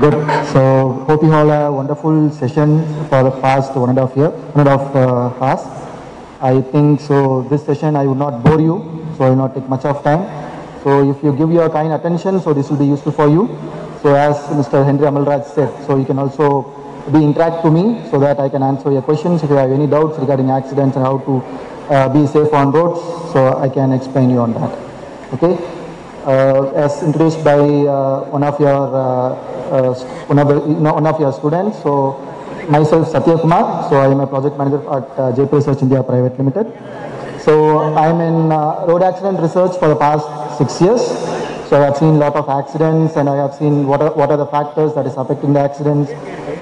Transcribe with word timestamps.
Good. 0.00 0.14
So 0.50 1.04
hope 1.06 1.22
you 1.22 1.32
all 1.32 1.48
a 1.48 1.70
wonderful 1.70 2.28
session 2.32 2.82
for 3.08 3.22
the 3.22 3.30
past 3.40 3.76
one 3.76 3.90
and 3.90 3.98
a 3.98 4.08
half 4.08 4.16
year, 4.16 4.30
one 4.30 4.66
and 4.66 4.68
a 4.68 4.76
half 4.76 4.96
uh, 4.96 5.44
hours. 5.44 5.62
I 6.42 6.62
think 6.72 7.00
so. 7.00 7.42
This 7.42 7.64
session 7.64 7.94
I 7.94 8.04
would 8.04 8.18
not 8.18 8.42
bore 8.42 8.60
you, 8.60 9.06
so 9.16 9.22
I 9.22 9.28
will 9.30 9.36
not 9.36 9.54
take 9.54 9.68
much 9.68 9.84
of 9.84 10.02
time. 10.02 10.26
So 10.82 11.08
if 11.08 11.22
you 11.22 11.32
give 11.36 11.52
your 11.52 11.70
kind 11.70 11.92
attention, 11.92 12.40
so 12.40 12.52
this 12.52 12.70
will 12.70 12.76
be 12.76 12.86
useful 12.86 13.12
for 13.12 13.28
you. 13.28 13.46
So 14.02 14.16
as 14.16 14.36
Mr. 14.58 14.84
Henry 14.84 15.06
Amalraj 15.06 15.46
said, 15.54 15.70
so 15.86 15.96
you 15.96 16.04
can 16.04 16.18
also 16.18 16.62
be 17.12 17.22
interact 17.22 17.62
to 17.62 17.70
me 17.70 18.02
so 18.10 18.18
that 18.18 18.40
I 18.40 18.48
can 18.48 18.64
answer 18.64 18.90
your 18.90 19.02
questions. 19.02 19.44
If 19.44 19.50
you 19.50 19.56
have 19.56 19.70
any 19.70 19.86
doubts 19.86 20.18
regarding 20.18 20.50
accidents 20.50 20.96
and 20.96 21.06
how 21.06 21.18
to 21.18 21.38
uh, 21.94 22.08
be 22.08 22.26
safe 22.26 22.52
on 22.52 22.72
roads, 22.72 22.98
so 23.32 23.58
I 23.58 23.68
can 23.68 23.92
explain 23.92 24.28
you 24.30 24.40
on 24.40 24.54
that. 24.54 24.76
Okay. 25.34 25.73
Uh, 26.24 26.72
as 26.72 27.02
introduced 27.02 27.44
by 27.44 27.52
uh, 27.52 28.24
one 28.32 28.42
of 28.42 28.58
your 28.58 28.72
uh, 28.96 29.92
one 30.24 30.38
of 30.38 30.48
the, 30.48 30.56
you 30.72 30.80
know, 30.80 30.94
one 30.94 31.06
of 31.06 31.20
your 31.20 31.30
students. 31.30 31.76
So 31.82 32.16
myself 32.66 33.08
Satya 33.08 33.36
Kumar. 33.36 33.90
So 33.90 33.96
I 33.96 34.08
am 34.08 34.20
a 34.20 34.26
project 34.26 34.56
manager 34.56 34.80
at 34.88 35.04
uh, 35.20 35.36
JP 35.36 35.52
Research 35.52 35.82
India 35.82 36.02
Private 36.02 36.38
Limited. 36.38 36.72
So 37.44 37.92
I 37.92 38.08
am 38.08 38.22
in 38.22 38.48
road 38.88 39.02
accident 39.02 39.38
research 39.38 39.76
for 39.76 39.88
the 39.88 39.96
past 39.96 40.24
six 40.56 40.80
years. 40.80 41.04
So 41.74 41.82
I 41.82 41.86
have 41.86 41.96
seen 41.96 42.14
a 42.14 42.18
lot 42.18 42.36
of 42.36 42.48
accidents 42.48 43.16
and 43.16 43.28
I 43.28 43.34
have 43.34 43.52
seen 43.52 43.88
what 43.88 44.00
are, 44.00 44.14
what 44.14 44.30
are 44.30 44.36
the 44.36 44.46
factors 44.46 44.94
that 44.94 45.06
is 45.06 45.16
affecting 45.16 45.54
the 45.54 45.58
accidents 45.58 46.08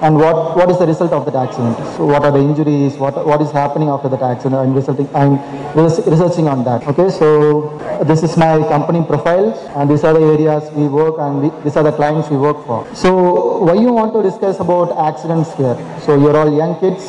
and 0.01 0.15
what, 0.15 0.57
what 0.57 0.71
is 0.71 0.79
the 0.79 0.87
result 0.87 1.13
of 1.13 1.23
that 1.25 1.35
accident. 1.35 1.77
So 1.97 2.07
what 2.07 2.25
are 2.25 2.31
the 2.31 2.39
injuries, 2.39 2.97
what, 2.97 3.23
what 3.23 3.39
is 3.39 3.51
happening 3.51 3.89
after 3.89 4.09
that 4.09 4.23
accident. 4.23 4.55
I'm, 4.55 4.73
resulting, 4.73 5.07
I'm 5.15 5.37
res- 5.77 6.01
researching 6.07 6.47
on 6.47 6.63
that. 6.63 6.87
Okay, 6.87 7.11
so 7.11 7.77
this 8.09 8.23
is 8.23 8.35
my 8.37 8.57
company 8.73 9.05
profile 9.05 9.53
and 9.77 9.87
these 9.87 10.03
are 10.03 10.15
the 10.15 10.25
areas 10.33 10.71
we 10.71 10.87
work 10.87 11.19
and 11.19 11.43
we, 11.43 11.63
these 11.63 11.77
are 11.77 11.83
the 11.83 11.91
clients 11.91 12.31
we 12.31 12.37
work 12.37 12.65
for. 12.65 12.81
So 12.95 13.61
why 13.65 13.75
you 13.75 13.93
want 13.93 14.13
to 14.13 14.23
discuss 14.23 14.59
about 14.59 14.97
accidents 14.97 15.53
here? 15.53 15.77
So 16.01 16.17
you're 16.17 16.35
all 16.35 16.51
young 16.51 16.79
kids, 16.79 17.05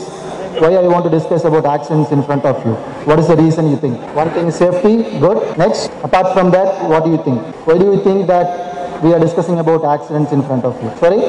why 0.60 0.74
I 0.74 0.86
want 0.88 1.04
to 1.04 1.10
discuss 1.10 1.44
about 1.44 1.66
accidents 1.66 2.10
in 2.10 2.22
front 2.22 2.44
of 2.44 2.64
you. 2.64 2.74
What 3.08 3.18
is 3.18 3.28
the 3.28 3.36
reason 3.36 3.70
you 3.70 3.76
think? 3.76 3.98
One 4.14 4.30
thing 4.30 4.46
is 4.46 4.56
safety, 4.56 5.02
good. 5.18 5.58
Next, 5.58 5.90
apart 6.02 6.32
from 6.32 6.50
that, 6.52 6.88
what 6.88 7.04
do 7.04 7.10
you 7.10 7.22
think? 7.22 7.40
Why 7.66 7.78
do 7.78 7.84
you 7.92 8.02
think 8.02 8.26
that 8.26 9.02
we 9.02 9.12
are 9.12 9.18
discussing 9.20 9.58
about 9.58 9.84
accidents 9.84 10.32
in 10.32 10.42
front 10.42 10.64
of 10.64 10.80
you? 10.82 10.90
Sorry? 10.98 11.20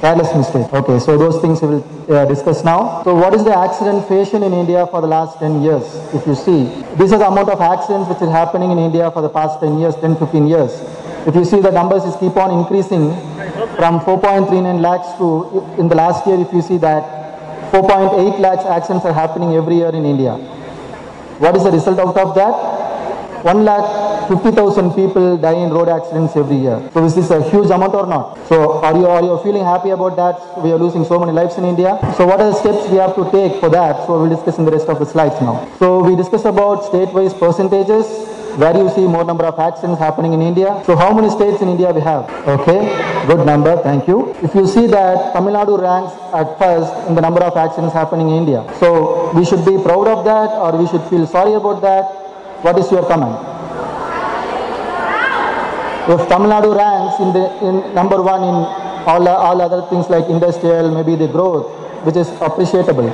Careless 0.00 0.34
mistake. 0.34 0.72
Okay, 0.72 0.98
so 0.98 1.16
those 1.16 1.40
things 1.40 1.62
we 1.62 1.68
will 1.68 2.12
uh, 2.12 2.24
discuss 2.24 2.64
now. 2.64 3.02
So 3.04 3.14
what 3.14 3.34
is 3.34 3.44
the 3.44 3.56
accident 3.56 4.08
fashion 4.08 4.42
in 4.42 4.52
India 4.52 4.86
for 4.88 5.00
the 5.00 5.06
last 5.06 5.38
10 5.38 5.62
years? 5.62 5.84
If 6.12 6.26
you 6.26 6.34
see, 6.34 6.64
this 6.98 7.12
is 7.12 7.18
the 7.22 7.28
amount 7.28 7.48
of 7.50 7.60
accidents 7.60 8.08
which 8.08 8.20
is 8.20 8.28
happening 8.28 8.72
in 8.72 8.78
India 8.78 9.10
for 9.12 9.22
the 9.22 9.28
past 9.28 9.60
10 9.60 9.78
years, 9.78 9.94
10, 9.96 10.16
15 10.16 10.48
years. 10.48 10.72
If 11.24 11.36
you 11.36 11.44
see 11.44 11.60
the 11.60 11.70
numbers 11.70 12.02
is 12.02 12.16
keep 12.16 12.36
on 12.36 12.50
increasing 12.50 13.14
from 13.78 14.00
4.39 14.00 14.80
lakhs 14.80 15.06
to, 15.18 15.62
in 15.80 15.86
the 15.86 15.94
last 15.94 16.26
year, 16.26 16.40
if 16.40 16.52
you 16.52 16.62
see 16.62 16.78
that 16.78 17.21
4.8 17.72 18.38
lakhs 18.38 18.66
accidents 18.66 19.06
are 19.06 19.14
happening 19.14 19.54
every 19.56 19.76
year 19.76 19.88
in 19.88 20.04
India. 20.04 20.36
What 21.42 21.56
is 21.56 21.64
the 21.64 21.70
result 21.72 21.98
out 21.98 22.16
of 22.18 22.34
that? 22.34 22.54
1 23.44 23.64
lakh 23.64 24.28
50,000 24.28 24.92
people 24.94 25.36
die 25.36 25.54
in 25.54 25.70
road 25.70 25.88
accidents 25.88 26.36
every 26.36 26.56
year. 26.56 26.78
So 26.92 27.00
this 27.02 27.16
is 27.16 27.28
this 27.28 27.30
a 27.30 27.50
huge 27.50 27.70
amount 27.70 27.94
or 27.94 28.06
not? 28.06 28.38
So 28.46 28.78
are 28.84 28.96
you, 28.96 29.06
are 29.06 29.22
you 29.22 29.40
feeling 29.42 29.64
happy 29.64 29.90
about 29.90 30.16
that? 30.16 30.62
We 30.62 30.70
are 30.70 30.78
losing 30.78 31.04
so 31.04 31.18
many 31.18 31.32
lives 31.32 31.56
in 31.56 31.64
India. 31.64 31.98
So 32.16 32.26
what 32.26 32.40
are 32.40 32.50
the 32.50 32.54
steps 32.54 32.88
we 32.88 32.98
have 32.98 33.14
to 33.16 33.30
take 33.32 33.58
for 33.58 33.68
that? 33.70 34.06
So 34.06 34.20
we'll 34.20 34.30
discuss 34.30 34.58
in 34.58 34.64
the 34.64 34.70
rest 34.70 34.88
of 34.88 34.98
the 34.98 35.06
slides 35.06 35.40
now. 35.40 35.66
So 35.78 36.04
we 36.04 36.14
discuss 36.14 36.44
about 36.44 36.84
state-wise 36.84 37.34
percentages, 37.34 38.06
where 38.56 38.76
you 38.76 38.88
see 38.90 39.06
more 39.06 39.24
number 39.24 39.44
of 39.44 39.58
accidents 39.58 39.98
happening 39.98 40.32
in 40.32 40.42
India. 40.42 40.82
So 40.84 40.96
how 40.96 41.12
many 41.14 41.30
states 41.30 41.62
in 41.62 41.68
India 41.68 41.90
we 41.92 42.00
have? 42.00 42.28
Okay, 42.46 42.80
good 43.26 43.46
number, 43.46 43.76
thank 43.82 44.06
you. 44.06 44.34
If 44.42 44.54
you 44.54 44.66
see 44.66 44.86
that 44.88 45.32
Tamil 45.32 45.54
Nadu 45.54 45.80
ranks 45.80 46.12
at 46.34 46.58
first 46.58 46.92
in 47.08 47.14
the 47.14 47.20
number 47.20 47.42
of 47.42 47.56
accidents 47.56 47.94
happening 47.94 48.28
in 48.28 48.36
India. 48.36 48.64
So 48.78 49.32
we 49.32 49.44
should 49.44 49.64
be 49.64 49.80
proud 49.82 50.06
of 50.08 50.24
that 50.24 50.50
or 50.60 50.76
we 50.76 50.86
should 50.88 51.02
feel 51.08 51.26
sorry 51.26 51.54
about 51.54 51.80
that. 51.82 52.04
What 52.62 52.78
is 52.78 52.90
your 52.92 53.06
comment? 53.08 53.34
If 56.08 56.28
Tamil 56.28 56.50
Nadu 56.50 56.76
ranks 56.76 57.20
in 57.20 57.32
the 57.32 57.44
in 57.64 57.94
number 57.94 58.20
one 58.20 58.42
in 58.42 58.56
all, 59.06 59.26
all 59.28 59.60
other 59.60 59.82
things 59.88 60.10
like 60.10 60.28
industrial, 60.28 60.90
maybe 60.92 61.16
the 61.16 61.28
growth, 61.28 61.70
which 62.04 62.16
is 62.16 62.28
appreciable. 62.40 63.10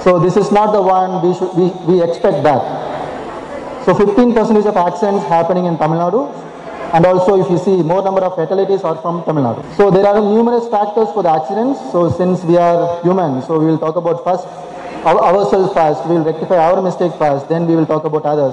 So 0.00 0.18
this 0.18 0.36
is 0.36 0.50
not 0.50 0.72
the 0.72 0.80
one 0.80 1.20
we 1.20 1.34
should 1.34 1.52
we, 1.54 1.68
we 1.84 2.02
expect 2.02 2.42
that. 2.44 2.87
So 3.88 3.94
15 3.94 4.34
percentage 4.34 4.66
of 4.66 4.76
accidents 4.76 5.24
happening 5.28 5.64
in 5.64 5.78
Tamil 5.78 5.96
Nadu 5.96 6.28
and 6.92 7.06
also 7.06 7.40
if 7.42 7.48
you 7.50 7.56
see 7.56 7.82
more 7.82 8.02
number 8.02 8.20
of 8.20 8.34
fatalities 8.36 8.82
are 8.82 8.96
from 9.00 9.24
Tamil 9.24 9.44
Nadu. 9.44 9.62
So 9.78 9.90
there 9.90 10.04
are 10.06 10.20
numerous 10.20 10.68
factors 10.68 11.08
for 11.14 11.22
the 11.22 11.30
accidents. 11.30 11.80
So 11.92 12.10
since 12.10 12.44
we 12.44 12.58
are 12.58 13.00
human, 13.02 13.40
so 13.40 13.58
we 13.58 13.64
will 13.64 13.78
talk 13.78 13.96
about 13.96 14.22
first 14.24 14.44
our, 15.08 15.16
ourselves 15.24 15.72
first, 15.72 16.04
we 16.04 16.16
will 16.16 16.24
rectify 16.24 16.58
our 16.58 16.82
mistake 16.82 17.14
first, 17.14 17.48
then 17.48 17.66
we 17.66 17.76
will 17.76 17.86
talk 17.86 18.04
about 18.04 18.26
others. 18.26 18.52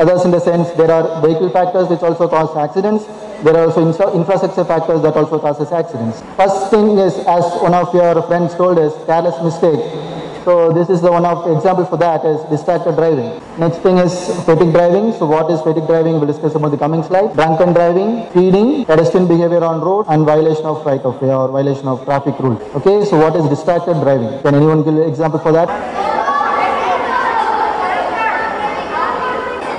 Others 0.00 0.24
in 0.24 0.32
the 0.32 0.40
sense 0.40 0.68
there 0.72 0.90
are 0.90 1.22
vehicle 1.22 1.50
factors 1.50 1.86
which 1.88 2.02
also 2.02 2.26
cause 2.26 2.50
accidents. 2.56 3.04
There 3.44 3.54
are 3.56 3.70
also 3.70 3.86
infra- 3.86 4.10
infrastructure 4.12 4.64
factors 4.64 5.02
that 5.02 5.14
also 5.14 5.38
causes 5.38 5.70
accidents. 5.70 6.20
First 6.34 6.70
thing 6.72 6.98
is 6.98 7.14
as 7.30 7.46
one 7.62 7.74
of 7.74 7.94
your 7.94 8.20
friends 8.26 8.56
told 8.56 8.80
us, 8.80 8.90
careless 9.06 9.38
mistake. 9.38 9.78
So 10.44 10.72
this 10.72 10.90
is 10.90 11.00
the 11.00 11.10
one 11.10 11.24
of 11.24 11.48
example 11.56 11.86
for 11.86 11.96
that 11.96 12.22
is 12.22 12.38
distracted 12.50 12.96
driving. 12.96 13.40
Next 13.58 13.78
thing 13.78 13.96
is 13.96 14.12
fatigue 14.44 14.72
driving. 14.72 15.14
So 15.14 15.24
what 15.24 15.50
is 15.50 15.62
fatigue 15.62 15.86
driving? 15.86 16.20
We'll 16.20 16.26
discuss 16.26 16.54
about 16.54 16.68
the 16.68 16.76
coming 16.76 17.02
slide. 17.02 17.32
Drunken 17.32 17.72
driving, 17.72 18.28
speeding, 18.28 18.84
pedestrian 18.84 19.26
behavior 19.26 19.64
on 19.64 19.80
road, 19.80 20.04
and 20.08 20.26
violation 20.26 20.66
of 20.66 20.84
right 20.84 21.00
of 21.00 21.20
way 21.22 21.32
or 21.32 21.48
violation 21.48 21.88
of 21.88 22.04
traffic 22.04 22.38
rules. 22.40 22.60
Okay, 22.76 23.06
so 23.08 23.16
what 23.16 23.34
is 23.36 23.48
distracted 23.48 23.94
driving? 24.04 24.38
Can 24.42 24.54
anyone 24.54 24.84
give 24.84 24.94
an 24.94 25.08
example 25.08 25.38
for 25.38 25.52
that? 25.52 25.68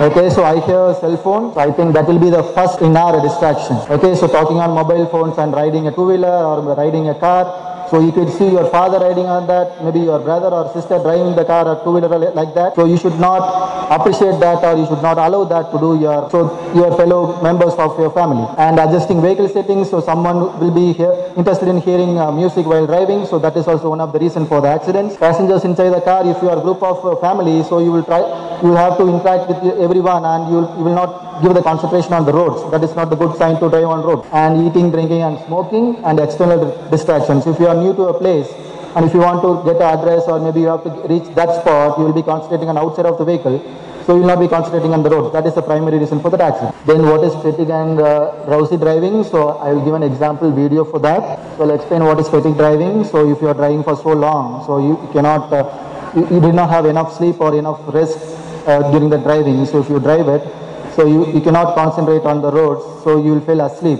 Okay, 0.01 0.29
so 0.31 0.43
I 0.43 0.59
hear 0.65 0.97
cell 0.99 1.15
phone. 1.17 1.53
So 1.53 1.59
I 1.59 1.71
think 1.71 1.93
that 1.93 2.07
will 2.07 2.19
be 2.19 2.31
the 2.31 2.41
first 2.57 2.81
in 2.81 2.97
our 2.97 3.21
distraction. 3.21 3.77
Okay, 3.87 4.15
so 4.15 4.27
talking 4.27 4.57
on 4.57 4.71
mobile 4.71 5.05
phones 5.05 5.37
and 5.37 5.53
riding 5.53 5.87
a 5.87 5.91
two-wheeler 5.91 6.43
or 6.43 6.75
riding 6.75 7.07
a 7.09 7.15
car. 7.15 7.74
So 7.89 7.99
you 7.99 8.11
could 8.11 8.29
see 8.33 8.49
your 8.49 8.69
father 8.69 8.99
riding 8.99 9.25
on 9.25 9.47
that, 9.47 9.83
maybe 9.83 9.99
your 9.99 10.19
brother 10.19 10.47
or 10.47 10.71
sister 10.73 10.97
driving 10.99 11.35
the 11.35 11.45
car 11.45 11.67
or 11.67 11.83
two-wheeler 11.83 12.31
like 12.33 12.53
that. 12.55 12.75
So 12.75 12.85
you 12.85 12.97
should 12.97 13.19
not 13.19 13.43
appreciate 13.91 14.39
that 14.39 14.63
or 14.63 14.77
you 14.77 14.85
should 14.85 15.01
not 15.01 15.17
allow 15.17 15.43
that 15.45 15.71
to 15.71 15.77
do 15.77 15.99
your 15.99 16.29
so 16.29 16.49
your 16.73 16.95
fellow 16.97 17.41
members 17.41 17.73
of 17.73 17.97
your 17.99 18.11
family. 18.11 18.47
And 18.57 18.79
adjusting 18.79 19.21
vehicle 19.21 19.49
settings, 19.49 19.89
so 19.89 20.01
someone 20.01 20.59
will 20.59 20.71
be 20.71 20.93
here, 20.93 21.13
interested 21.37 21.67
in 21.67 21.81
hearing 21.81 22.17
uh, 22.17 22.31
music 22.31 22.65
while 22.65 22.85
driving. 22.85 23.25
So 23.25 23.39
that 23.39 23.55
is 23.55 23.67
also 23.67 23.89
one 23.89 24.01
of 24.01 24.13
the 24.13 24.19
reason 24.19 24.45
for 24.45 24.61
the 24.61 24.67
accidents. 24.67 25.17
Passengers 25.17 25.63
inside 25.63 25.89
the 25.89 26.01
car, 26.01 26.25
if 26.25 26.41
you 26.41 26.49
are 26.49 26.57
a 26.57 26.61
group 26.61 26.81
of 26.81 27.05
uh, 27.05 27.15
family, 27.17 27.63
so 27.63 27.79
you 27.79 27.91
will 27.91 28.03
try, 28.03 28.19
you 28.61 28.69
will 28.69 28.77
have 28.77 28.97
to 28.97 29.07
interact 29.07 29.49
with 29.49 29.79
everyone 29.79 30.25
and 30.25 30.49
you 30.49 30.55
will, 30.61 30.77
you 30.77 30.83
will 30.83 30.95
not 30.95 31.41
give 31.41 31.53
the 31.53 31.61
concentration 31.61 32.13
on 32.13 32.25
the 32.25 32.33
roads. 32.33 32.69
That 32.71 32.83
is 32.83 32.95
not 32.95 33.09
the 33.09 33.15
good 33.15 33.35
sign 33.37 33.59
to 33.59 33.69
drive 33.69 33.85
on 33.85 34.03
road. 34.03 34.25
And 34.31 34.67
eating, 34.67 34.91
drinking 34.91 35.21
and 35.21 35.37
smoking 35.45 36.03
and 36.03 36.19
external 36.19 36.89
distractions. 36.89 37.45
If 37.45 37.59
you 37.59 37.67
are 37.67 37.74
new 37.75 37.93
to 37.95 38.03
a 38.03 38.17
place 38.17 38.49
and 38.95 39.05
if 39.05 39.13
you 39.13 39.19
want 39.19 39.43
to 39.43 39.59
get 39.67 39.75
an 39.81 39.99
address 39.99 40.23
or 40.27 40.39
maybe 40.39 40.61
you 40.61 40.67
have 40.67 40.83
to 40.83 40.89
reach 41.07 41.27
that 41.35 41.51
spot, 41.59 41.99
you 41.99 42.05
will 42.05 42.13
be 42.13 42.23
concentrating 42.23 42.69
on 42.69 42.77
outside 42.77 43.05
of 43.05 43.17
the 43.17 43.25
vehicle. 43.25 43.59
So 44.05 44.15
you 44.15 44.21
will 44.21 44.27
not 44.27 44.39
be 44.39 44.47
concentrating 44.47 44.93
on 44.93 45.03
the 45.03 45.09
road. 45.09 45.33
That 45.33 45.45
is 45.45 45.53
the 45.53 45.61
primary 45.61 45.97
reason 45.97 46.21
for 46.21 46.29
that 46.29 46.39
accident. 46.39 46.75
Then 46.85 47.03
what 47.03 47.21
is 47.25 47.35
fatigue 47.41 47.71
and 47.71 47.99
uh, 47.99 48.45
drowsy 48.45 48.77
driving? 48.77 49.25
So 49.25 49.57
I 49.59 49.73
will 49.73 49.83
give 49.83 49.95
an 49.95 50.03
example 50.03 50.49
video 50.49 50.85
for 50.85 50.99
that. 50.99 51.57
So 51.57 51.63
I'll 51.63 51.75
explain 51.75 52.05
what 52.05 52.19
is 52.19 52.29
fatigue 52.29 52.55
driving. 52.55 53.03
So 53.03 53.29
if 53.29 53.41
you 53.41 53.49
are 53.49 53.53
driving 53.53 53.83
for 53.83 53.97
so 53.97 54.13
long, 54.13 54.63
so 54.65 54.79
you 54.79 54.95
cannot, 55.11 55.51
uh, 55.51 55.67
you, 56.15 56.23
you 56.35 56.39
did 56.39 56.55
not 56.55 56.69
have 56.69 56.85
enough 56.85 57.17
sleep 57.17 57.41
or 57.41 57.57
enough 57.57 57.81
rest 57.93 58.17
uh, 58.65 58.89
during 58.91 59.09
the 59.09 59.17
driving. 59.17 59.65
So 59.65 59.81
if 59.81 59.89
you 59.89 59.99
drive 59.99 60.29
it, 60.29 60.47
so 60.95 61.05
you, 61.05 61.33
you 61.33 61.41
cannot 61.41 61.75
concentrate 61.75 62.23
on 62.23 62.41
the 62.41 62.51
roads, 62.51 63.03
so 63.03 63.21
you 63.21 63.33
will 63.33 63.41
feel 63.41 63.59
asleep. 63.59 63.99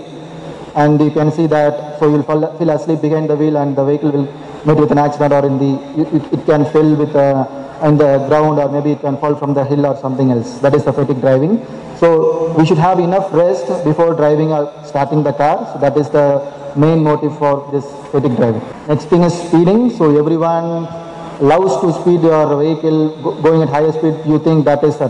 And 0.76 1.00
you 1.00 1.10
can 1.10 1.32
see 1.32 1.46
that, 1.46 1.98
so 1.98 2.10
you'll 2.10 2.22
fall, 2.22 2.44
asleep 2.44 3.00
behind 3.00 3.30
the 3.30 3.36
wheel 3.36 3.56
and 3.56 3.74
the 3.74 3.84
vehicle 3.84 4.10
will 4.10 4.26
meet 4.66 4.78
with 4.78 4.90
an 4.90 4.98
accident 4.98 5.32
or 5.32 5.46
in 5.46 5.58
the, 5.58 6.16
it, 6.16 6.32
it 6.32 6.44
can 6.44 6.66
fill 6.66 6.94
with 6.94 7.16
uh, 7.16 7.46
in 7.82 7.96
the 7.96 8.18
ground 8.28 8.58
or 8.58 8.68
maybe 8.68 8.92
it 8.92 9.00
can 9.00 9.16
fall 9.16 9.34
from 9.34 9.54
the 9.54 9.64
hill 9.64 9.86
or 9.86 9.96
something 9.96 10.30
else. 10.30 10.58
That 10.58 10.74
is 10.74 10.84
the 10.84 10.92
fatigue 10.92 11.20
driving. 11.20 11.64
So 11.96 12.52
we 12.58 12.66
should 12.66 12.78
have 12.78 12.98
enough 12.98 13.32
rest 13.32 13.66
before 13.84 14.14
driving 14.14 14.52
or 14.52 14.72
starting 14.84 15.22
the 15.22 15.32
car. 15.32 15.70
So 15.72 15.78
that 15.80 15.96
is 15.96 16.10
the 16.10 16.44
main 16.76 17.02
motive 17.02 17.36
for 17.38 17.70
this 17.72 17.86
fatigue 18.10 18.36
driving. 18.36 18.62
Next 18.86 19.06
thing 19.06 19.22
is 19.22 19.32
speeding. 19.32 19.90
So 19.90 20.16
everyone 20.18 21.05
loves 21.40 21.76
to 21.82 21.92
speed 22.00 22.22
your 22.22 22.46
vehicle 22.56 23.10
going 23.42 23.62
at 23.62 23.68
higher 23.68 23.92
speed. 23.92 24.14
You 24.26 24.38
think 24.38 24.64
that 24.64 24.82
is 24.84 24.96
a 25.00 25.08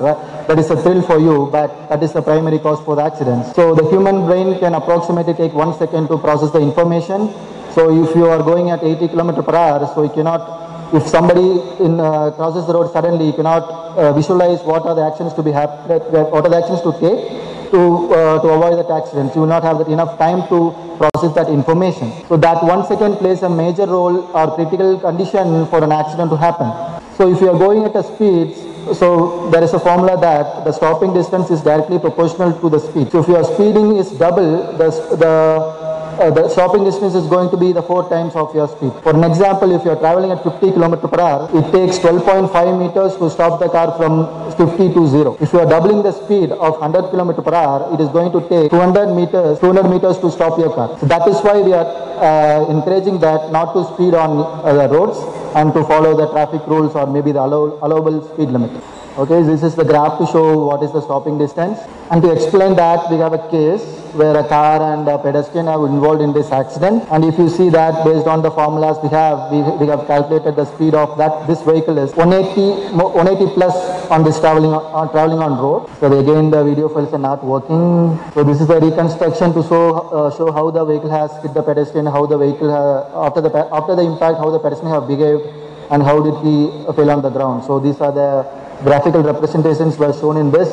that 0.49 0.59
is 0.59 0.71
a 0.71 0.77
thrill 0.77 1.03
for 1.03 1.19
you, 1.19 1.49
but 1.51 1.89
that 1.89 2.03
is 2.03 2.13
the 2.13 2.23
primary 2.23 2.59
cause 2.59 2.81
for 2.85 2.97
the 2.97 3.03
accidents. 3.03 3.55
So 3.55 3.75
the 3.75 3.89
human 3.89 4.27
brain 4.27 4.59
can 4.59 4.75
approximately 4.75 5.35
take 5.35 5.53
one 5.53 5.77
second 5.79 6.09
to 6.09 6.19
process 6.19 6.51
the 6.51 6.61
information. 6.61 7.33
So 7.75 7.93
if 8.05 8.15
you 8.17 8.27
are 8.27 8.43
going 8.43 8.71
at 8.71 8.83
80 8.83 9.09
km 9.09 9.45
per 9.45 9.55
hour, 9.55 9.87
so 9.95 10.03
you 10.03 10.11
cannot 10.11 10.67
if 10.95 11.07
somebody 11.09 11.61
in, 11.83 11.99
uh, 11.99 12.31
crosses 12.31 12.67
the 12.67 12.73
road 12.73 12.93
suddenly, 12.93 13.27
you 13.27 13.33
cannot 13.33 13.65
uh, 13.99 14.13
visualize 14.13 14.61
what 14.63 14.83
are 14.83 14.95
the 14.95 15.03
actions 15.03 15.35
to 15.35 15.43
be 15.43 15.51
hap- 15.51 15.89
what 15.89 16.47
are 16.47 16.49
the 16.49 16.57
actions 16.57 16.81
to 16.83 16.93
take. 17.01 17.56
To, 17.71 18.13
uh, 18.13 18.43
to 18.43 18.49
avoid 18.49 18.79
that 18.79 18.91
accident. 18.91 19.35
You 19.35 19.43
will 19.43 19.49
not 19.49 19.63
have 19.63 19.79
that 19.79 19.89
enough 19.89 20.19
time 20.19 20.49
to 20.49 20.73
process 20.99 21.35
that 21.35 21.49
information. 21.49 22.13
So 22.29 22.37
that 22.37 22.63
one 22.63 22.87
second 22.87 23.17
plays 23.17 23.43
a 23.43 23.49
major 23.49 23.87
role 23.87 24.31
or 24.35 24.55
critical 24.55 24.99
condition 24.99 25.67
for 25.67 25.83
an 25.85 25.93
accident 25.93 26.31
to 26.31 26.37
happen. 26.37 26.69
So 27.17 27.33
if 27.33 27.41
you 27.41 27.51
are 27.51 27.59
going 27.59 27.85
at 27.85 27.97
a 27.97 28.03
speed, 28.03 28.55
so 28.95 29.51
there 29.51 29.65
is 29.65 29.73
a 29.73 29.81
formula 29.81 30.21
that 30.21 30.65
the 30.65 30.73
stopping 30.73 31.13
distance 31.13 31.51
is 31.51 31.61
directly 31.63 31.99
proportional 31.99 32.53
to 32.61 32.69
the 32.71 32.79
speed. 32.79 33.11
So 33.11 33.21
if 33.21 33.29
your 33.29 33.43
speeding 33.45 33.97
is 33.97 34.11
double, 34.13 34.73
the, 34.79 34.91
the 35.17 35.86
uh, 36.19 36.31
the 36.31 36.49
stopping 36.49 36.85
distance 36.85 37.15
is 37.15 37.27
going 37.27 37.51
to 37.51 37.57
be 37.57 37.73
the 37.73 37.83
four 37.83 38.09
times 38.09 38.35
of 38.35 38.55
your 38.55 38.69
speed. 38.69 38.93
For 39.03 39.15
an 39.15 39.25
example, 39.25 39.75
if 39.75 39.85
you 39.85 39.91
are 39.91 39.97
traveling 39.99 40.31
at 40.31 40.43
50 40.43 40.73
km 40.73 41.11
per 41.11 41.21
hour, 41.21 41.49
it 41.53 41.71
takes 41.73 41.99
12.5 41.99 42.53
meters 42.79 43.17
to 43.17 43.31
stop 43.31 43.61
the 43.61 43.69
car 43.69 43.97
from 43.97 44.27
50 44.57 44.95
to 44.95 45.07
0. 45.07 45.37
If 45.41 45.53
you 45.53 45.61
are 45.61 45.69
doubling 45.69 46.03
the 46.03 46.13
speed 46.13 46.53
of 46.53 46.81
100 46.81 47.13
km 47.13 47.45
per 47.45 47.55
hour, 47.55 47.95
it 47.95 48.01
is 48.01 48.09
going 48.09 48.33
to 48.33 48.41
take 48.49 48.71
200 48.71 49.15
meters, 49.15 49.59
200 49.61 49.85
meters 49.89 50.19
to 50.19 50.31
stop 50.31 50.59
your 50.59 50.73
car. 50.75 50.99
So 50.99 51.07
that 51.07 51.27
is 51.29 51.37
why 51.41 51.61
we 51.61 51.73
are 51.73 51.87
uh, 51.87 52.71
encouraging 52.71 53.21
that 53.21 53.53
not 53.53 53.75
to 53.75 53.85
speed 53.95 54.15
on 54.15 54.65
uh, 54.65 54.73
the 54.73 54.89
roads 54.89 55.19
and 55.55 55.73
to 55.75 55.85
follow 55.85 56.17
the 56.17 56.29
traffic 56.33 56.67
rules 56.67 56.95
or 56.95 57.07
maybe 57.07 57.33
the 57.33 57.41
allow, 57.41 57.79
allowable 57.83 58.23
speed 58.33 58.49
limit. 58.49 58.71
Okay, 59.19 59.41
this 59.45 59.63
is 59.63 59.75
the 59.75 59.83
graph 59.83 60.19
to 60.19 60.27
show 60.27 60.67
what 60.67 60.83
is 60.83 60.93
the 60.93 61.01
stopping 61.01 61.39
distance. 61.39 61.79
And 62.11 62.21
to 62.21 62.31
explain 62.31 62.77
that, 62.77 63.11
we 63.11 63.17
have 63.17 63.33
a 63.33 63.49
case 63.49 63.81
where 64.13 64.37
a 64.37 64.47
car 64.47 64.77
and 64.93 65.09
a 65.09 65.17
pedestrian 65.17 65.69
are 65.69 65.89
involved 65.89 66.21
in 66.21 66.35
this 66.35 66.53
accident. 66.53 67.03
And 67.11 67.25
if 67.25 67.39
you 67.39 67.49
see 67.49 67.71
that 67.71 68.05
based 68.05 68.27
on 68.27 68.43
the 68.43 68.51
formulas 68.51 68.99
we 69.03 69.09
have, 69.09 69.51
we, 69.51 69.65
we 69.81 69.87
have 69.89 70.07
calculated 70.07 70.57
the 70.57 70.67
speed 70.67 70.93
of 70.93 71.17
that 71.17 71.47
this 71.47 71.63
vehicle 71.63 71.97
is 71.97 72.13
180, 72.13 72.93
180 72.93 73.55
plus 73.55 73.73
on 74.11 74.23
this 74.23 74.39
traveling 74.39 74.73
on, 74.73 75.11
traveling 75.11 75.41
on 75.41 75.57
road. 75.65 75.89
So 75.99 76.13
again, 76.13 76.51
the 76.51 76.63
video 76.63 76.91
files 76.91 77.15
are 77.15 77.19
not 77.19 77.43
working. 77.43 78.21
So 78.35 78.45
this 78.45 78.61
is 78.61 78.69
the 78.69 78.81
reconstruction 78.81 79.55
to 79.55 79.63
show 79.65 80.13
uh, 80.13 80.37
show 80.37 80.53
how 80.53 80.71
the 80.71 80.85
vehicle 80.85 81.09
has 81.09 81.33
hit 81.41 81.55
the 81.55 81.63
pedestrian, 81.63 82.05
how 82.05 82.27
the 82.27 82.37
vehicle 82.37 82.69
after 83.17 83.41
the 83.41 83.49
after 83.73 83.97
the 83.97 84.05
impact, 84.05 84.37
how 84.37 84.51
the 84.51 84.61
pedestrian 84.61 84.93
have 84.93 85.09
behaved, 85.09 85.49
and 85.89 86.03
how 86.03 86.21
did 86.21 86.37
he 86.45 86.69
fell 86.93 87.09
on 87.09 87.23
the 87.23 87.33
ground. 87.33 87.65
So 87.65 87.81
these 87.81 87.97
are 88.05 88.13
the 88.13 88.66
graphical 88.85 89.23
representations 89.23 89.97
were 89.97 90.13
shown 90.13 90.37
in 90.37 90.51
this. 90.51 90.71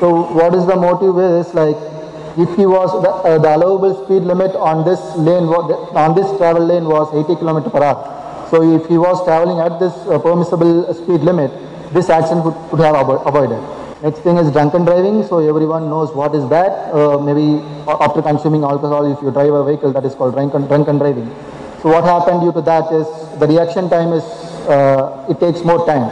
So 0.00 0.32
what 0.32 0.54
is 0.54 0.66
the 0.66 0.76
motive 0.76 1.18
is 1.18 1.54
like 1.54 1.76
if 2.38 2.56
he 2.56 2.64
was 2.66 2.90
the, 3.02 3.10
uh, 3.10 3.38
the 3.38 3.56
allowable 3.56 4.04
speed 4.04 4.22
limit 4.22 4.56
on 4.56 4.84
this 4.88 5.00
lane 5.16 5.44
on 5.46 6.14
this 6.14 6.26
travel 6.38 6.64
lane 6.64 6.84
was 6.84 7.12
80 7.12 7.40
km 7.40 7.70
per 7.70 7.82
hour. 7.82 8.48
So 8.50 8.62
if 8.62 8.86
he 8.88 8.98
was 8.98 9.22
traveling 9.24 9.60
at 9.60 9.78
this 9.78 9.92
uh, 10.08 10.18
permissible 10.18 10.92
speed 10.94 11.20
limit, 11.20 11.50
this 11.92 12.08
accident 12.10 12.44
could, 12.44 12.56
would 12.72 12.80
have 12.80 12.96
avo 12.96 13.20
avoided. 13.26 13.60
Next 14.02 14.20
thing 14.20 14.36
is 14.36 14.50
drunken 14.50 14.84
driving. 14.84 15.22
So 15.24 15.38
everyone 15.38 15.88
knows 15.88 16.12
what 16.12 16.34
is 16.34 16.48
that. 16.48 16.92
Uh, 16.92 17.18
maybe 17.18 17.62
after 17.86 18.20
consuming 18.20 18.64
alcohol, 18.64 19.06
if 19.06 19.22
you 19.22 19.30
drive 19.30 19.52
a 19.52 19.64
vehicle, 19.64 19.92
that 19.92 20.04
is 20.04 20.14
called 20.14 20.34
drunken, 20.34 20.66
drunken 20.66 20.98
driving. 20.98 21.28
So 21.82 21.90
what 21.90 22.04
happened 22.04 22.40
due 22.40 22.52
to 22.52 22.62
that 22.62 22.92
is 22.92 23.06
the 23.38 23.46
reaction 23.46 23.88
time 23.88 24.12
is 24.12 24.24
uh, 24.66 25.26
it 25.30 25.38
takes 25.38 25.64
more 25.64 25.86
time. 25.86 26.10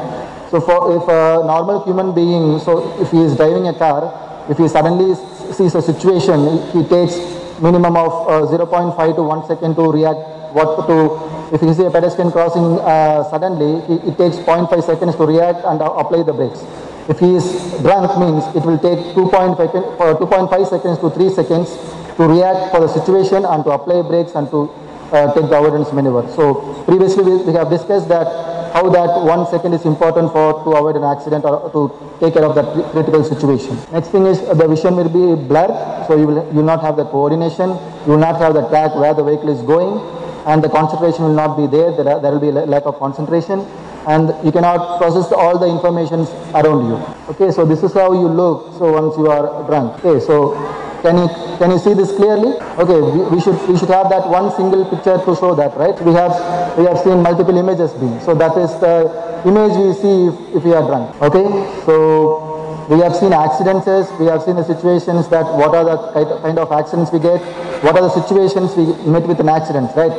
So 0.51 0.61
for 0.61 0.91
if 0.99 1.07
a 1.07 1.47
normal 1.47 1.85
human 1.85 2.13
being, 2.13 2.59
so 2.59 3.01
if 3.01 3.11
he 3.11 3.23
is 3.23 3.37
driving 3.37 3.69
a 3.69 3.75
car, 3.75 4.11
if 4.51 4.59
he 4.59 4.67
suddenly 4.67 5.15
sees 5.55 5.75
a 5.75 5.83
situation, 5.83 6.59
he 6.75 6.83
takes 6.91 7.15
minimum 7.63 7.97
of 7.97 8.11
uh, 8.27 8.51
0.5 8.51 9.15
to 9.15 9.23
1 9.23 9.47
second 9.47 9.77
to 9.77 9.93
react 9.93 10.19
what 10.51 10.87
to, 10.91 11.55
if 11.55 11.63
you 11.63 11.73
see 11.75 11.85
a 11.85 11.91
pedestrian 11.91 12.33
crossing 12.33 12.79
uh, 12.83 13.23
suddenly, 13.31 13.79
it, 13.95 14.03
it, 14.11 14.19
takes 14.19 14.37
0.5 14.43 14.83
seconds 14.83 15.15
to 15.15 15.25
react 15.25 15.63
and 15.65 15.81
uh, 15.81 15.87
apply 15.95 16.25
the 16.25 16.33
brakes. 16.33 16.65
If 17.09 17.19
he 17.21 17.35
is 17.35 17.47
drunk 17.83 18.11
means 18.19 18.43
it 18.55 18.67
will 18.67 18.79
take 18.79 18.99
2.5 19.15 19.55
uh, 19.55 20.65
seconds 20.65 20.99
to 20.99 21.11
3 21.11 21.31
seconds 21.31 21.71
to 22.17 22.23
react 22.27 22.75
for 22.75 22.81
the 22.81 22.89
situation 22.89 23.45
and 23.45 23.63
to 23.63 23.71
apply 23.71 24.03
brakes 24.03 24.35
and 24.35 24.51
to 24.51 24.67
uh, 25.13 25.33
take 25.35 25.47
the 25.47 25.57
avoidance 25.59 25.93
maneuver. 25.93 26.27
So 26.35 26.83
previously 26.85 27.23
we, 27.23 27.37
we 27.45 27.53
have 27.55 27.71
discussed 27.71 28.09
that 28.09 28.51
how 28.73 28.89
that 28.91 29.25
one 29.25 29.47
second 29.51 29.73
is 29.75 29.85
important 29.85 30.33
for 30.33 30.63
to 30.65 30.71
avoid 30.71 30.97
an 30.97 31.05
accident 31.05 31.45
or 31.45 31.71
to 31.71 31.91
take 32.21 32.35
care 32.35 32.45
of 32.45 32.55
that 32.55 32.67
critical 32.93 33.25
situation. 33.25 33.77
Next 33.93 34.09
thing 34.09 34.27
is 34.27 34.41
the 34.41 34.69
vision 34.69 34.97
will 34.97 35.09
be 35.09 35.35
blurred, 35.49 35.75
so 36.07 36.17
you 36.17 36.27
will, 36.27 36.55
you 36.55 36.63
not 36.63 36.81
have 36.83 36.97
the 36.97 37.05
coordination, 37.05 37.71
you 38.07 38.13
will 38.13 38.19
not 38.19 38.41
have 38.41 38.55
the 38.55 38.69
track 38.69 38.95
where 38.95 39.15
the 39.15 39.25
vehicle 39.25 39.49
is 39.49 39.63
going, 39.63 39.99
and 40.47 40.63
the 40.63 40.69
concentration 40.69 41.25
will 41.25 41.35
not 41.35 41.57
be 41.57 41.67
there, 41.67 41.93
there, 41.93 42.09
are, 42.09 42.21
there 42.21 42.33
will 42.33 42.41
be 42.41 42.49
a 42.49 42.67
lack 42.67 42.87
of 42.87 42.99
concentration, 42.99 43.67
and 44.07 44.33
you 44.45 44.53
cannot 44.53 44.99
process 44.99 45.31
all 45.33 45.59
the 45.59 45.67
information 45.67 46.21
around 46.55 46.89
you. 46.89 46.97
Okay, 47.35 47.51
so 47.51 47.65
this 47.65 47.83
is 47.83 47.93
how 47.93 48.13
you 48.13 48.29
look, 48.29 48.73
so 48.79 48.93
once 48.93 49.17
you 49.19 49.27
are 49.27 49.67
drunk. 49.67 50.03
Okay, 50.05 50.25
so 50.25 50.55
can 51.03 51.17
you 51.19 51.29
can 51.59 51.71
you 51.71 51.79
see 51.79 51.95
this 51.95 52.13
clearly? 52.13 52.57
Okay, 52.77 53.01
we, 53.01 53.37
we, 53.37 53.41
should 53.41 53.57
we 53.69 53.77
should 53.77 53.89
have 53.89 54.09
that 54.11 54.29
one 54.29 54.55
single 54.57 54.85
picture 54.85 55.17
to 55.17 55.37
show 55.37 55.55
that, 55.55 55.77
right? 55.77 55.97
We 56.03 56.13
have 56.13 56.33
we 56.77 56.85
have 56.85 56.99
seen 57.01 57.23
multiple 57.23 57.57
images 57.57 57.93
being. 57.95 58.21
So 58.21 58.35
that 58.35 58.57
is 58.57 58.71
the 58.81 59.09
image 59.45 59.77
we 59.77 59.93
see 59.97 60.29
if, 60.29 60.57
if 60.57 60.65
we 60.65 60.73
are 60.73 60.85
drunk. 60.85 61.21
Okay, 61.23 61.47
so 61.87 62.87
we 62.91 62.99
have 63.01 63.15
seen 63.15 63.33
accidents, 63.33 63.87
we 64.19 64.27
have 64.27 64.43
seen 64.43 64.57
the 64.57 64.65
situations 64.65 65.29
that 65.29 65.47
what 65.47 65.75
are 65.75 65.85
the 65.85 66.41
kind 66.43 66.59
of 66.59 66.73
accidents 66.73 67.13
we 67.13 67.21
get, 67.21 67.41
what 67.85 67.95
are 67.95 68.03
the 68.03 68.11
situations 68.11 68.75
we 68.77 68.91
met 69.09 69.27
with 69.27 69.39
an 69.41 69.49
accident, 69.49 69.91
right? 69.95 70.13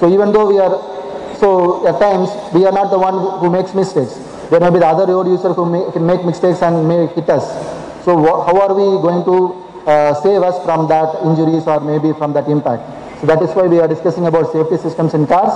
So 0.00 0.12
even 0.12 0.32
though 0.32 0.46
we 0.46 0.58
are, 0.58 0.74
so 1.38 1.86
at 1.86 2.00
times 2.00 2.28
we 2.52 2.66
are 2.66 2.72
not 2.72 2.90
the 2.90 2.98
one 2.98 3.40
who 3.40 3.48
makes 3.48 3.74
mistakes. 3.74 4.18
There 4.50 4.60
may 4.60 4.70
be 4.70 4.78
the 4.80 4.86
other 4.86 5.06
road 5.06 5.28
user 5.28 5.52
who 5.52 5.70
may, 5.70 5.90
can 5.92 6.04
make 6.04 6.24
mistakes 6.24 6.62
and 6.62 6.86
may 6.88 7.06
hit 7.06 7.30
us. 7.30 7.46
So 8.04 8.16
how 8.18 8.60
are 8.60 8.74
we 8.74 9.00
going 9.02 9.24
to 9.24 9.65
save 10.22 10.42
us 10.42 10.58
from 10.64 10.88
that 10.88 11.14
injuries 11.22 11.66
or 11.66 11.80
maybe 11.80 12.12
from 12.18 12.32
that 12.34 12.48
impact. 12.48 12.82
So 13.20 13.26
that 13.26 13.40
is 13.40 13.50
why 13.54 13.66
we 13.66 13.78
are 13.80 13.88
discussing 13.88 14.26
about 14.26 14.52
safety 14.52 14.76
systems 14.76 15.14
in 15.14 15.26
cars. 15.26 15.54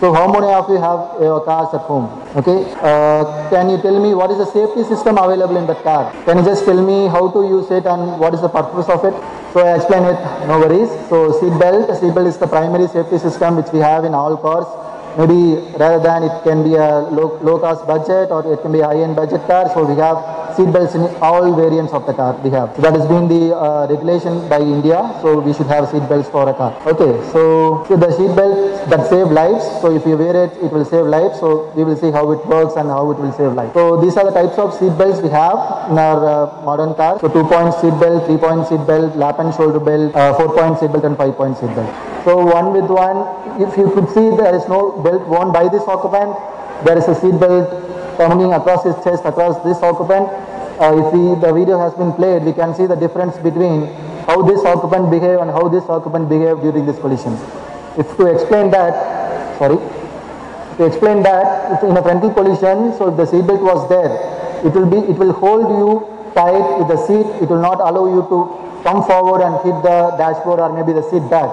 So 0.00 0.14
how 0.14 0.32
many 0.32 0.48
of 0.48 0.70
you 0.70 0.76
have 0.76 1.00
uh, 1.20 1.40
cars 1.44 1.74
at 1.74 1.82
home? 1.82 2.08
Okay, 2.34 2.72
uh, 2.80 3.50
can 3.50 3.68
you 3.68 3.76
tell 3.82 4.00
me 4.00 4.14
what 4.14 4.30
is 4.30 4.38
the 4.38 4.46
safety 4.46 4.82
system 4.84 5.18
available 5.18 5.58
in 5.58 5.66
the 5.66 5.74
car? 5.74 6.10
Can 6.24 6.38
you 6.38 6.44
just 6.44 6.64
tell 6.64 6.80
me 6.80 7.06
how 7.06 7.28
to 7.30 7.46
use 7.46 7.70
it 7.70 7.84
and 7.84 8.18
what 8.18 8.32
is 8.32 8.40
the 8.40 8.48
purpose 8.48 8.88
of 8.88 9.04
it? 9.04 9.12
So 9.52 9.60
I 9.60 9.76
explain 9.76 10.04
it, 10.04 10.16
no 10.46 10.58
worries. 10.58 10.88
So 11.10 11.38
seat 11.38 11.52
belt, 11.58 11.90
seat 12.00 12.14
belt 12.14 12.28
is 12.28 12.38
the 12.38 12.46
primary 12.46 12.88
safety 12.88 13.18
system 13.18 13.56
which 13.56 13.70
we 13.74 13.80
have 13.80 14.06
in 14.06 14.14
all 14.14 14.38
cars. 14.38 14.64
Maybe 15.18 15.58
rather 15.78 16.02
than 16.02 16.24
it 16.24 16.42
can 16.44 16.62
be 16.62 16.74
a 16.74 17.00
low, 17.10 17.38
low 17.42 17.58
cost 17.58 17.86
budget 17.86 18.30
or 18.30 18.46
it 18.52 18.62
can 18.62 18.72
be 18.72 18.80
a 18.80 18.86
high 18.86 19.02
end 19.02 19.16
budget 19.16 19.46
car. 19.46 19.68
So 19.74 19.84
we 19.84 19.96
have 19.96 20.40
seat 20.56 20.72
belts 20.72 20.94
in 20.94 21.02
all 21.22 21.54
variants 21.54 21.92
of 21.92 22.06
the 22.06 22.12
car 22.12 22.34
we 22.42 22.50
have. 22.50 22.74
So 22.76 22.82
that 22.82 22.94
has 22.94 23.06
been 23.06 23.28
the 23.28 23.56
uh, 23.56 23.86
regulation 23.88 24.48
by 24.48 24.60
India. 24.60 24.98
So 25.22 25.40
we 25.40 25.52
should 25.52 25.66
have 25.66 25.88
seat 25.88 26.06
belts 26.08 26.28
for 26.28 26.48
a 26.48 26.54
car. 26.54 26.74
Okay, 26.86 27.12
so, 27.32 27.84
the 27.88 28.10
seat 28.16 28.34
belts 28.34 28.88
that 28.90 29.08
save 29.08 29.28
lives. 29.28 29.64
So 29.80 29.94
if 29.94 30.06
you 30.06 30.16
wear 30.16 30.44
it, 30.44 30.52
it 30.62 30.72
will 30.72 30.84
save 30.84 31.06
lives. 31.06 31.38
So 31.40 31.70
we 31.76 31.84
will 31.84 31.96
see 31.96 32.10
how 32.10 32.30
it 32.32 32.44
works 32.46 32.74
and 32.76 32.88
how 32.88 33.10
it 33.10 33.18
will 33.18 33.32
save 33.32 33.52
lives. 33.52 33.74
So 33.74 34.00
these 34.00 34.16
are 34.16 34.24
the 34.24 34.32
types 34.32 34.58
of 34.58 34.74
seat 34.74 34.96
belts 34.98 35.20
we 35.20 35.28
have 35.30 35.90
in 35.90 35.98
our 35.98 36.20
uh, 36.26 36.64
modern 36.64 36.94
cars. 36.94 37.20
So 37.20 37.28
two 37.28 37.44
point 37.44 37.74
seat 37.74 37.94
belt, 38.00 38.26
three 38.26 38.38
point 38.38 38.66
seat 38.68 38.84
belt, 38.86 39.16
lap 39.16 39.38
and 39.38 39.54
shoulder 39.54 39.80
belt, 39.80 40.14
uh, 40.14 40.34
four 40.34 40.54
point 40.54 40.78
seat 40.78 40.92
belt 40.92 41.04
and 41.04 41.16
five 41.16 41.36
point 41.36 41.58
seat 41.58 41.74
belt. 41.74 41.90
So 42.24 42.44
one 42.44 42.72
with 42.72 42.90
one, 42.90 43.24
if 43.60 43.76
you 43.76 43.90
could 43.90 44.08
see 44.10 44.28
there 44.36 44.54
is 44.54 44.68
no 44.68 44.99
belt 45.02 45.26
worn 45.28 45.52
by 45.52 45.68
this 45.68 45.82
occupant, 45.86 46.36
there 46.84 46.96
is 46.96 47.06
a 47.08 47.14
seat 47.14 47.38
belt 47.38 47.68
coming 48.16 48.52
across 48.52 48.84
his 48.84 48.96
chest, 49.04 49.24
across 49.24 49.56
this 49.64 49.78
occupant. 49.82 50.28
Uh, 50.80 50.96
if 50.96 51.12
we, 51.12 51.36
the 51.40 51.52
video 51.52 51.78
has 51.78 51.92
been 51.94 52.12
played, 52.12 52.42
we 52.42 52.52
can 52.52 52.74
see 52.74 52.86
the 52.86 52.96
difference 52.96 53.36
between 53.38 53.86
how 54.24 54.40
this 54.42 54.64
occupant 54.64 55.10
behaved 55.10 55.40
and 55.40 55.50
how 55.50 55.68
this 55.68 55.84
occupant 55.88 56.28
behaved 56.28 56.62
during 56.62 56.86
this 56.86 56.98
collision. 56.98 57.36
If 57.98 58.16
to 58.16 58.26
explain 58.32 58.70
that, 58.70 59.58
sorry, 59.58 59.76
to 60.76 60.84
explain 60.84 61.22
that, 61.24 61.82
in 61.82 61.96
a 61.96 62.02
frontal 62.02 62.32
collision, 62.32 62.96
so 62.96 63.08
if 63.12 63.16
the 63.16 63.26
seat 63.26 63.46
belt 63.46 63.60
was 63.60 63.88
there, 63.88 64.12
it 64.64 64.72
will 64.72 64.88
be, 64.88 65.00
it 65.10 65.16
will 65.18 65.32
hold 65.32 65.68
you 65.68 66.08
tight 66.34 66.78
with 66.78 66.88
the 66.88 67.00
seat, 67.06 67.26
it 67.42 67.48
will 67.48 67.60
not 67.60 67.80
allow 67.80 68.06
you 68.08 68.22
to 68.28 68.38
come 68.82 69.04
forward 69.04 69.42
and 69.44 69.56
hit 69.64 69.76
the 69.82 70.16
dashboard 70.16 70.60
or 70.60 70.72
maybe 70.72 70.92
the 70.92 71.04
seat 71.10 71.24
back. 71.28 71.48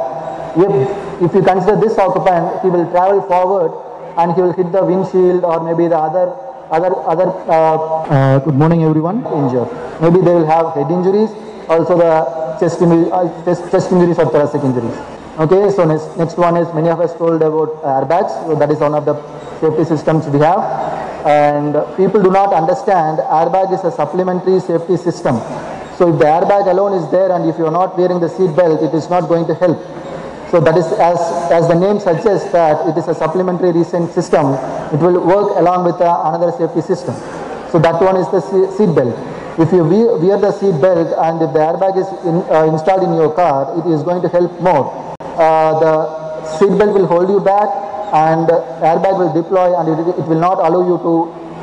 If, 0.57 1.21
if 1.21 1.33
you 1.35 1.41
consider 1.41 1.79
this 1.79 1.97
occupant, 1.97 2.61
he 2.61 2.69
will 2.69 2.89
travel 2.91 3.21
forward 3.23 3.71
and 4.17 4.33
he 4.33 4.41
will 4.41 4.53
hit 4.53 4.71
the 4.71 4.83
windshield 4.83 5.43
or 5.43 5.63
maybe 5.63 5.87
the 5.87 5.97
other 5.97 6.33
other 6.69 6.91
other 7.07 7.27
uh, 7.47 7.77
uh, 8.11 8.39
good 8.39 8.55
morning 8.55 8.83
everyone. 8.83 9.25
Injured 9.25 9.69
maybe 10.01 10.19
they 10.19 10.33
will 10.33 10.45
have 10.45 10.73
head 10.73 10.91
injuries 10.91 11.29
also 11.69 11.97
the 11.97 12.57
chest, 12.59 12.81
uh, 12.81 13.45
chest, 13.45 13.71
chest 13.71 13.91
injuries 13.91 14.17
or 14.17 14.29
thoracic 14.29 14.63
injuries. 14.63 14.97
Okay 15.39 15.69
so 15.69 15.85
next, 15.85 16.17
next 16.17 16.37
one 16.37 16.57
is 16.57 16.67
many 16.73 16.89
of 16.89 16.99
us 16.99 17.13
told 17.17 17.41
about 17.41 17.81
airbags. 17.83 18.31
So 18.47 18.55
that 18.55 18.71
is 18.71 18.79
one 18.79 18.95
of 18.95 19.05
the 19.05 19.15
safety 19.59 19.85
systems 19.85 20.27
we 20.27 20.39
have. 20.39 20.63
And 21.25 21.75
people 21.97 22.23
do 22.23 22.31
not 22.31 22.53
understand 22.53 23.19
airbag 23.19 23.73
is 23.73 23.83
a 23.83 23.91
supplementary 23.91 24.59
safety 24.59 24.97
system. 24.97 25.35
So 25.97 26.13
if 26.13 26.19
the 26.19 26.25
airbag 26.25 26.67
alone 26.71 26.93
is 26.93 27.09
there 27.11 27.31
and 27.31 27.49
if 27.49 27.57
you 27.57 27.65
are 27.65 27.71
not 27.71 27.97
wearing 27.97 28.19
the 28.19 28.29
seat 28.29 28.55
belt 28.55 28.81
it 28.81 28.93
is 28.95 29.09
not 29.09 29.27
going 29.27 29.45
to 29.47 29.55
help 29.55 29.77
so 30.51 30.61
that 30.61 30.77
is 30.77 30.85
as, 30.95 31.19
as 31.51 31.67
the 31.67 31.75
name 31.75 31.99
suggests 31.99 32.51
that 32.51 32.87
it 32.87 32.97
is 32.97 33.07
a 33.07 33.15
supplementary 33.15 33.71
restraint 33.71 34.11
system, 34.11 34.53
it 34.93 34.99
will 35.03 35.19
work 35.19 35.57
along 35.59 35.83
with 35.83 35.99
uh, 35.99 36.31
another 36.31 36.55
safety 36.55 36.81
system. 36.81 37.15
So 37.71 37.79
that 37.79 37.99
one 38.01 38.15
is 38.15 38.27
the 38.31 38.39
seat 38.71 38.95
belt. 38.95 39.11
If 39.59 39.73
you 39.73 39.83
wear 39.83 40.37
the 40.37 40.51
seat 40.53 40.79
belt 40.79 41.11
and 41.19 41.41
if 41.41 41.51
the 41.51 41.59
airbag 41.59 41.99
is 41.99 42.07
in, 42.23 42.35
uh, 42.47 42.63
installed 42.71 43.03
in 43.03 43.13
your 43.15 43.33
car, 43.33 43.75
it 43.75 43.91
is 43.91 44.03
going 44.03 44.21
to 44.21 44.29
help 44.29 44.51
more. 44.61 45.15
Uh, 45.19 45.79
the 45.79 46.57
seat 46.57 46.77
belt 46.77 46.93
will 46.93 47.07
hold 47.07 47.27
you 47.27 47.41
back 47.41 47.67
and 48.13 48.47
airbag 48.79 49.19
will 49.19 49.33
deploy 49.33 49.75
and 49.75 49.89
it, 49.89 49.99
it 50.15 50.25
will 50.27 50.39
not 50.39 50.59
allow 50.59 50.79
you 50.87 50.97
to 51.03 51.13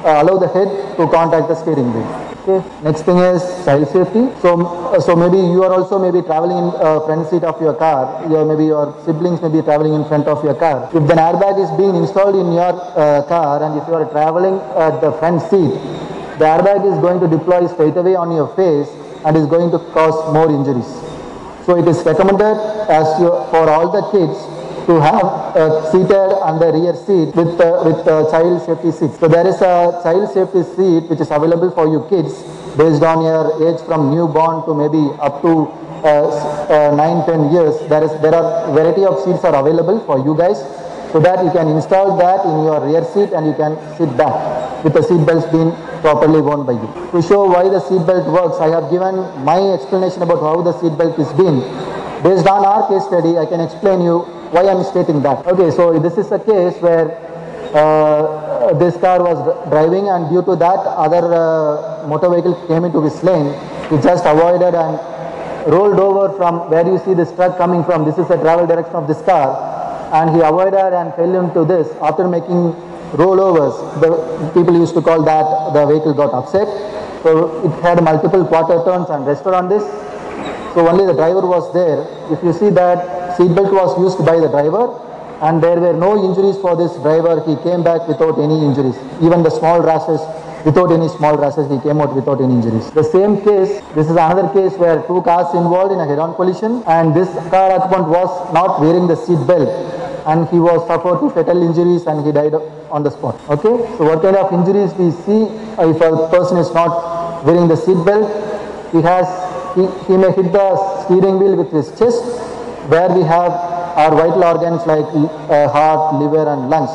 uh, 0.04 0.22
allow 0.22 0.36
the 0.36 0.48
head 0.48 0.68
to 0.98 1.08
contact 1.08 1.48
the 1.48 1.54
steering 1.54 1.88
wheel. 1.94 2.33
Okay. 2.46 2.60
Next 2.82 3.08
thing 3.08 3.16
is 3.16 3.40
child 3.64 3.88
safety. 3.88 4.28
So, 4.42 4.60
uh, 4.92 5.00
so 5.00 5.16
maybe 5.16 5.38
you 5.38 5.64
are 5.64 5.72
also 5.72 5.98
maybe 5.98 6.20
traveling 6.20 6.58
in 6.60 6.68
uh, 6.76 7.00
front 7.00 7.26
seat 7.30 7.42
of 7.42 7.58
your 7.58 7.72
car. 7.72 8.20
Your 8.28 8.44
maybe 8.44 8.66
your 8.66 8.92
siblings 9.06 9.40
may 9.40 9.48
be 9.48 9.62
traveling 9.62 9.94
in 9.94 10.04
front 10.04 10.28
of 10.28 10.44
your 10.44 10.54
car. 10.54 10.84
If 10.92 11.08
the 11.08 11.16
airbag 11.16 11.56
is 11.56 11.72
being 11.80 11.96
installed 11.96 12.36
in 12.36 12.52
your 12.52 12.76
uh, 13.00 13.24
car 13.24 13.64
and 13.64 13.80
if 13.80 13.88
you 13.88 13.94
are 13.94 14.04
traveling 14.12 14.60
at 14.76 15.00
the 15.00 15.12
front 15.12 15.40
seat, 15.48 15.72
the 16.36 16.44
airbag 16.44 16.84
is 16.84 17.00
going 17.00 17.18
to 17.24 17.28
deploy 17.32 17.66
straight 17.66 17.96
away 17.96 18.14
on 18.14 18.30
your 18.36 18.52
face 18.52 18.92
and 19.24 19.38
is 19.38 19.46
going 19.46 19.70
to 19.72 19.78
cause 19.96 20.12
more 20.34 20.52
injuries. 20.52 20.92
So 21.64 21.80
it 21.80 21.88
is 21.88 22.04
recommended 22.04 22.60
as 22.92 23.08
you, 23.24 23.32
for 23.48 23.72
all 23.72 23.88
the 23.88 24.04
kids 24.12 24.36
to 24.86 25.00
have 25.00 25.24
uh, 25.56 25.90
seated 25.90 26.30
on 26.44 26.58
the 26.60 26.68
rear 26.72 26.94
seat 26.94 27.34
with 27.34 27.58
uh, 27.60 27.82
with 27.84 28.00
uh, 28.06 28.30
child 28.30 28.60
safety 28.66 28.92
seat. 28.92 29.12
So 29.18 29.28
there 29.28 29.46
is 29.46 29.56
a 29.60 30.00
child 30.04 30.28
safety 30.32 30.62
seat 30.76 31.08
which 31.08 31.20
is 31.20 31.30
available 31.30 31.70
for 31.70 31.88
you 31.88 32.04
kids 32.08 32.42
based 32.76 33.02
on 33.02 33.24
your 33.24 33.44
age 33.64 33.80
from 33.86 34.10
newborn 34.10 34.64
to 34.66 34.74
maybe 34.74 35.02
up 35.20 35.40
to 35.42 35.72
uh, 36.04 36.28
uh, 36.68 36.94
9 36.94 37.26
10 37.26 37.52
years. 37.52 37.80
There 37.88 38.04
is 38.04 38.12
there 38.20 38.34
are 38.34 38.72
variety 38.72 39.04
of 39.04 39.24
seats 39.24 39.44
are 39.44 39.56
available 39.56 40.00
for 40.04 40.18
you 40.20 40.36
guys 40.36 40.60
so 41.12 41.20
that 41.20 41.44
you 41.44 41.50
can 41.52 41.68
install 41.68 42.18
that 42.18 42.44
in 42.44 42.64
your 42.68 42.84
rear 42.84 43.04
seat 43.14 43.32
and 43.32 43.46
you 43.46 43.54
can 43.54 43.78
sit 43.96 44.10
back 44.18 44.34
with 44.84 44.92
the 44.92 45.02
seat 45.02 45.24
belts 45.24 45.46
being 45.48 45.72
properly 46.02 46.42
worn 46.42 46.66
by 46.66 46.72
you. 46.76 46.88
To 47.12 47.22
show 47.22 47.46
why 47.48 47.64
the 47.70 47.80
seat 47.80 48.04
belt 48.04 48.26
works, 48.28 48.58
I 48.60 48.68
have 48.68 48.90
given 48.90 49.16
my 49.46 49.56
explanation 49.72 50.20
about 50.20 50.40
how 50.44 50.60
the 50.60 50.76
seat 50.80 50.98
belt 50.98 51.16
is 51.18 51.32
being. 51.32 51.62
Based 52.24 52.46
on 52.46 52.64
our 52.64 52.88
case 52.88 53.04
study, 53.04 53.36
I 53.36 53.44
can 53.44 53.60
explain 53.60 54.00
you 54.00 54.20
why 54.48 54.62
I 54.62 54.72
am 54.72 54.82
stating 54.82 55.20
that. 55.22 55.44
Okay, 55.46 55.70
so 55.70 55.98
this 55.98 56.16
is 56.16 56.32
a 56.32 56.38
case 56.38 56.72
where 56.80 57.12
uh, 57.76 58.72
this 58.78 58.96
car 58.96 59.22
was 59.22 59.36
driving 59.68 60.08
and 60.08 60.30
due 60.30 60.40
to 60.42 60.56
that 60.56 60.80
other 60.96 61.20
uh, 61.20 62.08
motor 62.08 62.30
vehicle 62.30 62.54
came 62.66 62.84
into 62.86 63.02
his 63.02 63.22
lane. 63.22 63.52
He 63.90 64.00
just 64.00 64.24
avoided 64.24 64.72
and 64.74 64.96
rolled 65.68 66.00
over 66.00 66.34
from 66.38 66.70
where 66.70 66.86
you 66.86 66.98
see 67.04 67.12
this 67.12 67.30
truck 67.32 67.58
coming 67.58 67.84
from. 67.84 68.06
This 68.06 68.16
is 68.16 68.26
the 68.28 68.36
travel 68.36 68.66
direction 68.66 68.94
of 68.94 69.06
this 69.06 69.20
car 69.20 69.52
and 70.14 70.34
he 70.34 70.40
avoided 70.40 70.96
and 70.96 71.12
fell 71.16 71.34
into 71.44 71.66
this 71.66 71.92
after 72.00 72.26
making 72.26 72.72
rollovers. 73.20 73.76
The 74.00 74.48
people 74.54 74.72
used 74.72 74.94
to 74.94 75.02
call 75.02 75.22
that 75.24 75.74
the 75.74 75.84
vehicle 75.84 76.14
got 76.14 76.32
upset. 76.32 76.68
So 77.22 77.68
it 77.68 77.82
had 77.82 78.02
multiple 78.02 78.46
quarter 78.46 78.80
turns 78.88 79.10
and 79.10 79.26
rested 79.26 79.52
on 79.52 79.68
this. 79.68 79.84
So 80.74 80.88
only 80.88 81.06
the 81.06 81.14
driver 81.14 81.46
was 81.46 81.72
there. 81.72 82.02
If 82.34 82.42
you 82.42 82.52
see 82.52 82.70
that 82.70 83.38
seatbelt 83.38 83.70
was 83.72 83.94
used 83.98 84.18
by 84.26 84.40
the 84.42 84.48
driver 84.48 84.90
and 85.40 85.62
there 85.62 85.78
were 85.78 85.94
no 85.94 86.18
injuries 86.18 86.58
for 86.58 86.74
this 86.74 86.90
driver, 86.98 87.42
he 87.46 87.54
came 87.62 87.82
back 87.84 88.08
without 88.08 88.38
any 88.38 88.58
injuries. 88.58 88.98
Even 89.22 89.42
the 89.42 89.50
small 89.50 89.80
rashes, 89.80 90.18
without 90.64 90.90
any 90.90 91.06
small 91.08 91.38
rashes, 91.38 91.70
he 91.70 91.78
came 91.78 92.00
out 92.00 92.14
without 92.14 92.40
any 92.40 92.54
injuries. 92.54 92.90
The 92.90 93.04
same 93.04 93.38
case, 93.42 93.78
this 93.94 94.10
is 94.10 94.18
another 94.18 94.50
case 94.50 94.74
where 94.74 95.02
two 95.06 95.22
cars 95.22 95.54
involved 95.54 95.92
in 95.92 96.00
a 96.00 96.06
head-on 96.06 96.34
collision 96.34 96.82
and 96.86 97.14
this 97.14 97.30
car 97.54 97.70
occupant 97.70 98.08
was 98.10 98.30
not 98.52 98.80
wearing 98.80 99.06
the 99.06 99.14
seat 99.14 99.38
belt 99.46 99.70
and 100.26 100.48
he 100.48 100.58
was 100.58 100.82
suffered 100.88 101.20
two 101.20 101.30
fatal 101.30 101.62
injuries 101.62 102.06
and 102.06 102.26
he 102.26 102.32
died 102.32 102.54
on 102.90 103.02
the 103.04 103.10
spot. 103.10 103.38
Okay, 103.46 103.78
so 103.94 104.10
what 104.10 104.22
kind 104.22 104.34
of 104.34 104.50
injuries 104.50 104.90
we 104.98 105.10
see 105.22 105.46
if 105.78 106.00
a 106.00 106.28
person 106.34 106.56
is 106.58 106.72
not 106.74 107.44
wearing 107.44 107.68
the 107.68 107.76
seat 107.76 108.02
belt? 108.02 108.26
He 108.90 109.02
has 109.02 109.43
he, 109.74 109.82
he 110.06 110.16
may 110.16 110.30
hit 110.32 110.52
the 110.52 111.04
steering 111.04 111.38
wheel 111.38 111.56
with 111.56 111.70
his 111.72 111.88
chest 111.98 112.22
where 112.88 113.08
we 113.08 113.22
have 113.22 113.52
our 113.96 114.10
vital 114.10 114.44
organs 114.44 114.86
like 114.86 115.06
uh, 115.50 115.68
heart, 115.68 116.14
liver 116.20 116.48
and 116.48 116.68
lungs. 116.68 116.90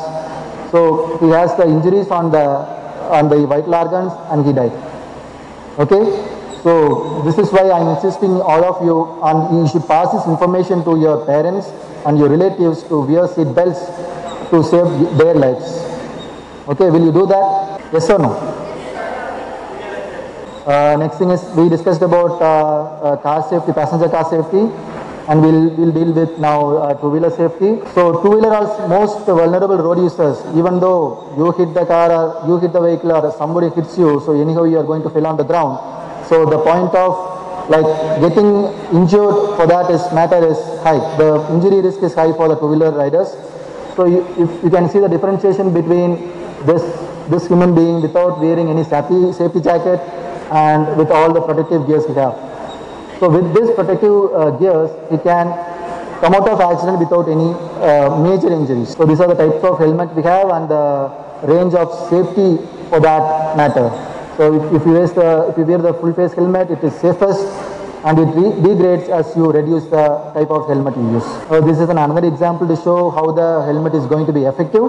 So 0.70 1.18
he 1.18 1.28
has 1.30 1.54
the 1.56 1.64
injuries 1.66 2.08
on 2.08 2.30
the 2.30 2.78
on 3.10 3.28
the 3.28 3.46
vital 3.46 3.74
organs 3.74 4.12
and 4.30 4.46
he 4.46 4.52
died. 4.52 4.72
Okay, 5.78 6.04
so 6.62 7.22
this 7.24 7.38
is 7.38 7.50
why 7.50 7.70
I'm 7.70 7.88
insisting 7.96 8.40
all 8.40 8.64
of 8.64 8.84
you 8.84 8.96
on 9.22 9.56
you 9.56 9.68
should 9.68 9.86
pass 9.86 10.12
this 10.12 10.26
information 10.26 10.84
to 10.84 11.00
your 11.00 11.24
parents 11.26 11.68
and 12.06 12.18
your 12.18 12.28
relatives 12.28 12.82
to 12.84 13.00
wear 13.00 13.26
seat 13.28 13.52
belts 13.54 13.80
to 14.50 14.62
save 14.62 15.18
their 15.18 15.34
lives. 15.34 15.66
Okay, 16.68 16.88
will 16.90 17.04
you 17.04 17.12
do 17.12 17.26
that? 17.26 17.80
Yes 17.92 18.08
or 18.10 18.18
no? 18.18 18.59
Uh, 20.70 20.94
next 21.02 21.18
thing 21.18 21.30
is 21.30 21.42
we 21.58 21.68
discussed 21.68 22.00
about 22.00 22.40
uh, 22.40 22.46
uh, 23.02 23.16
car 23.16 23.42
safety, 23.50 23.72
passenger 23.72 24.08
car 24.08 24.24
safety, 24.32 24.60
and 25.28 25.42
we'll 25.44 25.64
we'll 25.78 25.90
deal 25.90 26.12
with 26.18 26.38
now 26.38 26.58
uh, 26.76 26.94
two-wheeler 27.00 27.30
safety. 27.38 27.70
So 27.94 28.22
two-wheeler 28.22 28.52
are 28.58 28.88
most 28.92 29.26
vulnerable 29.26 29.78
road 29.86 29.98
users. 29.98 30.38
Even 30.60 30.78
though 30.78 31.34
you 31.36 31.50
hit 31.58 31.74
the 31.74 31.84
car 31.86 32.12
or 32.18 32.46
you 32.46 32.58
hit 32.60 32.72
the 32.72 32.82
vehicle 32.84 33.10
or 33.10 33.32
somebody 33.32 33.70
hits 33.70 33.98
you, 33.98 34.22
so 34.24 34.36
anyhow 34.44 34.62
you 34.62 34.78
are 34.78 34.84
going 34.92 35.02
to 35.02 35.10
fall 35.10 35.26
on 35.32 35.36
the 35.42 35.48
ground. 35.50 35.74
So 36.28 36.46
the 36.46 36.60
point 36.68 36.94
of 36.94 37.18
like 37.68 37.90
getting 38.22 38.70
injured 39.00 39.40
for 39.58 39.66
that 39.66 39.90
is 39.90 40.06
matter 40.20 40.40
is 40.52 40.62
high. 40.86 41.02
The 41.24 41.30
injury 41.50 41.80
risk 41.80 42.00
is 42.04 42.14
high 42.14 42.32
for 42.32 42.46
the 42.46 42.54
two-wheeler 42.54 42.92
riders. 42.92 43.34
So 43.96 44.06
you, 44.06 44.22
if 44.38 44.62
you 44.62 44.70
can 44.70 44.88
see 44.88 45.00
the 45.00 45.08
differentiation 45.08 45.74
between 45.74 46.14
this 46.70 46.86
this 47.34 47.48
human 47.48 47.74
being 47.74 48.00
without 48.08 48.38
wearing 48.38 48.70
any 48.70 48.84
safety 48.94 49.32
safety 49.42 49.66
jacket 49.72 49.98
and 50.50 50.96
with 50.96 51.10
all 51.10 51.32
the 51.32 51.40
protective 51.40 51.86
gears 51.86 52.06
we 52.06 52.14
have. 52.14 52.34
So 53.18 53.28
with 53.28 53.54
this 53.54 53.74
protective 53.74 54.32
uh, 54.32 54.50
gears, 54.58 54.90
we 55.10 55.18
can 55.18 55.52
come 56.20 56.34
out 56.34 56.48
of 56.48 56.60
accident 56.60 56.98
without 56.98 57.28
any 57.28 57.52
uh, 57.80 58.16
major 58.20 58.52
injuries. 58.52 58.96
So 58.96 59.06
these 59.06 59.20
are 59.20 59.28
the 59.28 59.34
types 59.34 59.64
of 59.64 59.78
helmet 59.78 60.14
we 60.14 60.22
have 60.22 60.48
and 60.50 60.68
the 60.68 61.08
range 61.42 61.74
of 61.74 61.88
safety 62.08 62.56
for 62.88 63.00
that 63.00 63.56
matter. 63.56 63.88
So 64.36 64.54
if, 64.56 64.80
if 64.80 64.86
you 64.86 64.94
the 64.94 65.48
if 65.50 65.58
you 65.58 65.64
wear 65.64 65.78
the 65.78 65.94
full 65.94 66.12
face 66.14 66.32
helmet, 66.32 66.70
it 66.70 66.82
is 66.82 66.94
safest 67.00 67.44
and 68.04 68.18
it 68.18 68.30
degrades 68.62 69.08
as 69.08 69.36
you 69.36 69.52
reduce 69.52 69.84
the 69.84 70.06
type 70.32 70.50
of 70.50 70.68
helmet 70.68 70.96
you 70.96 71.12
use. 71.12 71.28
Uh, 71.52 71.60
this 71.60 71.78
is 71.78 71.88
an 71.88 71.98
another 71.98 72.26
example 72.26 72.66
to 72.66 72.76
show 72.76 73.10
how 73.10 73.30
the 73.32 73.62
helmet 73.64 73.94
is 73.94 74.06
going 74.06 74.26
to 74.26 74.32
be 74.32 74.44
effective. 74.44 74.88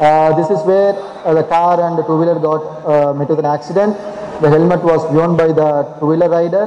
Uh, 0.00 0.32
this 0.36 0.48
is 0.48 0.64
where 0.66 0.94
uh, 1.26 1.34
the 1.34 1.44
car 1.44 1.76
and 1.86 1.98
the 1.98 2.02
two-wheeler 2.02 2.40
got 2.40 2.62
uh, 2.88 3.12
met 3.12 3.28
with 3.28 3.38
an 3.38 3.44
accident. 3.44 3.94
The 4.40 4.48
helmet 4.48 4.82
was 4.82 5.02
worn 5.12 5.36
by 5.36 5.48
the 5.48 5.82
two-wheeler 6.00 6.28
rider 6.28 6.64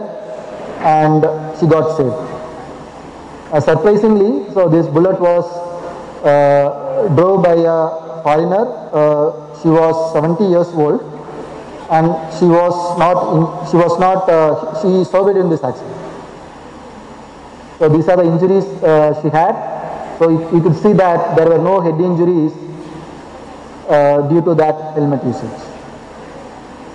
and 0.82 1.24
she 1.60 1.66
got 1.66 1.98
saved. 1.98 2.34
Uh, 3.52 3.60
surprisingly, 3.60 4.52
so 4.54 4.70
this 4.70 4.88
bullet 4.88 5.20
was 5.20 5.46
uh, 6.24 7.08
drove 7.16 7.44
by 7.44 7.54
a 7.54 8.22
foreigner. 8.24 8.66
Uh, 8.94 9.62
she 9.62 9.70
was 9.70 10.14
70 10.14 10.44
years 10.46 10.68
old 10.70 11.02
and 11.90 12.08
she 12.38 12.46
was 12.46 12.98
not 12.98 13.18
in, 13.36 13.42
she 13.70 13.78
was 13.78 14.00
not 14.00 14.30
uh, 14.30 14.82
she 14.82 15.04
survived 15.10 15.38
in 15.38 15.50
this 15.50 15.64
accident. 15.64 15.98
So 17.80 17.90
these 17.90 18.08
are 18.08 18.18
the 18.18 18.24
injuries 18.24 18.66
uh, 18.84 19.20
she 19.22 19.30
had. 19.30 20.18
So 20.20 20.30
you, 20.30 20.58
you 20.58 20.62
could 20.62 20.76
see 20.76 20.94
that 20.94 21.36
there 21.36 21.48
were 21.50 21.58
no 21.58 21.82
head 21.82 22.00
injuries 22.00 22.54
uh, 23.90 24.22
due 24.30 24.42
to 24.42 24.56
that 24.56 24.94
helmet 24.94 25.24
usage. 25.24 25.73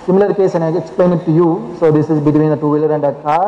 Similar 0.09 0.33
case, 0.33 0.55
and 0.55 0.63
I 0.63 0.75
explain 0.75 1.11
it 1.13 1.23
to 1.25 1.31
you. 1.31 1.77
So 1.79 1.91
this 1.91 2.09
is 2.09 2.19
between 2.19 2.51
a 2.51 2.57
two-wheeler 2.57 2.91
and 2.91 3.03
a 3.05 3.13
car. 3.21 3.45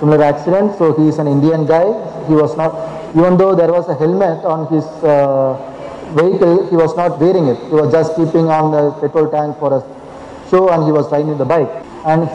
Similar 0.00 0.24
accident. 0.24 0.76
So 0.76 0.92
he 0.92 1.06
is 1.06 1.18
an 1.20 1.28
Indian 1.28 1.66
guy. 1.66 1.86
He 2.26 2.34
was 2.34 2.56
not, 2.56 2.74
even 3.14 3.36
though 3.36 3.54
there 3.54 3.70
was 3.70 3.88
a 3.88 3.94
helmet 3.94 4.44
on 4.44 4.66
his 4.74 4.82
uh, 5.06 5.54
vehicle, 6.18 6.68
he 6.68 6.74
was 6.74 6.96
not 6.96 7.20
wearing 7.20 7.46
it. 7.46 7.62
He 7.70 7.76
was 7.78 7.92
just 7.92 8.16
keeping 8.16 8.48
on 8.48 8.72
the 8.72 8.90
petrol 8.98 9.30
tank 9.30 9.56
for 9.60 9.70
a 9.70 9.80
show, 10.50 10.68
and 10.70 10.82
he 10.82 10.90
was 10.90 11.06
riding 11.12 11.38
the 11.38 11.44
bike. 11.44 11.70
And 12.04 12.26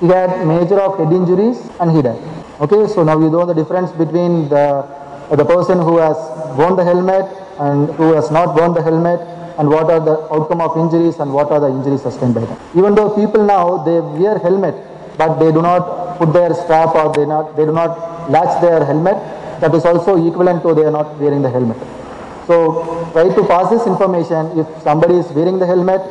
he 0.00 0.06
had 0.06 0.40
major 0.46 0.80
of 0.80 0.96
head 0.96 1.12
injuries, 1.12 1.60
and 1.80 1.92
he 1.94 2.00
died. 2.00 2.24
Okay, 2.58 2.88
so 2.88 3.04
now 3.04 3.20
you 3.20 3.28
know 3.28 3.44
the 3.44 3.52
difference 3.52 3.92
between 3.92 4.48
the 4.48 4.80
the 5.28 5.44
person 5.44 5.76
who 5.76 5.98
has 5.98 6.16
worn 6.56 6.76
the 6.76 6.84
helmet 6.84 7.28
and 7.60 7.90
who 7.96 8.14
has 8.14 8.30
not 8.30 8.54
worn 8.54 8.72
the 8.72 8.82
helmet 8.82 9.20
and 9.58 9.68
what 9.68 9.90
are 9.90 10.00
the 10.00 10.16
outcome 10.34 10.60
of 10.60 10.76
injuries 10.76 11.18
and 11.20 11.32
what 11.32 11.50
are 11.50 11.60
the 11.60 11.68
injuries 11.68 12.02
sustained 12.02 12.34
by 12.34 12.44
them. 12.44 12.58
Even 12.74 12.94
though 12.94 13.10
people 13.14 13.44
now 13.44 13.82
they 13.84 14.00
wear 14.00 14.38
helmet 14.38 14.74
but 15.16 15.38
they 15.38 15.52
do 15.52 15.62
not 15.62 16.18
put 16.18 16.32
their 16.32 16.52
strap 16.54 16.94
or 16.94 17.12
they 17.12 17.24
not 17.26 17.56
they 17.56 17.64
do 17.64 17.72
not 17.72 18.30
latch 18.30 18.60
their 18.60 18.84
helmet, 18.84 19.16
that 19.60 19.74
is 19.74 19.84
also 19.84 20.16
equivalent 20.16 20.62
to 20.62 20.74
they 20.74 20.84
are 20.84 20.90
not 20.90 21.18
wearing 21.18 21.42
the 21.42 21.50
helmet. 21.50 21.76
So 22.46 23.10
try 23.12 23.28
to 23.28 23.42
pass 23.46 23.70
this 23.70 23.86
information 23.86 24.58
if 24.58 24.66
somebody 24.82 25.14
is 25.14 25.26
wearing 25.32 25.58
the 25.58 25.66
helmet, 25.66 26.02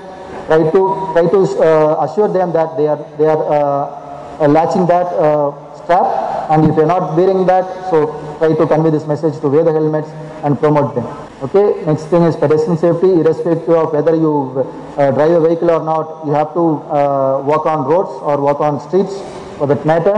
try 0.47 0.63
to 0.71 0.81
try 1.13 1.25
to 1.29 1.39
uh, 1.61 2.05
assure 2.05 2.27
them 2.31 2.53
that 2.53 2.77
they 2.77 2.87
are 2.87 3.01
they 3.17 3.27
are 3.27 3.41
uh, 3.43 4.47
latching 4.47 4.85
that 4.87 5.07
uh, 5.13 5.51
strap 5.83 6.49
and 6.49 6.69
if 6.69 6.75
you 6.75 6.83
are 6.83 6.87
not 6.87 7.15
wearing 7.15 7.45
that, 7.45 7.65
so 7.89 8.07
try 8.39 8.53
to 8.55 8.67
convey 8.67 8.89
this 8.89 9.05
message 9.05 9.39
to 9.41 9.47
wear 9.49 9.63
the 9.63 9.71
helmets 9.71 10.09
and 10.43 10.59
promote 10.59 10.95
them. 10.95 11.05
Okay, 11.43 11.83
next 11.85 12.05
thing 12.05 12.23
is 12.23 12.37
pedestrian 12.37 12.77
safety, 12.77 13.19
irrespective 13.19 13.75
of 13.75 13.91
whether 13.91 14.15
you 14.15 14.63
uh, 14.95 15.11
drive 15.11 15.31
a 15.31 15.41
vehicle 15.45 15.71
or 15.71 15.83
not, 15.83 16.25
you 16.25 16.31
have 16.31 16.53
to 16.53 16.79
uh, 16.87 17.43
walk 17.43 17.65
on 17.65 17.83
roads 17.85 18.11
or 18.23 18.39
walk 18.39 18.61
on 18.61 18.79
streets 18.79 19.19
for 19.57 19.67
that 19.67 19.85
matter. 19.85 20.15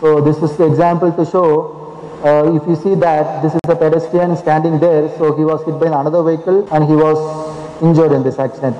So 0.00 0.20
this 0.20 0.36
is 0.36 0.54
the 0.58 0.66
example 0.66 1.10
to 1.12 1.24
show, 1.24 2.20
uh, 2.22 2.52
if 2.54 2.68
you 2.68 2.76
see 2.76 2.94
that 2.96 3.40
this 3.40 3.54
is 3.54 3.60
a 3.70 3.74
pedestrian 3.74 4.36
standing 4.36 4.78
there, 4.78 5.08
so 5.16 5.34
he 5.34 5.46
was 5.46 5.64
hit 5.64 5.80
by 5.80 5.86
another 5.86 6.22
vehicle 6.22 6.68
and 6.70 6.84
he 6.84 6.94
was 6.94 7.16
injured 7.80 8.12
in 8.12 8.22
this 8.22 8.38
accident. 8.38 8.76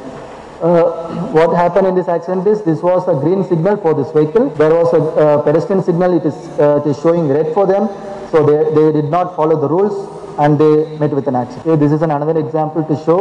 Uh, 0.60 1.32
what 1.32 1.56
happened 1.56 1.86
in 1.86 1.94
this 1.94 2.08
accident 2.08 2.46
is 2.46 2.60
this 2.60 2.82
was 2.82 3.08
a 3.08 3.14
green 3.14 3.42
signal 3.42 3.78
for 3.78 3.94
this 3.94 4.12
vehicle. 4.12 4.50
There 4.50 4.74
was 4.74 4.92
a 4.92 5.00
uh, 5.00 5.42
pedestrian 5.44 5.82
signal, 5.82 6.12
it 6.12 6.26
is, 6.26 6.34
uh, 6.60 6.82
it 6.84 6.90
is 6.90 7.00
showing 7.00 7.28
red 7.28 7.54
for 7.54 7.66
them. 7.66 7.88
So 8.30 8.44
they, 8.44 8.68
they 8.74 9.00
did 9.00 9.10
not 9.10 9.34
follow 9.34 9.58
the 9.58 9.68
rules 9.68 10.15
and 10.38 10.58
they 10.58 10.96
met 10.98 11.10
with 11.10 11.26
an 11.28 11.36
accident. 11.36 11.80
This 11.80 11.92
is 11.92 12.02
an 12.02 12.10
another 12.10 12.38
example 12.38 12.84
to 12.84 12.96
show. 13.04 13.20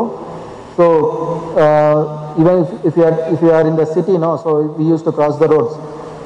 So 0.76 1.56
uh, 1.58 2.36
even 2.40 2.64
if, 2.64 2.86
if, 2.86 2.98
you 2.98 3.04
are, 3.04 3.34
if 3.34 3.42
you 3.42 3.52
are 3.52 3.66
in 3.66 3.76
the 3.76 3.86
city, 3.86 4.18
no, 4.18 4.38
so 4.38 4.64
we 4.64 4.86
used 4.86 5.06
to 5.06 5.12
cross 5.12 5.40
the 5.40 5.48
roads. 5.48 5.76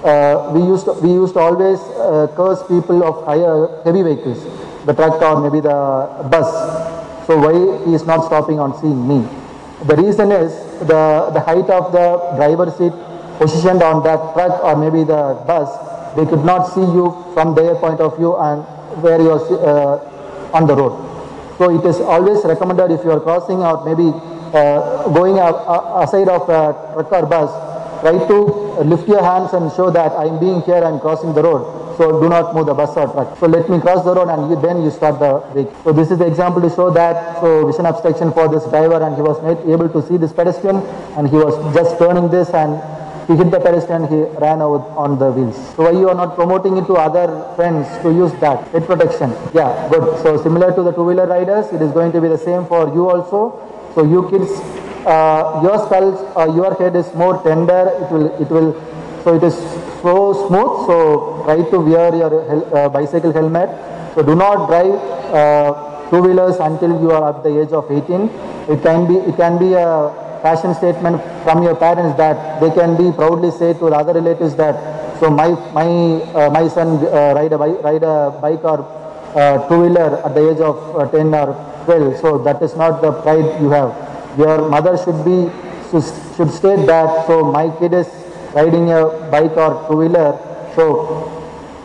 Uh, 0.04 0.52
we 0.54 0.62
used 0.62 0.86
to, 0.86 0.94
we 0.94 1.10
used 1.10 1.34
to 1.34 1.40
always 1.40 1.80
uh, 1.80 2.28
curse 2.36 2.64
people 2.68 3.04
of 3.04 3.26
higher 3.26 3.82
heavy 3.84 4.02
vehicles, 4.02 4.44
the 4.86 4.94
truck 4.94 5.22
or 5.22 5.42
maybe 5.42 5.60
the 5.62 5.70
bus. 6.32 6.50
So 7.28 7.38
why 7.38 7.86
he 7.86 7.94
is 7.94 8.06
not 8.06 8.26
stopping 8.26 8.60
on 8.60 8.80
seeing 8.82 9.08
me? 9.08 9.28
The 9.86 9.96
reason 9.96 10.32
is 10.32 10.52
the, 10.88 11.30
the 11.34 11.42
height 11.42 11.70
of 11.70 11.92
the 11.92 12.36
driver 12.36 12.72
seat 12.72 12.94
positioned 13.38 13.84
on 13.84 14.04
that 14.04 14.34
truck 14.34 14.64
or 14.64 14.76
maybe 14.76 15.04
the 15.04 15.38
bus, 15.46 15.70
they 16.16 16.26
could 16.26 16.44
not 16.44 16.74
see 16.74 16.82
you 16.82 17.14
from 17.34 17.54
their 17.54 17.76
point 17.76 18.00
of 18.00 18.18
view 18.18 18.36
and 18.36 18.64
where 19.04 19.22
you 19.22 19.32
are 19.32 19.40
uh, 19.40 20.19
on 20.54 20.68
the 20.68 20.76
road. 20.76 20.96
So 21.58 21.70
it 21.70 21.86
is 21.86 22.00
always 22.00 22.44
recommended 22.46 22.92
if 22.92 23.04
you 23.04 23.12
are 23.12 23.20
crossing 23.20 23.58
or 23.58 23.84
maybe 23.84 24.16
uh, 24.56 25.10
going 25.10 25.38
a, 25.38 25.50
aside 26.02 26.30
of 26.30 26.48
a 26.50 26.74
truck 26.94 27.12
or 27.12 27.26
bus, 27.26 27.52
try 28.02 28.18
to 28.28 28.38
lift 28.84 29.08
your 29.08 29.22
hands 29.22 29.54
and 29.54 29.72
show 29.74 29.92
that 29.92 30.12
I 30.14 30.26
am 30.26 30.40
being 30.40 30.62
here, 30.62 30.84
and 30.84 31.02
crossing 31.02 31.34
the 31.34 31.44
road. 31.44 31.98
So 31.98 32.22
do 32.22 32.30
not 32.30 32.56
move 32.56 32.68
the 32.68 32.74
bus 32.74 32.96
or 32.96 33.12
truck. 33.12 33.38
So 33.38 33.46
let 33.48 33.70
me 33.70 33.80
cross 33.82 34.06
the 34.06 34.16
road 34.16 34.30
and 34.30 34.50
you, 34.50 34.56
then 34.62 34.82
you 34.82 34.90
start 34.90 35.20
the 35.20 35.40
vehicle. 35.54 35.76
So 35.84 35.92
this 35.92 36.12
is 36.12 36.18
the 36.18 36.28
example 36.28 36.62
to 36.62 36.70
show 36.70 36.90
that 36.92 37.42
so 37.42 37.68
vision 37.68 37.86
obstruction 37.86 38.32
for 38.32 38.48
this 38.48 38.64
driver 38.70 39.04
and 39.04 39.16
he 39.16 39.22
was 39.22 39.36
not 39.44 39.60
able 39.68 39.90
to 39.90 40.02
see 40.08 40.16
this 40.16 40.32
pedestrian 40.32 40.78
and 41.18 41.28
he 41.28 41.36
was 41.36 41.54
just 41.76 42.00
turning 42.00 42.30
this 42.30 42.50
and 42.52 42.80
he 43.30 43.36
hit 43.36 43.52
the 43.52 43.60
pedestrian, 43.60 44.08
he 44.08 44.22
ran 44.42 44.60
out 44.60 44.90
on 44.98 45.20
the 45.20 45.30
wheels. 45.32 45.56
So 45.76 45.84
why 45.84 45.92
you 45.92 46.10
are 46.10 46.16
not 46.16 46.34
promoting 46.36 46.78
it 46.78 46.86
to 46.88 46.94
other 46.96 47.28
friends 47.56 47.86
to 48.02 48.10
use 48.12 48.34
that? 48.42 48.68
Head 48.70 48.88
protection. 48.88 49.30
Yeah, 49.54 49.88
good. 49.90 50.18
So 50.24 50.42
similar 50.42 50.74
to 50.74 50.82
the 50.82 50.92
two-wheeler 50.92 51.28
riders, 51.28 51.68
it 51.72 51.80
is 51.80 51.92
going 51.92 52.12
to 52.14 52.22
be 52.22 52.28
the 52.28 52.40
same 52.40 52.66
for 52.66 52.92
you 52.92 53.08
also. 53.08 53.42
So 53.94 54.04
you 54.04 54.28
kids, 54.32 54.50
uh, 55.06 55.62
your 55.62 55.78
skull, 55.86 56.10
or 56.36 56.48
your 56.56 56.74
head 56.74 56.96
is 56.96 57.14
more 57.14 57.38
tender. 57.44 57.94
It 58.02 58.12
will, 58.12 58.42
it 58.42 58.50
will, 58.50 58.74
so 59.24 59.36
it 59.36 59.44
is 59.44 59.54
so 60.02 60.34
smooth. 60.48 60.88
So 60.90 61.44
try 61.46 61.62
to 61.70 61.80
wear 61.80 62.16
your 62.16 62.32
hel- 62.50 62.76
uh, 62.76 62.90
bicycle 62.90 63.32
helmet. 63.32 63.70
So 64.16 64.24
do 64.24 64.34
not 64.34 64.66
drive 64.68 64.98
uh, 65.30 66.10
two-wheelers 66.10 66.58
until 66.58 67.00
you 67.00 67.12
are 67.12 67.30
at 67.30 67.44
the 67.44 67.62
age 67.62 67.74
of 67.74 67.92
18. 67.92 68.26
It 68.74 68.82
can 68.82 69.06
be, 69.08 69.18
it 69.30 69.36
can 69.36 69.60
be 69.60 69.74
a 69.74 70.29
fashion 70.42 70.74
statement 70.76 71.22
from 71.44 71.64
your 71.64 71.76
parents 71.76 72.18
that 72.18 72.60
they 72.62 72.72
can 72.72 72.96
be 72.98 73.12
proudly 73.16 73.52
say 73.52 73.74
to 73.74 73.86
the 73.90 73.96
other 73.96 74.14
relatives 74.14 74.56
that 74.56 74.76
so 75.20 75.30
my 75.30 75.50
my 75.78 75.88
uh, 76.34 76.50
my 76.50 76.68
son 76.68 77.06
uh, 77.06 77.34
ride 77.36 77.52
a 77.52 77.58
bike, 77.58 77.84
ride 77.84 78.04
a 78.04 78.32
bike 78.42 78.64
or 78.64 78.80
uh, 79.36 79.68
two 79.68 79.82
wheeler 79.82 80.10
at 80.26 80.34
the 80.34 80.50
age 80.52 80.60
of 80.60 80.78
uh, 80.96 81.08
10 81.12 81.34
or 81.34 81.48
12 81.86 82.18
so 82.20 82.38
that 82.40 82.62
is 82.62 82.76
not 82.76 83.02
the 83.02 83.12
pride 83.24 83.62
you 83.62 83.70
have. 83.70 83.92
Your 84.38 84.70
mother 84.70 84.96
should 84.98 85.24
be 85.26 85.52
should, 85.90 86.06
should 86.36 86.52
state 86.52 86.86
that 86.86 87.28
so 87.28 87.44
my 87.44 87.70
kid 87.80 87.94
is 87.94 88.08
riding 88.54 88.92
a 88.92 89.02
bike 89.32 89.58
or 89.58 89.86
two 89.88 89.98
wheeler 89.98 90.32
so 90.76 91.36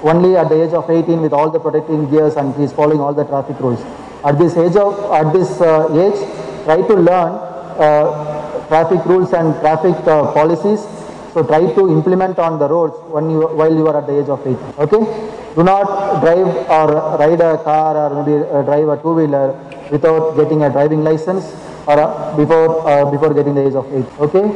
only 0.03 0.37
at 0.37 0.49
the 0.49 0.63
age 0.63 0.73
of 0.73 0.89
18 0.89 1.21
with 1.21 1.33
all 1.33 1.51
the 1.51 1.59
protecting 1.59 2.09
gears 2.11 2.37
and 2.37 2.55
he 2.57 2.65
is 2.65 2.73
following 2.73 3.01
all 3.01 3.15
the 3.15 3.25
traffic 3.25 3.59
rules. 3.59 3.81
At 4.25 4.39
this 4.39 4.57
age 4.57 4.77
of 4.77 4.95
at 5.13 5.33
this 5.33 5.61
uh, 5.61 5.89
age 6.05 6.19
try 6.65 6.77
to 6.77 6.95
learn 6.95 7.33
uh, 7.81 8.44
traffic 8.69 9.05
rules 9.07 9.33
and 9.33 9.55
traffic 9.61 9.97
uh, 10.07 10.33
policies. 10.33 10.81
So 11.33 11.43
try 11.43 11.67
to 11.75 11.89
implement 11.91 12.39
on 12.39 12.59
the 12.59 12.69
roads 12.69 12.95
when 13.11 13.29
you, 13.31 13.49
while 13.49 13.75
you 13.75 13.87
are 13.89 13.99
at 13.99 14.07
the 14.07 14.21
age 14.21 14.29
of 14.29 14.41
18. 14.41 14.57
Okay? 14.79 15.03
Do 15.57 15.65
not 15.65 16.21
drive 16.21 16.47
or 16.71 17.19
ride 17.19 17.41
a 17.41 17.59
car 17.63 17.97
or 17.97 18.23
maybe 18.23 18.47
uh, 18.47 18.63
drive 18.63 18.89
a 18.89 19.03
two-wheeler 19.03 19.49
without 19.91 20.37
getting 20.37 20.63
a 20.63 20.71
driving 20.71 21.03
license 21.03 21.45
or 21.87 21.99
uh, 21.99 22.37
before 22.37 22.89
uh, 22.89 23.11
before 23.11 23.35
getting 23.35 23.55
the 23.55 23.67
age 23.67 23.75
of 23.75 23.87
8. 23.93 24.05
Okay? 24.27 24.47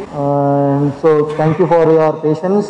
So 1.02 1.34
thank 1.36 1.58
you 1.58 1.66
for 1.66 1.84
your 1.90 2.12
patience. 2.22 2.66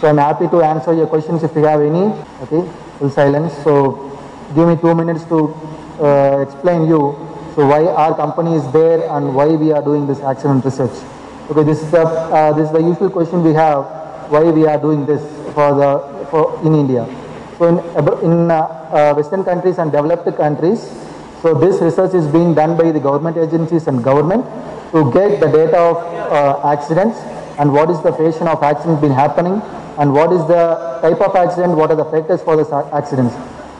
So 0.00 0.08
I'm 0.08 0.18
happy 0.18 0.48
to 0.48 0.62
answer 0.62 0.92
your 0.92 1.06
questions 1.06 1.42
if 1.42 1.54
you 1.56 1.64
have 1.64 1.80
any. 1.80 2.12
Okay? 2.44 2.62
Full 2.98 3.10
silence. 3.10 3.54
So 3.64 4.12
give 4.54 4.68
me 4.68 4.76
two 4.76 4.94
minutes 4.94 5.24
to 5.24 5.54
uh, 6.00 6.44
explain 6.46 6.86
you 6.86 7.16
so 7.54 7.66
why 7.66 7.86
our 7.86 8.14
company 8.16 8.54
is 8.54 8.66
there 8.72 9.08
and 9.16 9.34
why 9.34 9.46
we 9.46 9.70
are 9.72 9.82
doing 9.82 10.06
this 10.06 10.20
accident 10.20 10.64
research. 10.64 10.96
Okay, 11.50 11.62
this 11.62 11.82
is 11.82 11.90
the 11.90 12.02
uh, 12.02 12.52
this 12.52 12.66
is 12.66 12.72
the 12.72 12.80
usual 12.80 13.10
question 13.10 13.42
we 13.42 13.52
have. 13.52 13.84
Why 14.28 14.42
we 14.42 14.66
are 14.66 14.78
doing 14.78 15.06
this 15.06 15.22
for 15.54 15.74
the 15.80 16.26
for 16.30 16.58
in 16.66 16.74
India? 16.74 17.06
So 17.58 17.68
in 17.70 17.78
in 18.24 18.50
uh, 18.50 18.58
uh, 18.58 19.14
Western 19.14 19.44
countries 19.44 19.78
and 19.78 19.92
developed 19.92 20.26
countries, 20.36 20.82
so 21.42 21.54
this 21.54 21.80
research 21.80 22.14
is 22.14 22.26
being 22.26 22.54
done 22.54 22.76
by 22.76 22.90
the 22.90 23.00
government 23.00 23.36
agencies 23.36 23.86
and 23.86 24.02
government 24.02 24.44
to 24.92 25.10
get 25.12 25.38
the 25.38 25.46
data 25.46 25.78
of 25.78 25.96
uh, 26.32 26.72
accidents 26.72 27.18
and 27.58 27.72
what 27.72 27.90
is 27.90 28.00
the 28.02 28.12
fashion 28.12 28.48
of 28.48 28.62
accidents 28.62 29.00
been 29.00 29.12
happening 29.12 29.62
and 29.98 30.12
what 30.12 30.32
is 30.32 30.40
the 30.48 30.64
type 31.02 31.20
of 31.20 31.36
accident, 31.36 31.76
what 31.76 31.90
are 31.90 31.96
the 31.96 32.04
factors 32.06 32.42
for 32.42 32.56
the 32.56 32.66
accidents. 32.92 33.34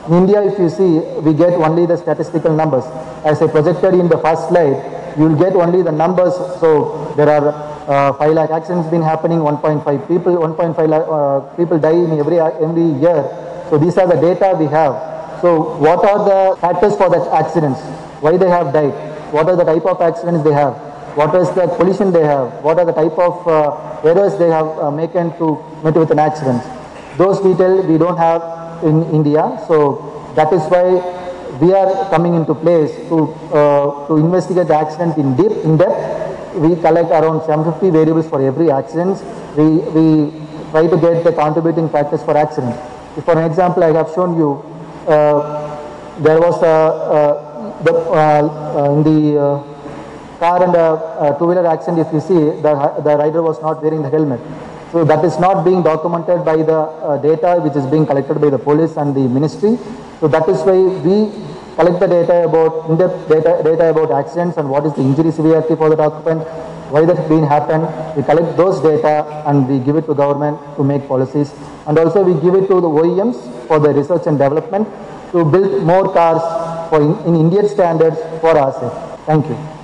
In 0.07 0.13
India, 0.13 0.43
if 0.43 0.59
you 0.59 0.69
see, 0.69 0.99
we 1.21 1.33
get 1.33 1.53
only 1.53 1.85
the 1.87 1.97
statistical 1.97 2.55
numbers. 2.55 2.85
As 3.25 3.41
I 3.41 3.47
projected 3.47 3.95
in 3.95 4.07
the 4.07 4.19
first 4.19 4.49
slide, 4.49 4.77
you 5.17 5.29
will 5.29 5.35
get 5.35 5.55
only 5.55 5.81
the 5.81 5.91
numbers. 5.91 6.35
So 6.59 7.13
there 7.17 7.29
are 7.29 7.49
uh, 7.89 8.13
5 8.13 8.33
lakh 8.33 8.51
accidents 8.51 8.89
been 8.89 9.01
happening, 9.01 9.39
1.5 9.39 10.07
people, 10.07 10.37
1.5 10.37 10.89
lakh 10.89 11.05
uh, 11.09 11.39
people 11.57 11.79
die 11.79 11.97
in 11.97 12.19
every, 12.19 12.39
every 12.39 13.01
year. 13.01 13.25
So 13.69 13.79
these 13.79 13.97
are 13.97 14.05
the 14.05 14.21
data 14.21 14.55
we 14.57 14.65
have. 14.65 15.41
So 15.41 15.75
what 15.77 16.05
are 16.05 16.21
the 16.21 16.61
factors 16.61 16.95
for 16.95 17.09
the 17.09 17.21
accidents? 17.33 17.79
Why 18.21 18.37
they 18.37 18.49
have 18.49 18.73
died? 18.73 18.93
What 19.33 19.49
are 19.49 19.55
the 19.55 19.63
type 19.63 19.85
of 19.85 20.01
accidents 20.01 20.43
they 20.43 20.53
have? 20.53 20.73
What 21.17 21.33
is 21.33 21.49
the 21.55 21.67
collision 21.77 22.11
they 22.11 22.23
have? 22.23 22.61
What 22.61 22.77
are 22.77 22.85
the 22.85 22.93
type 22.93 23.17
of 23.17 23.47
uh, 23.47 24.07
errors 24.07 24.37
they 24.37 24.49
have 24.49 24.67
uh, 24.77 24.91
making 24.91 25.31
to 25.39 25.57
meet 25.83 25.95
with 25.95 26.11
an 26.11 26.19
accident? 26.19 26.61
Those 27.17 27.39
details 27.39 27.85
we 27.85 27.97
don't 27.97 28.17
have 28.17 28.64
in 28.83 29.03
India. 29.13 29.59
So 29.67 30.31
that 30.35 30.51
is 30.53 30.61
why 30.67 30.85
we 31.61 31.73
are 31.73 32.09
coming 32.09 32.35
into 32.35 32.53
place 32.53 32.91
to 33.09 33.31
uh, 33.53 34.07
to 34.07 34.17
investigate 34.17 34.67
the 34.67 34.75
accident 34.75 35.17
in 35.17 35.35
deep 35.35 35.51
in 35.63 35.77
depth. 35.77 36.55
We 36.55 36.75
collect 36.75 37.11
around 37.11 37.43
750 37.45 37.89
variables 37.89 38.27
for 38.27 38.41
every 38.41 38.71
accident. 38.71 39.21
We 39.57 39.67
we 39.95 40.31
try 40.71 40.87
to 40.87 40.97
get 40.97 41.23
the 41.23 41.31
contributing 41.31 41.89
factors 41.89 42.23
for 42.23 42.37
accident. 42.37 42.75
For 43.23 43.37
an 43.37 43.49
example, 43.49 43.83
I 43.83 43.91
have 43.93 44.11
shown 44.13 44.37
you 44.37 44.63
uh, 45.07 46.19
there 46.19 46.39
was 46.39 46.61
a, 46.63 46.65
uh, 46.67 47.83
the, 47.83 47.93
uh, 47.93 48.93
in 48.93 49.03
the 49.03 49.39
uh, 49.39 50.39
car 50.39 50.63
and 50.63 50.75
a, 50.75 51.35
a 51.35 51.39
two-wheeler 51.39 51.65
accident. 51.67 52.07
If 52.07 52.13
you 52.13 52.19
see, 52.19 52.39
the 52.61 52.73
the 53.03 53.15
rider 53.17 53.41
was 53.41 53.61
not 53.61 53.83
wearing 53.83 54.01
the 54.01 54.09
helmet. 54.09 54.39
So 54.91 55.03
that 55.03 55.25
is 55.25 55.37
not 55.39 55.63
being 55.65 55.83
documented 55.83 56.45
by 56.45 56.57
the 56.57 56.79
uh, 56.79 57.17
data 57.17 57.59
which 57.61 57.75
is 57.75 57.85
being 57.87 58.05
collected 58.05 58.39
by 58.39 58.49
the 58.49 58.59
police 58.59 58.95
and 58.97 59.15
the 59.15 59.27
ministry. 59.27 59.77
So 60.19 60.27
that 60.27 60.47
is 60.47 60.59
why 60.61 60.77
we 61.05 61.31
collect 61.75 61.99
the 61.99 62.07
data 62.07 62.45
about 62.45 62.89
in-depth 62.89 63.27
data, 63.27 63.61
data 63.63 63.89
about 63.89 64.11
accidents 64.11 64.57
and 64.57 64.69
what 64.69 64.85
is 64.85 64.93
the 64.93 65.01
injury 65.01 65.31
severity 65.31 65.75
for 65.75 65.89
the 65.89 66.01
occupant, 66.01 66.47
why 66.91 67.03
that 67.05 67.27
been 67.27 67.43
happened. 67.43 67.83
We 68.15 68.23
collect 68.23 68.55
those 68.55 68.79
data 68.81 69.43
and 69.45 69.67
we 69.67 69.79
give 69.79 69.95
it 69.97 70.05
to 70.05 70.13
government 70.13 70.59
to 70.77 70.83
make 70.83 71.07
policies. 71.07 71.53
And 71.87 71.97
also 71.97 72.23
we 72.23 72.39
give 72.41 72.55
it 72.55 72.67
to 72.67 72.79
the 72.79 72.87
OEMs 72.87 73.67
for 73.67 73.79
the 73.79 73.89
research 73.89 74.27
and 74.27 74.37
development 74.37 74.87
to 75.31 75.43
build 75.43 75.83
more 75.83 76.13
cars 76.13 76.41
for 76.89 77.01
in, 77.01 77.17
in 77.27 77.35
Indian 77.35 77.67
standards 77.67 78.17
for 78.39 78.57
ourselves. 78.57 79.21
Thank 79.25 79.47
you. 79.49 79.74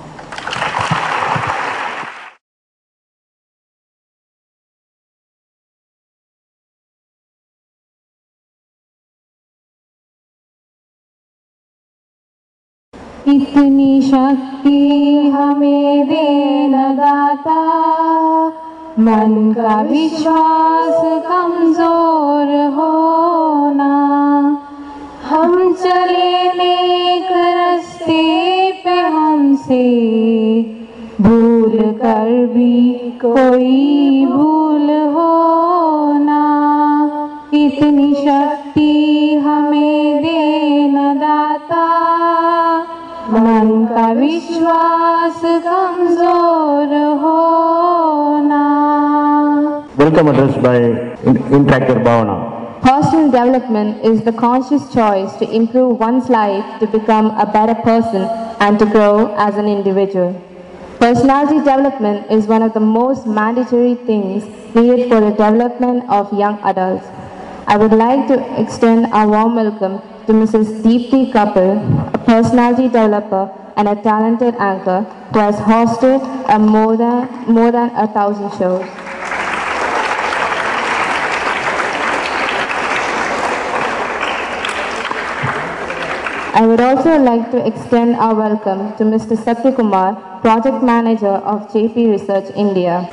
शक्ति 14.12 15.30
हमें 15.34 16.08
दे 16.08 16.68
लगाता 16.68 17.60
मन 18.98 19.52
का 19.56 19.80
विश्वास 19.82 21.00
कमज़ोर 21.26 22.50
होना। 22.74 23.92
हम 25.30 25.72
चले 25.74 26.52
नेक 26.52 27.32
रास्ते 27.32 28.22
पे 28.84 29.00
से 29.56 29.82
भूल 31.20 31.78
कर 32.02 32.46
भी 32.46 32.94
कोई 33.24 34.26
भूल 34.26 34.61
विश्वास 44.61 45.39
कमजोर 45.65 46.91
हो 47.21 47.37
ना 48.49 48.65
Welcome 50.01 50.27
address 50.31 50.57
by 50.65 50.73
in- 51.29 51.39
Interactor 51.57 51.95
Bhavana. 52.07 52.35
Personal 52.83 53.31
development 53.35 54.05
is 54.09 54.21
the 54.27 54.33
conscious 54.41 54.83
choice 54.93 55.33
to 55.39 55.49
improve 55.61 55.99
one's 56.05 56.29
life 56.35 56.67
to 56.81 56.85
become 56.97 57.31
a 57.45 57.47
better 57.57 57.75
person 57.87 58.27
and 58.67 58.77
to 58.83 58.85
grow 58.85 59.33
as 59.47 59.57
an 59.63 59.67
individual. 59.73 60.29
Personality 60.99 61.57
development 61.57 62.31
is 62.39 62.45
one 62.55 62.61
of 62.69 62.73
the 62.79 62.85
most 62.93 63.25
mandatory 63.41 63.95
things 64.11 64.45
needed 64.75 65.09
for 65.09 65.19
the 65.27 65.31
development 65.43 66.07
of 66.21 66.31
young 66.45 66.59
adults. 66.73 67.07
I 67.65 67.77
would 67.77 67.97
like 68.05 68.27
to 68.33 68.37
extend 68.61 69.07
a 69.11 69.27
warm 69.35 69.55
welcome 69.65 69.99
to 70.27 70.33
Mrs. 70.41 70.75
Deepthi 70.87 71.23
Kapil, 71.37 71.73
a 72.13 72.19
personality 72.33 72.83
developer 72.99 73.45
and 73.76 73.88
a 73.88 73.94
talented 74.02 74.54
anchor 74.56 75.02
who 75.32 75.38
has 75.38 75.56
hosted 75.56 76.20
a 76.54 76.58
more 76.58 76.96
than, 76.96 77.28
more 77.46 77.72
than 77.72 77.90
a 77.96 78.06
thousand 78.06 78.50
shows. 78.58 78.84
I 86.54 86.66
would 86.66 86.80
also 86.80 87.16
like 87.18 87.50
to 87.52 87.66
extend 87.66 88.14
our 88.16 88.34
welcome 88.34 88.94
to 88.98 89.04
Mr. 89.04 89.36
Satyakumar, 89.36 90.42
Project 90.42 90.82
Manager 90.84 91.40
of 91.52 91.68
JP 91.72 92.12
Research 92.12 92.54
India. 92.54 93.08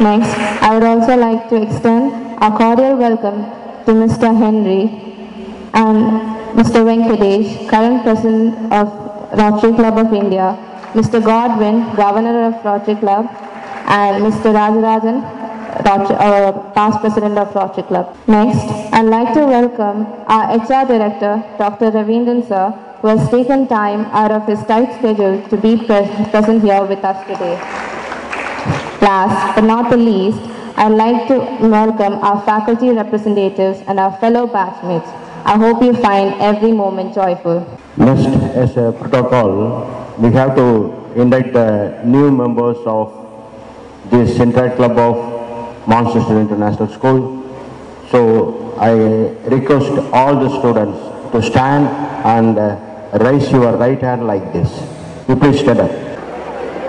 Next, 0.00 0.32
I 0.62 0.70
would 0.74 0.82
also 0.82 1.16
like 1.16 1.48
to 1.50 1.62
extend 1.62 2.12
a 2.42 2.50
cordial 2.50 2.96
welcome 2.96 3.44
to 3.84 3.92
Mr. 3.92 4.36
Henry 4.36 5.13
and 5.74 5.98
Mr. 6.58 6.84
Venkatesh, 6.88 7.68
current 7.68 8.02
President 8.04 8.72
of 8.72 8.86
Rotary 9.36 9.74
Club 9.74 9.98
of 9.98 10.12
India, 10.12 10.56
Mr. 10.94 11.22
Godwin, 11.22 11.94
Governor 11.96 12.46
of 12.48 12.64
Rotary 12.64 12.94
Club, 12.94 13.26
and 13.88 14.22
Mr. 14.22 14.54
Rajarajan, 14.54 15.18
uh, 15.84 16.52
past 16.74 17.00
President 17.00 17.36
of 17.36 17.52
Rotary 17.54 17.82
Club. 17.82 18.16
Next, 18.28 18.62
I'd 18.92 19.06
like 19.06 19.34
to 19.34 19.40
welcome 19.40 20.06
our 20.28 20.56
HR 20.56 20.86
Director, 20.86 21.42
Dr. 21.58 21.90
Ravindran 21.90 22.46
Sir, 22.46 22.70
who 23.02 23.08
has 23.08 23.28
taken 23.28 23.66
time 23.66 24.04
out 24.12 24.30
of 24.30 24.46
his 24.46 24.62
tight 24.66 24.94
schedule 24.98 25.42
to 25.48 25.56
be 25.56 25.76
pre- 25.76 26.08
present 26.30 26.62
here 26.62 26.84
with 26.84 27.04
us 27.04 27.18
today. 27.26 27.56
Last 29.02 29.56
but 29.56 29.64
not 29.64 29.90
the 29.90 29.96
least, 29.96 30.38
I'd 30.76 30.88
like 30.92 31.26
to 31.28 31.38
welcome 31.68 32.14
our 32.14 32.40
faculty 32.46 32.90
representatives 32.90 33.82
and 33.88 33.98
our 33.98 34.16
fellow 34.18 34.46
batchmates. 34.46 35.23
I 35.46 35.58
hope 35.58 35.82
you 35.82 35.92
find 36.00 36.40
every 36.40 36.72
moment 36.72 37.14
joyful. 37.14 37.60
Next, 37.98 38.26
as 38.56 38.76
a 38.78 38.92
protocol, 38.92 40.16
we 40.18 40.32
have 40.32 40.56
to 40.56 41.12
induct 41.20 41.52
the 41.52 42.00
new 42.02 42.30
members 42.30 42.78
of 42.86 43.12
this 44.10 44.34
Central 44.36 44.70
Club 44.74 44.96
of 44.98 45.86
Manchester 45.86 46.40
International 46.40 46.88
School. 46.88 47.44
So 48.10 48.74
I 48.78 48.92
request 49.54 49.92
all 50.14 50.34
the 50.40 50.48
students 50.58 50.98
to 51.32 51.42
stand 51.42 51.88
and 52.24 52.58
uh, 52.58 53.18
raise 53.20 53.50
your 53.52 53.76
right 53.76 54.00
hand 54.00 54.26
like 54.26 54.50
this. 54.54 54.70
You 55.28 55.36
please 55.36 55.60
stand 55.60 55.80
up. 55.80 55.90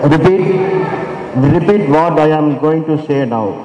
Repeat, 0.02 0.40
repeat 1.36 1.88
what 1.90 2.18
I 2.18 2.28
am 2.28 2.58
going 2.58 2.86
to 2.86 3.06
say 3.06 3.26
now. 3.26 3.64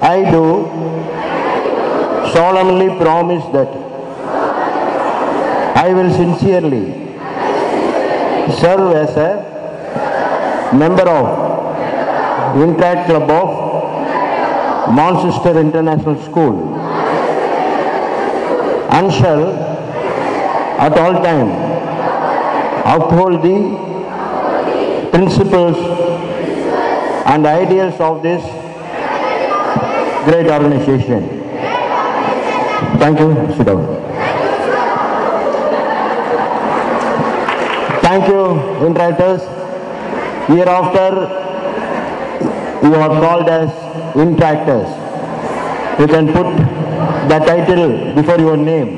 I 0.00 0.30
do 0.30 1.31
solemnly 2.32 2.88
promise 2.98 3.44
that 3.52 3.68
I 5.84 5.92
will 5.92 6.10
sincerely 6.12 6.84
serve 8.60 8.94
as 8.96 9.16
a 9.16 10.72
member 10.74 11.08
of 11.08 12.56
Interact 12.56 13.06
Club 13.08 13.30
of 13.30 14.94
Manchester 14.94 15.58
International 15.58 16.20
School 16.22 16.74
and 18.98 19.12
shall 19.12 19.44
at 20.86 20.96
all 20.98 21.14
time 21.22 21.50
uphold 22.94 23.42
the 23.42 23.58
principles 25.10 25.76
and 27.26 27.46
ideals 27.46 28.00
of 28.00 28.22
this 28.22 28.42
great 30.24 30.46
organization. 30.50 31.41
Thank 33.02 33.18
you. 33.18 33.34
Sit 33.56 33.66
down. 33.66 33.80
Thank 38.04 38.28
you, 38.28 38.42
interactors. 38.86 39.42
Hereafter, 40.46 41.10
you 42.86 42.94
are 42.94 43.08
called 43.08 43.48
as 43.48 43.70
interactors. 44.14 44.86
You 45.98 46.06
can 46.06 46.32
put 46.32 46.46
the 47.28 47.38
title 47.40 48.14
before 48.14 48.38
your 48.38 48.56
name, 48.56 48.88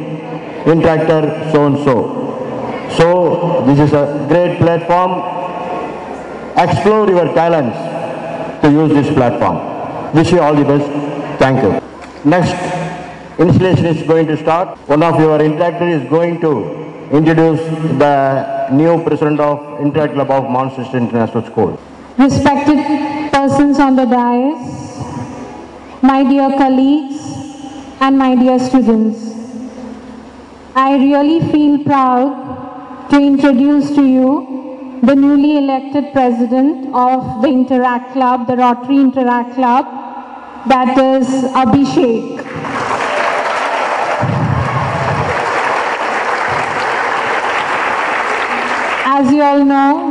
interactor 0.66 1.50
so 1.52 1.66
and 1.68 1.78
so. 1.78 1.96
So, 2.98 3.64
this 3.66 3.78
is 3.88 3.94
a 3.94 4.26
great 4.28 4.58
platform. 4.58 5.12
Explore 6.58 7.08
your 7.08 7.32
talents 7.32 7.78
to 8.60 8.70
use 8.70 8.90
this 8.92 9.14
platform. 9.14 9.56
Wish 10.14 10.30
you 10.30 10.40
all 10.42 10.54
the 10.54 10.64
best. 10.64 10.90
Thank 11.38 11.62
you. 11.62 11.80
Next, 12.30 12.73
installation 13.38 13.86
is 13.86 14.06
going 14.06 14.26
to 14.26 14.36
start. 14.36 14.78
One 14.88 15.02
of 15.02 15.18
your 15.18 15.38
interactors 15.38 16.02
is 16.02 16.08
going 16.08 16.40
to 16.40 16.52
introduce 17.10 17.60
the 17.98 18.68
new 18.70 19.02
president 19.04 19.40
of 19.40 19.80
Interact 19.80 20.14
Club 20.14 20.30
of 20.30 20.44
Mount 20.50 20.76
Manchester 20.76 20.98
International 20.98 21.44
School. 21.44 21.80
Respected 22.18 23.32
persons 23.32 23.78
on 23.80 23.96
the 23.96 24.04
dais, 24.04 24.98
my 26.02 26.22
dear 26.22 26.56
colleagues, 26.56 27.20
and 28.00 28.18
my 28.18 28.34
dear 28.34 28.58
students, 28.58 29.18
I 30.76 30.96
really 30.96 31.40
feel 31.52 31.82
proud 31.84 33.08
to 33.10 33.16
introduce 33.20 33.90
to 33.94 34.04
you 34.04 35.00
the 35.02 35.14
newly 35.14 35.58
elected 35.58 36.12
president 36.12 36.86
of 36.94 37.42
the 37.42 37.48
Interact 37.48 38.12
Club, 38.12 38.46
the 38.46 38.56
Rotary 38.56 38.96
Interact 38.96 39.54
Club, 39.54 39.84
that 40.68 40.96
is 40.96 41.26
Abhishek. 41.52 42.63
As 49.16 49.30
you 49.30 49.42
all 49.42 49.64
know, 49.64 50.10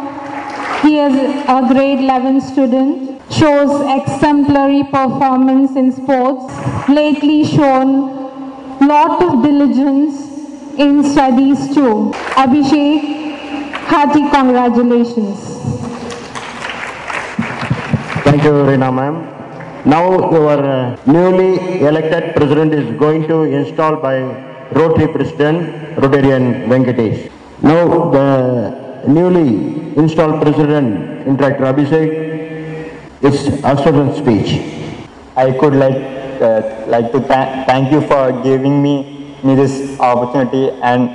he 0.81 0.97
is 0.97 1.13
a 1.53 1.59
grade 1.69 1.99
11 1.99 2.39
student, 2.39 3.21
shows 3.29 3.71
exemplary 3.99 4.83
performance 4.83 5.75
in 5.75 5.91
sports, 5.91 6.45
lately 6.87 7.43
shown 7.43 7.89
lot 8.87 9.21
of 9.25 9.43
diligence 9.43 10.15
in 10.85 11.03
studies 11.03 11.59
too. 11.75 12.11
Abhishek, 12.43 13.01
hearty 13.91 14.21
congratulations. 14.35 15.37
Thank 18.23 18.43
you, 18.43 18.53
Reena 18.69 18.89
ma'am. 18.99 19.15
Now 19.85 20.05
our 20.39 20.63
uh, 20.63 20.97
newly 21.05 21.81
elected 21.81 22.37
president 22.37 22.73
is 22.73 22.97
going 22.97 23.27
to 23.27 23.41
install 23.43 23.97
by 23.97 24.15
Rotary 24.71 25.09
President 25.09 25.97
Rotarian 25.97 26.67
Venkatesh. 26.69 27.29
Now 27.61 28.09
the 28.11 28.82
newly 29.07 29.95
installed 29.97 30.41
president, 30.41 31.25
Interactor 31.27 31.65
Abhishek, 31.73 32.09
is 33.23 33.47
Astrodan 33.63 34.15
speech. 34.15 34.61
I 35.35 35.51
could 35.57 35.73
like 35.75 35.95
uh, 36.41 36.85
like 36.87 37.11
to 37.11 37.19
tha- 37.19 37.63
thank 37.67 37.91
you 37.91 38.01
for 38.01 38.31
giving 38.43 38.81
me 38.81 38.95
me 39.43 39.55
this 39.55 39.99
opportunity 39.99 40.69
and 40.81 41.09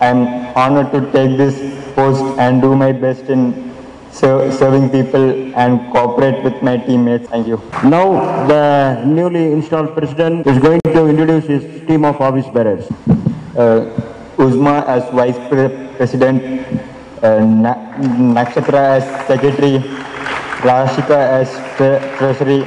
I 0.00 0.06
am 0.06 0.20
honored 0.56 0.90
to 0.92 1.00
take 1.12 1.36
this 1.36 1.56
post 1.94 2.22
and 2.38 2.60
do 2.62 2.74
my 2.74 2.92
best 2.92 3.24
in 3.28 3.72
ser- 4.10 4.50
serving 4.50 4.90
people 4.90 5.54
and 5.56 5.80
cooperate 5.92 6.42
with 6.42 6.62
my 6.62 6.76
teammates. 6.78 7.28
Thank 7.28 7.46
you. 7.46 7.60
Now 7.84 8.46
the 8.46 9.04
newly 9.04 9.52
installed 9.52 9.94
president 9.94 10.46
is 10.46 10.58
going 10.58 10.80
to 10.84 11.06
introduce 11.06 11.44
his 11.46 11.86
team 11.86 12.04
of 12.04 12.20
office 12.20 12.46
bearers. 12.48 12.88
Uh, 13.56 13.88
Uzma 14.38 14.86
as 14.86 15.04
vice 15.10 15.36
pre- 15.50 15.68
president, 15.96 16.40
Na- 17.22 17.76
Nakshatra 18.36 18.96
as 18.96 19.04
secretary, 19.26 19.78
Rashika 20.64 21.18
as 21.40 21.48
tre- 21.76 22.00
treasury, 22.16 22.60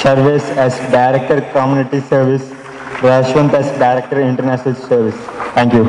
Sharvesh 0.00 0.46
as 0.56 0.74
director 0.90 1.40
community 1.52 2.00
service, 2.00 2.42
Rashwant 3.00 3.52
as 3.54 3.66
Director 3.78 4.20
International 4.20 4.74
Service. 4.74 5.14
Thank 5.54 5.72
you. 5.74 5.84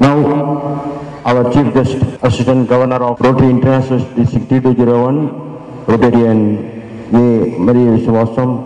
Now, 0.00 0.16
our 1.24 1.52
Chief 1.52 1.72
Guest, 1.74 1.96
Assistant 2.22 2.68
Governor 2.68 3.02
of 3.04 3.20
Rotary 3.20 3.50
International 3.50 4.00
District 4.14 4.48
3201, 4.48 5.86
Rotarian 5.86 6.40
A. 7.12 7.58
Maria 7.58 7.98
Srivastava, 8.04 8.64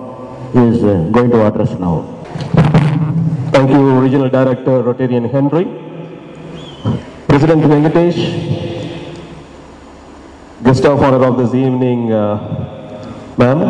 is 0.54 0.82
uh, 0.84 1.08
going 1.10 1.30
to 1.30 1.44
address 1.46 1.70
now. 1.78 2.02
Thank 3.52 3.70
you, 3.70 4.00
Regional 4.00 4.28
Director 4.28 4.82
Rotarian 4.82 5.30
Henry. 5.30 5.66
President 7.32 7.62
Venkatesh, 7.64 8.18
guest 10.62 10.84
of 10.84 11.02
honor 11.02 11.24
of 11.24 11.38
this 11.38 11.54
evening, 11.54 12.12
uh, 12.12 12.36
ma'am. 13.38 13.60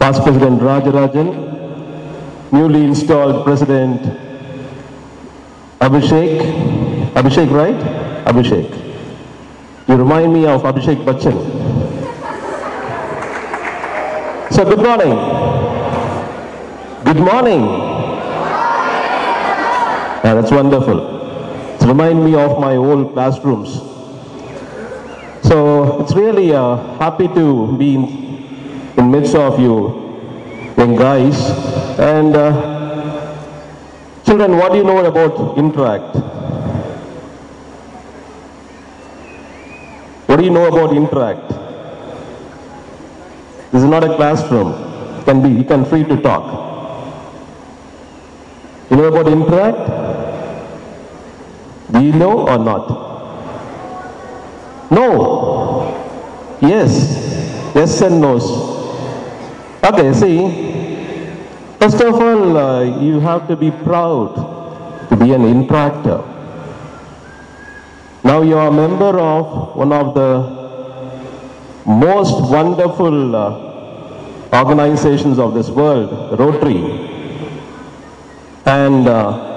Past 0.00 0.20
President 0.24 0.60
Rajarajan, 0.60 1.30
newly 2.50 2.82
installed 2.82 3.44
President 3.44 4.02
Abhishek, 5.78 7.12
Abhishek, 7.14 7.52
right? 7.52 7.78
Abhishek. 8.26 8.68
You 9.86 9.94
remind 9.94 10.34
me 10.34 10.44
of 10.46 10.62
Abhishek 10.62 11.04
Bachchan. 11.04 11.38
So 14.50 14.64
good 14.64 14.82
morning. 14.82 15.14
Good 17.04 17.22
morning. 17.30 17.60
Yeah, 20.24 20.34
that's 20.34 20.50
wonderful. 20.50 21.13
Remind 21.94 22.24
me 22.24 22.34
of 22.34 22.58
my 22.58 22.74
old 22.74 23.12
classrooms. 23.12 23.74
So 25.44 26.02
it's 26.02 26.12
really 26.12 26.52
uh, 26.52 26.74
happy 26.98 27.28
to 27.28 27.76
be 27.78 27.94
in, 27.94 29.10
midst 29.12 29.36
of 29.36 29.60
you 29.60 30.02
young 30.76 30.96
guys. 30.96 31.38
And 32.00 32.34
uh, 32.34 33.38
children, 34.26 34.56
what 34.56 34.72
do 34.72 34.78
you 34.78 34.82
know 34.82 35.06
about 35.06 35.56
Interact? 35.56 36.16
What 40.26 40.38
do 40.38 40.42
you 40.42 40.50
know 40.50 40.66
about 40.66 40.96
Interact? 40.96 41.48
This 43.70 43.84
is 43.84 43.88
not 43.88 44.02
a 44.02 44.16
classroom. 44.16 44.74
Can 45.26 45.40
be, 45.40 45.48
you 45.60 45.62
can 45.62 45.84
free 45.84 46.02
to 46.02 46.20
talk. 46.20 46.42
You 48.90 48.96
know 48.96 49.04
about 49.04 49.28
Interact? 49.28 50.23
Do 51.90 52.02
you 52.02 52.12
know 52.12 52.48
or 52.48 52.58
not? 52.58 52.88
No. 54.90 56.56
Yes. 56.60 57.24
Yes 57.74 58.00
and 58.02 58.20
no's. 58.20 58.44
Okay, 59.84 60.12
see, 60.14 60.38
first 61.78 62.00
of 62.00 62.14
all, 62.14 62.56
uh, 62.56 62.82
you 63.00 63.20
have 63.20 63.46
to 63.48 63.56
be 63.56 63.70
proud 63.70 64.34
to 65.10 65.16
be 65.16 65.32
an 65.32 65.42
interactor. 65.42 66.24
Now 68.24 68.40
you 68.40 68.56
are 68.56 68.68
a 68.68 68.72
member 68.72 69.20
of 69.20 69.76
one 69.76 69.92
of 69.92 70.14
the 70.14 70.64
most 71.84 72.50
wonderful 72.50 73.36
uh, 73.36 74.54
organizations 74.54 75.38
of 75.38 75.52
this 75.52 75.68
world, 75.68 76.38
Rotary. 76.38 76.80
And 78.64 79.06
uh, 79.06 79.53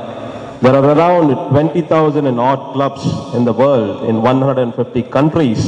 there 0.62 0.74
are 0.74 0.86
around 0.98 1.50
20,000 1.52 2.26
and 2.26 2.40
odd 2.40 2.74
clubs 2.74 3.06
in 3.36 3.46
the 3.46 3.54
world 3.54 4.10
in 4.10 4.22
150 4.24 5.04
countries. 5.04 5.62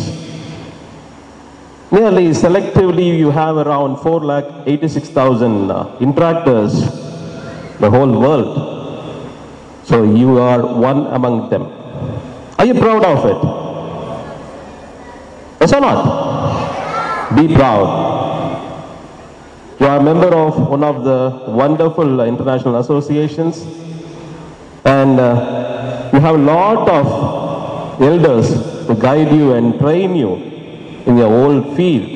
Nearly 1.91 2.29
selectively, 2.29 3.17
you 3.17 3.29
have 3.29 3.57
around 3.57 3.97
4 3.97 4.21
lakh 4.21 4.45
86,000 4.65 5.69
uh, 5.69 5.85
interactors, 5.99 6.73
the 7.79 7.89
whole 7.89 8.19
world. 8.19 9.85
So 9.85 10.03
you 10.03 10.39
are 10.39 10.65
one 10.65 11.05
among 11.07 11.49
them. 11.49 11.63
Are 12.57 12.65
you 12.65 12.73
proud 12.73 13.05
of 13.05 13.25
it? 13.25 13.39
Yes 15.61 15.73
or 15.73 15.81
not? 15.81 17.35
Be 17.35 17.53
proud. 17.53 18.09
You 19.79 19.85
are 19.85 19.99
a 19.99 20.03
member 20.03 20.33
of 20.33 20.67
one 20.67 20.83
of 20.83 21.03
the 21.03 21.51
wonderful 21.51 22.21
international 22.21 22.77
associations 22.77 23.65
and 24.85 25.19
uh, 25.19 26.09
you 26.13 26.19
have 26.19 26.35
a 26.35 26.37
lot 26.37 26.87
of 26.89 28.01
elders 28.01 28.87
to 28.87 28.95
guide 28.95 29.31
you 29.31 29.53
and 29.53 29.79
train 29.79 30.15
you 30.15 30.35
in 31.05 31.17
your 31.17 31.31
old 31.31 31.75
field. 31.75 32.09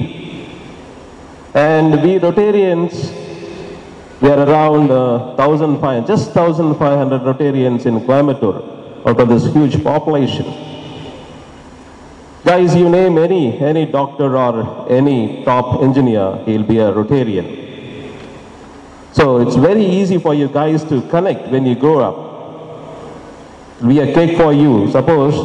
And 1.54 2.02
we 2.02 2.19
Rotarians, 2.19 3.12
we 4.21 4.30
are 4.30 4.47
around 4.47 4.89
uh, 4.89 5.36
1,500, 5.36 6.08
just 6.08 6.36
1,500 6.36 7.21
Rotarians 7.21 7.86
in 7.86 7.99
Coimbatore 7.99 9.06
out 9.06 9.19
of 9.19 9.30
this 9.30 9.52
huge 9.54 9.84
population. 9.84 10.45
Guys, 12.45 12.76
you 12.76 12.89
name 12.89 13.17
any, 13.17 13.58
any 13.60 13.86
doctor 13.86 14.36
or 14.36 14.91
any 14.91 15.43
top 15.45 15.82
engineer, 15.82 16.41
he'll 16.45 16.63
be 16.63 16.80
a 16.80 16.91
Rotarian. 16.91 17.62
So 19.13 19.39
it's 19.39 19.56
very 19.56 19.86
easy 19.86 20.17
for 20.17 20.34
you 20.34 20.47
guys 20.47 20.84
to 20.86 21.02
connect 21.04 21.49
when 21.49 21.65
you 21.65 21.76
grow 21.76 21.99
up. 21.99 22.33
A 23.84 24.13
cake 24.13 24.38
for 24.38 24.54
you. 24.54 24.89
Suppose 24.91 25.36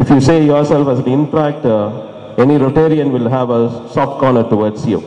if 0.00 0.08
you 0.08 0.20
say 0.22 0.42
yourself 0.44 0.88
as 0.88 1.00
an 1.00 1.04
interactor, 1.04 2.38
any 2.38 2.56
Rotarian 2.56 3.10
will 3.10 3.28
have 3.28 3.50
a 3.50 3.90
soft 3.90 4.20
corner 4.20 4.42
towards 4.48 4.86
you. 4.86 5.00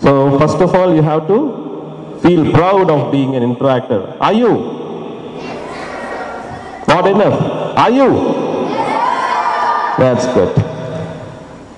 So 0.00 0.38
first 0.38 0.56
of 0.56 0.74
all, 0.74 0.94
you 0.94 1.00
have 1.00 1.26
to 1.28 2.18
feel 2.20 2.52
proud 2.52 2.90
of 2.90 3.10
being 3.10 3.34
an 3.36 3.42
interactor. 3.42 4.18
Are 4.20 4.34
you? 4.34 4.52
Not 6.86 7.06
enough. 7.06 7.40
Are 7.78 7.90
you? 7.90 8.10
That's 9.96 10.26
good. 10.26 10.54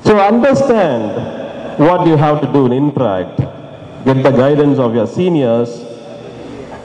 So 0.04 0.18
understand 0.18 1.78
what 1.78 2.04
you 2.04 2.16
have 2.16 2.40
to 2.40 2.52
do 2.52 2.66
in 2.66 2.72
interact. 2.72 3.38
Get 4.04 4.22
the 4.24 4.32
guidance 4.32 4.78
of 4.80 4.92
your 4.94 5.06
seniors 5.06 5.89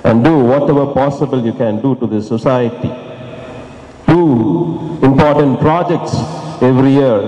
and 0.06 0.24
do 0.24 0.38
whatever 0.38 0.86
possible 0.94 1.44
you 1.44 1.52
can 1.54 1.82
do 1.82 1.96
to 1.96 2.06
this 2.06 2.28
society. 2.28 2.90
Two 4.06 5.00
important 5.02 5.60
projects 5.60 6.14
every 6.62 6.92
year. 6.92 7.20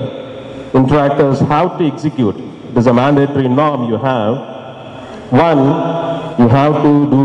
Interactors 0.73 1.45
have 1.47 1.79
to 1.79 1.85
execute. 1.85 2.37
It 2.37 2.77
is 2.77 2.85
a 2.85 2.93
mandatory 2.93 3.47
norm 3.47 3.89
you 3.89 3.97
have. 3.97 5.31
One, 5.31 5.57
you 6.39 6.47
have 6.49 6.83
to 6.83 6.91
do 7.09 7.23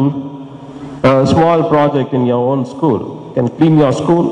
a 1.05 1.27
small 1.27 1.69
project 1.69 2.15
in 2.15 2.25
your 2.25 2.51
own 2.51 2.65
school. 2.65 3.29
You 3.29 3.35
can 3.35 3.49
clean 3.59 3.79
your 3.79 3.93
school. 3.93 4.25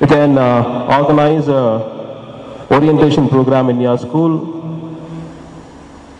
You 0.00 0.06
can 0.06 0.38
uh, 0.38 0.96
organize 0.98 1.48
a 1.48 2.66
orientation 2.70 3.28
program 3.28 3.68
in 3.68 3.80
your 3.80 3.98
school. 3.98 4.60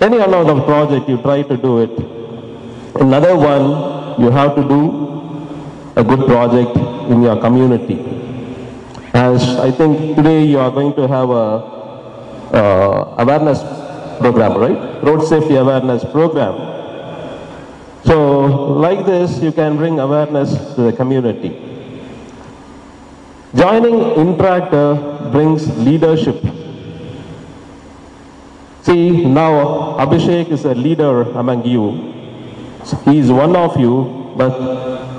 Any 0.01 0.19
another 0.19 0.61
project 0.63 1.09
you 1.09 1.19
try 1.23 1.43
to 1.43 1.57
do 1.57 1.79
it. 1.79 1.91
Another 3.01 3.37
one, 3.37 4.00
you 4.21 4.31
have 4.31 4.55
to 4.55 4.63
do 4.63 4.83
a 5.97 6.05
good 6.05 6.27
project 6.27 6.77
in 7.11 7.23
your 7.23 7.41
community. 7.41 7.99
As 9.15 9.43
I 9.59 9.71
think 9.71 10.17
today 10.17 10.45
you 10.45 10.59
are 10.59 10.71
going 10.71 10.95
to 10.95 11.09
have 11.09 11.31
a 11.31 11.47
uh, 12.53 13.15
awareness 13.19 13.61
program, 14.21 14.55
right? 14.59 15.03
Road 15.03 15.27
safety 15.27 15.57
awareness 15.57 16.05
program. 16.05 16.55
So 18.05 18.45
like 18.77 19.07
this, 19.07 19.41
you 19.43 19.53
can 19.53 19.77
bring 19.77 19.99
awareness 19.99 20.53
to 20.75 20.83
the 20.83 20.93
community. 20.93 21.51
Joining 23.55 23.95
Interactor 24.21 25.33
brings 25.33 25.67
leadership. 25.79 26.41
See, 28.83 29.25
now 29.27 29.97
Abhishek 29.99 30.51
is 30.51 30.65
a 30.65 30.75
leader 30.75 31.23
among 31.33 31.65
you. 31.65 32.20
He 33.05 33.19
is 33.19 33.31
one 33.31 33.57
of 33.57 33.79
you, 33.79 34.33
but 34.37 34.55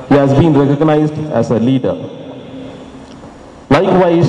he 0.09 0.15
has 0.15 0.33
been 0.33 0.53
recognized 0.53 1.13
as 1.31 1.51
a 1.51 1.59
leader. 1.59 1.93
Likewise, 3.69 4.27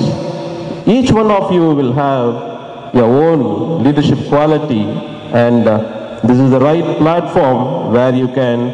each 0.87 1.11
one 1.11 1.29
of 1.31 1.51
you 1.51 1.73
will 1.73 1.93
have 1.93 2.93
your 2.95 3.05
own 3.05 3.83
leadership 3.83 4.19
quality 4.27 4.81
and 5.33 5.67
uh, 5.67 6.19
this 6.23 6.37
is 6.39 6.51
the 6.51 6.59
right 6.59 6.97
platform 6.97 7.91
where 7.91 8.13
you 8.13 8.27
can 8.27 8.69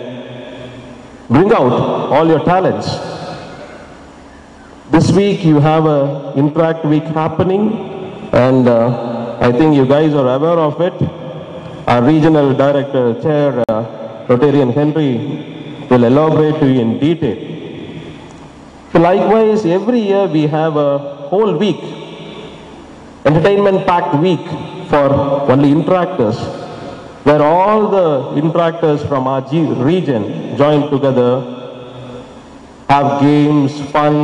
bring 1.29 1.51
out 1.53 1.71
all 2.11 2.27
your 2.27 2.43
talents. 2.43 2.87
This 4.91 5.11
week 5.11 5.43
you 5.45 5.59
have 5.59 5.85
a 5.85 6.33
Interact 6.35 6.83
Week 6.85 7.03
happening 7.03 7.71
and 8.33 8.67
uh, 8.67 9.37
I 9.39 9.51
think 9.51 9.75
you 9.75 9.85
guys 9.85 10.13
are 10.13 10.35
aware 10.35 10.59
of 10.59 10.81
it. 10.81 10.93
Our 11.87 12.03
regional 12.03 12.53
director, 12.53 13.19
chair, 13.21 13.63
uh, 13.69 14.08
Rotarian 14.29 14.73
Henry 14.73 15.17
will 15.89 16.03
elaborate 16.03 16.59
to 16.61 16.67
you 16.71 16.81
in 16.81 16.99
detail. 16.99 17.37
So 18.93 18.99
likewise, 18.99 19.65
every 19.65 19.99
year 19.99 20.27
we 20.27 20.47
have 20.47 20.77
a 20.77 20.97
whole 21.29 21.57
week, 21.57 21.81
entertainment 23.25 23.85
packed 23.85 24.15
week 24.19 24.45
for 24.89 25.09
only 25.51 25.71
interactors. 25.73 26.37
where 27.23 27.41
all 27.43 27.89
the 27.89 28.41
interactors 28.41 29.05
from 29.07 29.27
our 29.27 29.41
region 29.85 30.57
join 30.57 30.89
together, 30.89 31.31
have 32.89 33.21
games, 33.21 33.79
fun, 33.91 34.15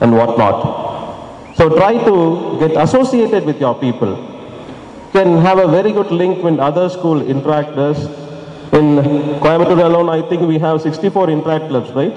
and 0.00 0.12
whatnot. 0.12 1.56
So 1.56 1.68
try 1.70 1.98
to 2.04 2.58
get 2.60 2.76
associated 2.76 3.44
with 3.44 3.60
your 3.60 3.74
people. 3.74 4.12
Can 5.12 5.38
have 5.38 5.58
a 5.58 5.68
very 5.68 5.92
good 5.92 6.10
link 6.10 6.42
with 6.44 6.58
other 6.58 6.88
school 6.88 7.20
interactors. 7.20 7.98
In 8.72 8.96
Coimbatore 9.40 9.84
alone, 9.84 10.08
I 10.08 10.22
think 10.28 10.42
we 10.42 10.58
have 10.58 10.80
64 10.80 11.28
interact 11.28 11.68
clubs, 11.68 11.90
right? 11.90 12.16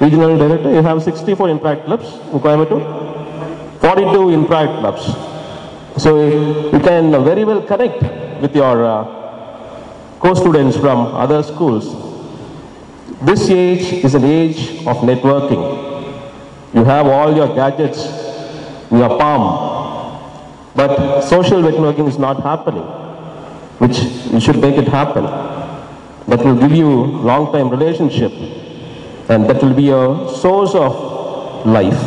Regional 0.00 0.36
director, 0.36 0.70
you 0.72 0.82
have 0.82 1.00
64 1.00 1.48
interact 1.48 1.84
clubs 1.84 2.12
in 2.32 2.40
Coimbatore, 2.40 3.80
42 3.80 4.30
interact 4.30 4.80
clubs. 4.80 5.04
So 6.02 6.26
you 6.72 6.80
can 6.80 7.12
very 7.24 7.44
well 7.44 7.62
connect 7.62 8.02
with 8.42 8.54
your 8.56 8.84
uh, 8.84 9.04
co-students 10.18 10.76
from 10.76 11.14
other 11.14 11.42
schools. 11.44 11.86
This 13.22 13.48
age 13.48 14.04
is 14.04 14.14
an 14.14 14.24
age 14.24 14.84
of 14.88 14.96
networking. 15.10 15.62
You 16.74 16.82
have 16.84 17.06
all 17.06 17.34
your 17.34 17.54
gadgets 17.54 18.04
in 18.90 18.98
your 18.98 19.16
palm, 19.16 20.20
but 20.74 21.20
social 21.22 21.62
networking 21.62 22.08
is 22.08 22.18
not 22.18 22.42
happening, 22.42 22.82
which 23.78 23.98
you 24.32 24.40
should 24.40 24.58
make 24.58 24.76
it 24.76 24.88
happen. 24.88 25.24
That 26.28 26.44
will 26.44 26.56
give 26.56 26.72
you 26.72 26.90
long-time 26.90 27.70
relationship, 27.70 28.32
and 29.28 29.48
that 29.48 29.62
will 29.62 29.74
be 29.74 29.90
a 29.90 30.28
source 30.36 30.74
of 30.74 31.64
life. 31.66 32.02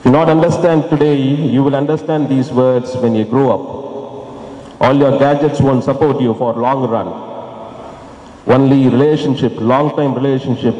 If 0.00 0.06
you 0.06 0.10
not 0.10 0.28
understand 0.28 0.90
today, 0.90 1.16
you 1.16 1.62
will 1.62 1.76
understand 1.76 2.28
these 2.28 2.50
words 2.50 2.96
when 2.96 3.14
you 3.14 3.24
grow 3.24 3.50
up. 3.54 4.80
All 4.80 4.94
your 4.96 5.18
gadgets 5.18 5.60
won't 5.60 5.84
support 5.84 6.20
you 6.20 6.34
for 6.34 6.52
long 6.54 6.88
run. 6.90 7.08
Only 8.46 8.88
relationship, 8.88 9.54
long-time 9.60 10.14
relationship, 10.14 10.74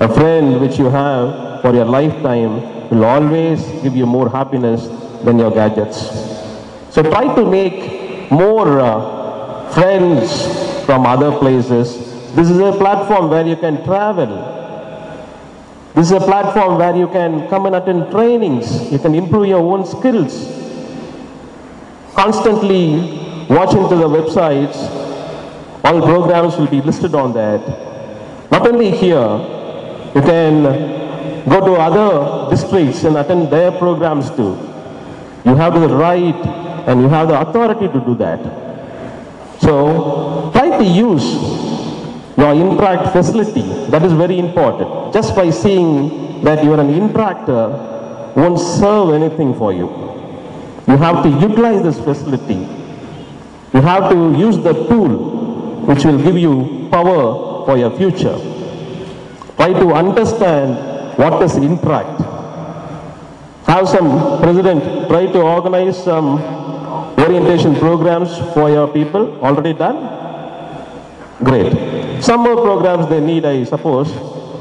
a 0.00 0.08
friend 0.12 0.60
which 0.60 0.78
you 0.78 0.90
have 0.90 1.62
for 1.62 1.74
your 1.74 1.86
lifetime 1.86 2.88
will 2.90 3.04
always 3.04 3.64
give 3.82 3.96
you 3.96 4.06
more 4.06 4.28
happiness 4.28 4.86
than 5.24 5.38
your 5.38 5.50
gadgets. 5.50 5.96
So 6.90 7.02
try 7.02 7.34
to 7.34 7.50
make 7.50 8.30
more 8.30 8.78
uh, 8.78 9.72
friends 9.72 10.63
from 10.84 11.06
other 11.06 11.32
places. 11.38 11.96
This 12.34 12.50
is 12.50 12.58
a 12.58 12.72
platform 12.72 13.30
where 13.30 13.46
you 13.46 13.56
can 13.56 13.84
travel. 13.84 14.52
This 15.94 16.06
is 16.06 16.12
a 16.12 16.20
platform 16.20 16.78
where 16.78 16.96
you 16.96 17.06
can 17.08 17.48
come 17.48 17.66
and 17.66 17.76
attend 17.76 18.10
trainings. 18.10 18.90
You 18.90 18.98
can 18.98 19.14
improve 19.14 19.46
your 19.46 19.60
own 19.60 19.86
skills. 19.86 20.50
Constantly 22.14 23.20
watching 23.48 23.82
into 23.82 23.96
the 23.96 24.08
websites. 24.08 24.76
All 25.84 26.00
programs 26.02 26.56
will 26.56 26.66
be 26.66 26.80
listed 26.80 27.14
on 27.14 27.32
that. 27.34 27.60
Not 28.50 28.66
only 28.66 28.90
here, 28.90 29.28
you 30.14 30.22
can 30.22 30.62
go 31.48 31.60
to 31.60 31.74
other 31.74 32.50
districts 32.50 33.04
and 33.04 33.16
attend 33.16 33.50
their 33.50 33.70
programs 33.72 34.30
too. 34.30 34.58
You 35.44 35.54
have 35.54 35.74
the 35.74 35.88
right 35.88 36.34
and 36.88 37.02
you 37.02 37.08
have 37.08 37.28
the 37.28 37.40
authority 37.40 37.86
to 37.88 38.00
do 38.00 38.14
that. 38.16 38.40
So 39.60 40.50
to 40.78 40.84
use 40.84 41.24
your 42.36 42.52
interact 42.54 43.12
facility. 43.12 43.62
That 43.90 44.02
is 44.02 44.12
very 44.12 44.38
important. 44.38 45.12
Just 45.12 45.34
by 45.34 45.50
seeing 45.50 46.42
that 46.42 46.64
you 46.64 46.72
are 46.72 46.80
an 46.80 46.92
interactor 46.92 48.34
won't 48.36 48.58
serve 48.58 49.14
anything 49.14 49.54
for 49.54 49.72
you. 49.72 49.88
You 50.86 50.96
have 50.96 51.22
to 51.22 51.28
utilize 51.28 51.82
this 51.82 51.98
facility. 51.98 52.66
You 53.72 53.80
have 53.80 54.10
to 54.10 54.38
use 54.38 54.58
the 54.58 54.74
tool 54.88 55.84
which 55.86 56.04
will 56.04 56.18
give 56.18 56.36
you 56.36 56.88
power 56.90 57.64
for 57.64 57.76
your 57.78 57.90
future. 57.96 58.36
Try 59.56 59.72
to 59.72 59.92
understand 59.94 61.18
what 61.18 61.42
is 61.42 61.56
interact. 61.56 62.20
Have 63.66 63.88
some 63.88 64.40
president 64.42 65.08
try 65.08 65.26
to 65.26 65.40
organize 65.40 66.02
some 66.02 66.42
orientation 67.18 67.74
programs 67.76 68.36
for 68.52 68.68
your 68.68 68.88
people. 68.88 69.40
Already 69.42 69.72
done? 69.72 70.23
Great. 71.42 72.22
Some 72.22 72.40
more 72.40 72.56
programs 72.56 73.08
they 73.08 73.20
need, 73.20 73.44
I 73.44 73.64
suppose. 73.64 74.08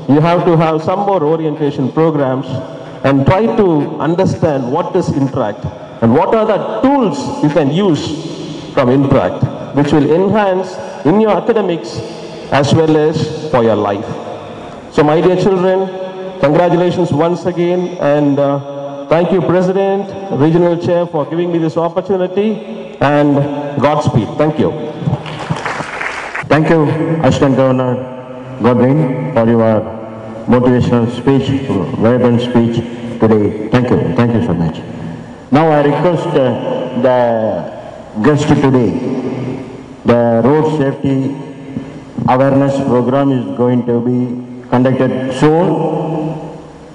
You 0.09 0.19
have 0.19 0.43
to 0.45 0.57
have 0.57 0.81
some 0.83 0.99
more 0.99 1.23
orientation 1.23 1.91
programs 1.91 2.47
and 3.05 3.25
try 3.25 3.45
to 3.45 3.99
understand 3.99 4.71
what 4.71 4.95
is 4.95 5.09
Interact 5.13 5.63
and 6.01 6.13
what 6.13 6.33
are 6.33 6.45
the 6.45 6.81
tools 6.81 7.17
you 7.43 7.49
can 7.49 7.71
use 7.71 8.73
from 8.73 8.89
Interact, 8.89 9.75
which 9.75 9.91
will 9.93 10.09
enhance 10.11 10.73
in 11.05 11.21
your 11.21 11.31
academics 11.31 11.99
as 12.51 12.73
well 12.73 12.97
as 12.97 13.49
for 13.51 13.63
your 13.63 13.75
life. 13.75 14.05
So 14.93 15.03
my 15.03 15.21
dear 15.21 15.35
children, 15.35 15.87
congratulations 16.39 17.11
once 17.13 17.45
again 17.45 17.97
and 17.99 18.39
uh, 18.39 19.07
thank 19.07 19.31
you 19.31 19.41
President, 19.41 20.09
Regional 20.39 20.77
Chair 20.77 21.05
for 21.05 21.25
giving 21.29 21.51
me 21.51 21.59
this 21.59 21.77
opportunity 21.77 22.97
and 22.99 23.35
Godspeed. 23.81 24.27
Thank 24.37 24.59
you. 24.59 24.71
Thank 26.53 26.69
you, 26.69 26.83
Assistant 27.25 27.55
Governor 27.55 27.95
Godwin, 28.61 29.33
for 29.33 29.49
your 29.49 29.81
motivational 30.45 31.09
speech, 31.09 31.49
vibrant 31.97 32.41
speech 32.41 32.75
today. 33.19 33.69
Thank 33.69 33.89
you. 33.89 33.97
Thank 34.13 34.35
you 34.35 34.45
so 34.45 34.53
much. 34.53 34.77
Now 35.51 35.71
I 35.71 35.81
request 35.81 36.27
uh, 36.27 37.01
the 37.01 38.21
guest 38.21 38.47
today, 38.49 38.91
the 40.05 40.41
road 40.45 40.77
safety 40.77 41.33
awareness 42.29 42.75
program 42.85 43.31
is 43.31 43.57
going 43.57 43.83
to 43.87 43.97
be 44.05 44.69
conducted 44.69 45.33
soon. 45.39 45.73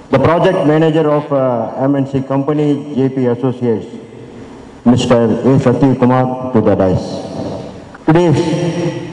The 0.09 0.19
project 0.19 0.67
manager 0.67 1.11
of 1.11 1.25
uh, 1.33 1.73
MNC 1.83 2.29
company, 2.29 2.95
JP 2.95 3.35
Associates, 3.35 3.87
Mr. 4.85 5.19
A. 5.43 5.59
Satya 5.59 5.95
Kumar 5.99 6.53
to 6.53 6.61
the 6.61 6.75
dais. 6.75 7.03
Today's 8.05 9.08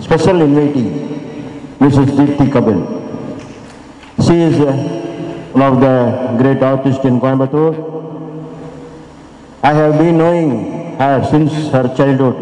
special 0.00 0.36
invitee, 0.46 0.88
Mrs. 1.78 2.08
Deepthi 2.18 2.46
Kabil. 2.50 2.80
She 4.26 4.34
is 4.48 4.60
uh, 4.60 4.72
one 5.52 5.72
of 5.74 5.80
the 5.80 6.36
great 6.42 6.62
artists 6.62 7.04
in 7.04 7.20
Coimbatore. 7.20 7.74
I 9.62 9.72
have 9.72 9.98
been 9.98 10.18
knowing 10.18 10.96
her 10.98 11.26
since 11.30 11.52
her 11.72 11.94
childhood. 11.96 12.36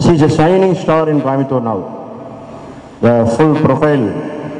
She 0.00 0.10
is 0.14 0.22
a 0.22 0.30
shining 0.34 0.74
star 0.74 1.08
in 1.10 1.20
Coimbatore 1.20 1.62
now. 1.62 1.94
The 3.00 3.34
full 3.36 3.54
profile 3.60 4.08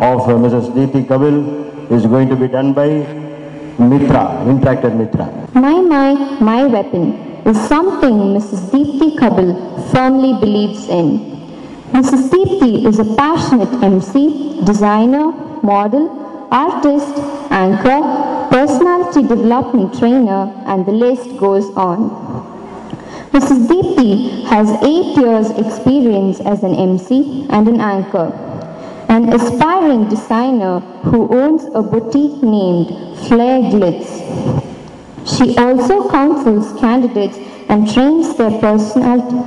of 0.03 0.23
Mrs. 0.43 0.73
Deepthi 0.75 1.07
Kabil 1.07 1.91
is 1.91 2.07
going 2.07 2.29
to 2.29 2.37
be 2.37 2.49
done 2.49 2.73
by 2.73 2.89
Mitra, 3.79 4.43
Interactor 4.47 4.95
Mitra. 4.97 5.49
My 5.55 5.81
mic, 5.81 6.41
my 6.41 6.67
weapon 6.67 7.28
is 7.49 7.57
something 7.67 8.17
Mrs. 8.37 8.61
Deepthi 8.73 9.17
Kabil 9.19 9.51
firmly 9.91 10.33
believes 10.39 10.87
in. 10.89 11.07
Mrs. 11.97 12.29
Deepthi 12.29 12.85
is 12.87 12.99
a 12.99 13.15
passionate 13.17 13.73
MC, 13.83 14.61
designer, 14.65 15.33
model, 15.63 16.05
artist, 16.51 17.15
anchor, 17.51 18.01
personality 18.51 19.23
development 19.23 19.99
trainer, 19.99 20.53
and 20.67 20.85
the 20.85 20.93
list 20.93 21.39
goes 21.39 21.65
on. 21.75 22.11
Mrs. 23.33 23.67
Deepthi 23.67 24.45
has 24.45 24.69
eight 24.83 25.17
years 25.17 25.49
experience 25.65 26.41
as 26.41 26.63
an 26.63 26.75
MC 26.75 27.47
and 27.49 27.67
an 27.67 27.81
anchor. 27.81 28.29
An 29.09 29.33
aspiring 29.33 30.09
designer 30.11 30.81
who 31.09 31.29
owns 31.33 31.65
a 31.75 31.81
boutique 31.81 32.43
named 32.43 32.89
Flair 33.27 33.63
Glitz. 33.73 34.77
She 35.25 35.57
also 35.57 36.09
counsels 36.11 36.79
candidates 36.81 37.39
and 37.69 37.89
trains 37.93 38.35
their 38.37 38.51
personality, 38.61 39.39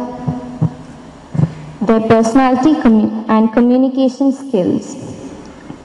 their 1.81 2.01
personality 2.01 2.73
commu- 2.81 3.25
and 3.29 3.51
communication 3.53 4.31
skills. 4.31 4.95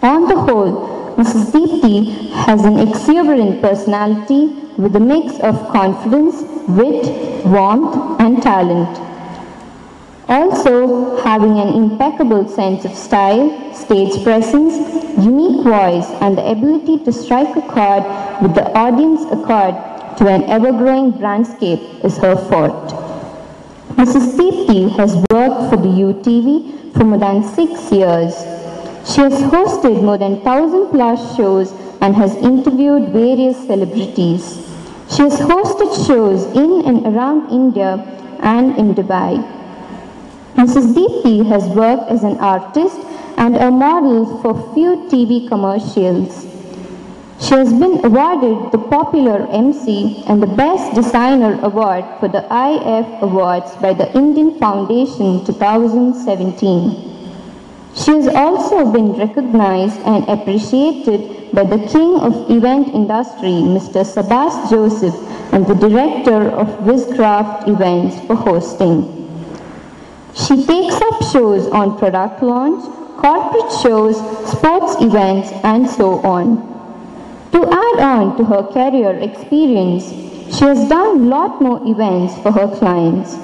On 0.02 0.28
the 0.28 0.36
whole, 0.36 1.14
Mrs. 1.16 1.50
Deepthi 1.52 2.30
has 2.46 2.64
an 2.64 2.78
exuberant 2.78 3.62
personality 3.62 4.48
with 4.76 4.94
a 4.94 5.00
mix 5.00 5.38
of 5.40 5.56
confidence, 5.68 6.42
wit, 6.68 7.06
warmth, 7.46 7.96
and 8.20 8.42
talent. 8.42 9.05
Also, 10.28 11.22
having 11.22 11.56
an 11.60 11.68
impeccable 11.68 12.48
sense 12.48 12.84
of 12.84 12.92
style, 12.92 13.72
stage 13.72 14.24
presence, 14.24 14.74
unique 15.22 15.62
voice, 15.62 16.10
and 16.20 16.36
the 16.36 16.44
ability 16.44 16.98
to 17.04 17.12
strike 17.12 17.54
a 17.54 17.62
chord 17.62 18.02
with 18.42 18.52
the 18.56 18.66
audience 18.76 19.22
accord 19.30 19.74
to 20.18 20.26
an 20.26 20.42
ever-growing 20.44 21.12
brandscape 21.12 22.04
is 22.04 22.18
her 22.18 22.34
forte. 22.34 22.90
Mrs. 23.94 24.36
Deepthi 24.36 24.90
has 24.96 25.14
worked 25.30 25.70
for 25.70 25.76
the 25.76 25.94
UTV 25.94 26.92
for 26.94 27.04
more 27.04 27.18
than 27.18 27.44
six 27.44 27.92
years. 27.92 28.34
She 29.06 29.20
has 29.20 29.38
hosted 29.54 30.02
more 30.02 30.18
than 30.18 30.42
1000 30.42 30.90
plus 30.90 31.36
shows 31.36 31.70
and 32.00 32.16
has 32.16 32.34
interviewed 32.36 33.10
various 33.10 33.56
celebrities. 33.56 34.42
She 35.08 35.22
has 35.22 35.38
hosted 35.38 36.04
shows 36.04 36.46
in 36.56 36.82
and 36.84 37.06
around 37.06 37.48
India 37.52 38.02
and 38.40 38.76
in 38.76 38.92
Dubai. 38.92 39.55
Mrs. 40.56 40.94
Deepthi 40.94 41.44
has 41.46 41.68
worked 41.76 42.10
as 42.10 42.24
an 42.24 42.38
artist 42.38 42.96
and 43.36 43.56
a 43.56 43.70
model 43.70 44.40
for 44.40 44.54
few 44.72 45.04
TV 45.12 45.46
commercials. 45.46 46.46
She 47.38 47.52
has 47.52 47.70
been 47.74 48.02
awarded 48.02 48.72
the 48.72 48.78
Popular 48.78 49.46
MC 49.52 50.24
and 50.26 50.42
the 50.42 50.46
Best 50.46 50.94
Designer 50.94 51.60
Award 51.60 52.06
for 52.18 52.28
the 52.28 52.40
IF 52.48 53.22
Awards 53.22 53.76
by 53.82 53.92
the 53.92 54.10
Indian 54.16 54.58
Foundation 54.58 55.44
2017. 55.44 57.04
She 57.94 58.12
has 58.12 58.28
also 58.28 58.90
been 58.90 59.12
recognized 59.12 60.00
and 60.08 60.26
appreciated 60.26 61.52
by 61.52 61.64
the 61.64 61.84
King 61.86 62.16
of 62.20 62.50
Event 62.50 62.94
Industry, 62.94 63.60
Mr. 63.76 64.06
Sabbas 64.06 64.70
Joseph, 64.70 65.16
and 65.52 65.66
the 65.66 65.74
Director 65.74 66.48
of 66.48 66.66
Wizcraft 66.88 67.68
Events 67.68 68.18
for 68.26 68.36
hosting. 68.36 69.15
She 70.36 70.64
takes 70.66 70.94
up 71.00 71.22
shows 71.32 71.66
on 71.68 71.98
product 71.98 72.42
launch, 72.42 72.84
corporate 73.16 73.72
shows, 73.80 74.16
sports 74.52 75.00
events, 75.00 75.50
and 75.64 75.88
so 75.88 76.20
on. 76.20 76.60
To 77.52 77.64
add 77.64 77.98
on 78.00 78.36
to 78.36 78.44
her 78.44 78.62
career 78.64 79.12
experience, 79.16 80.04
she 80.54 80.64
has 80.64 80.88
done 80.88 81.30
lot 81.30 81.60
more 81.60 81.80
events 81.86 82.34
for 82.42 82.52
her 82.52 82.68
clients. 82.76 83.34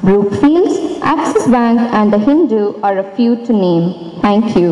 Brookfields, 0.00 1.00
Axis 1.02 1.46
Bank, 1.48 1.80
and 1.92 2.12
the 2.12 2.18
Hindu 2.18 2.80
are 2.82 2.98
a 2.98 3.14
few 3.14 3.36
to 3.44 3.52
name. 3.52 4.20
Thank 4.22 4.56
you. 4.56 4.70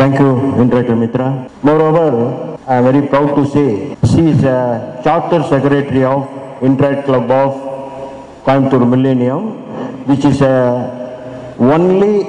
Thank 0.00 0.18
you, 0.18 0.30
Indra 0.60 0.96
Mitra. 0.96 1.50
Moreover, 1.62 2.58
I 2.66 2.76
am 2.76 2.84
very 2.84 3.06
proud 3.08 3.34
to 3.36 3.46
say 3.46 3.96
she 4.10 4.30
is 4.30 4.42
a 4.44 5.00
charter 5.04 5.42
secretary 5.42 6.04
of 6.04 6.28
Interact 6.62 7.04
Club 7.04 7.30
of 7.30 8.44
Coimbatore 8.44 8.88
Millennium, 8.88 9.61
which 10.06 10.24
is 10.24 10.40
a 10.42 11.56
only 11.58 12.24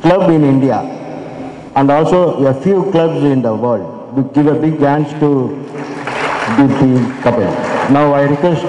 club 0.00 0.30
in 0.30 0.42
India 0.44 0.78
and 1.76 1.90
also 1.90 2.44
a 2.46 2.54
few 2.62 2.90
clubs 2.90 3.22
in 3.24 3.42
the 3.42 3.54
world. 3.54 4.14
We 4.16 4.22
give 4.34 4.46
a 4.46 4.58
big 4.58 4.78
hands 4.80 5.10
to 5.20 5.30
Deepthi 6.58 6.92
Kapil. 7.22 7.50
Now 7.90 8.12
I 8.12 8.22
request 8.22 8.64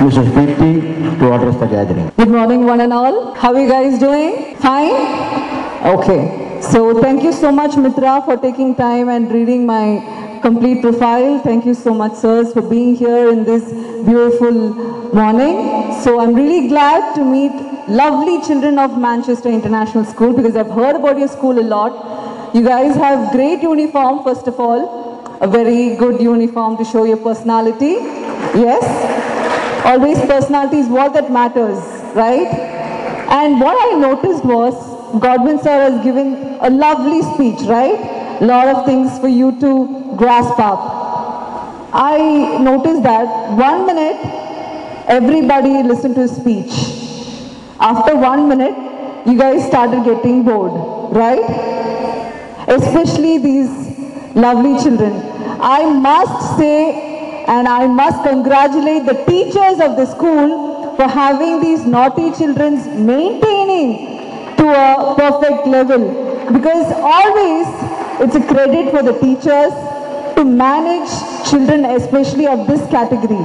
Mrs. 0.00 0.28
Deepthi 0.36 1.18
to 1.18 1.32
address 1.32 1.56
the 1.56 1.66
gathering. 1.66 2.10
Good 2.16 2.28
morning, 2.30 2.64
one 2.64 2.80
and 2.80 2.92
all. 2.92 3.34
How 3.34 3.52
are 3.54 3.60
you 3.60 3.68
guys 3.68 3.98
doing? 3.98 4.56
Fine? 4.56 4.94
Okay. 5.84 6.58
So 6.62 7.00
thank 7.00 7.22
you 7.22 7.32
so 7.32 7.50
much, 7.52 7.76
Mitra, 7.76 8.22
for 8.24 8.36
taking 8.36 8.74
time 8.74 9.08
and 9.08 9.30
reading 9.30 9.66
my 9.66 10.19
complete 10.42 10.80
profile. 10.82 11.38
Thank 11.40 11.66
you 11.66 11.74
so 11.74 11.92
much, 11.92 12.14
sirs, 12.14 12.52
for 12.52 12.62
being 12.62 12.94
here 12.94 13.30
in 13.30 13.44
this 13.44 13.64
beautiful 14.04 14.52
morning. 15.14 16.00
So 16.02 16.20
I'm 16.20 16.34
really 16.34 16.68
glad 16.68 17.14
to 17.14 17.24
meet 17.24 17.52
lovely 17.88 18.40
children 18.46 18.78
of 18.78 18.98
Manchester 18.98 19.48
International 19.48 20.04
School 20.04 20.32
because 20.32 20.56
I've 20.56 20.70
heard 20.70 20.96
about 20.96 21.18
your 21.18 21.28
school 21.28 21.58
a 21.58 21.66
lot. 21.74 22.54
You 22.54 22.62
guys 22.62 22.94
have 22.96 23.32
great 23.32 23.62
uniform, 23.62 24.22
first 24.24 24.46
of 24.46 24.58
all. 24.58 25.18
A 25.40 25.48
very 25.48 25.96
good 25.96 26.20
uniform 26.20 26.76
to 26.78 26.84
show 26.84 27.04
your 27.04 27.16
personality. 27.16 27.94
Yes? 28.64 28.84
Always 29.84 30.18
personality 30.20 30.78
is 30.78 30.88
what 30.88 31.12
that 31.14 31.30
matters, 31.30 31.78
right? 32.14 32.48
And 33.38 33.60
what 33.60 33.76
I 33.80 33.98
noticed 33.98 34.44
was 34.44 34.74
Godwin 35.20 35.58
sir 35.60 35.90
has 35.90 36.04
given 36.04 36.58
a 36.60 36.70
lovely 36.70 37.22
speech, 37.34 37.60
right? 37.66 38.19
Lot 38.40 38.68
of 38.68 38.86
things 38.86 39.18
for 39.18 39.28
you 39.28 39.58
to 39.60 40.14
grasp 40.16 40.58
up. 40.58 41.90
I 41.92 42.58
noticed 42.58 43.02
that 43.02 43.50
one 43.52 43.86
minute, 43.86 44.16
everybody 45.08 45.82
listened 45.82 46.14
to 46.14 46.22
his 46.22 46.36
speech. 46.36 46.70
After 47.80 48.16
one 48.16 48.48
minute, 48.48 48.74
you 49.26 49.36
guys 49.36 49.66
started 49.66 50.04
getting 50.04 50.44
bored, 50.44 51.14
right? 51.14 51.44
Especially 52.68 53.38
these 53.38 53.98
lovely 54.34 54.82
children. 54.82 55.12
I 55.60 55.84
must 55.92 56.56
say 56.56 57.44
and 57.46 57.66
I 57.66 57.86
must 57.86 58.22
congratulate 58.22 59.04
the 59.06 59.24
teachers 59.24 59.80
of 59.80 59.96
the 59.96 60.06
school 60.06 60.96
for 60.96 61.08
having 61.08 61.60
these 61.60 61.84
naughty 61.84 62.30
children 62.32 63.04
maintaining 63.04 64.56
to 64.56 64.68
a 64.68 65.14
perfect 65.16 65.66
level 65.66 66.30
because 66.52 66.86
always 66.96 67.66
it's 68.22 68.34
a 68.34 68.46
credit 68.46 68.90
for 68.90 69.02
the 69.02 69.18
teachers 69.18 69.72
to 70.36 70.44
manage 70.44 71.10
children 71.50 71.84
especially 71.84 72.46
of 72.46 72.66
this 72.66 72.80
category. 72.90 73.44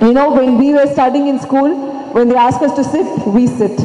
You 0.00 0.12
know, 0.14 0.32
when 0.32 0.58
we 0.58 0.72
were 0.72 0.86
studying 0.86 1.26
in 1.28 1.38
school, 1.38 1.74
when 2.12 2.28
they 2.28 2.36
ask 2.36 2.62
us 2.62 2.74
to 2.76 2.84
sit, 2.84 3.26
we 3.26 3.46
sit. 3.46 3.78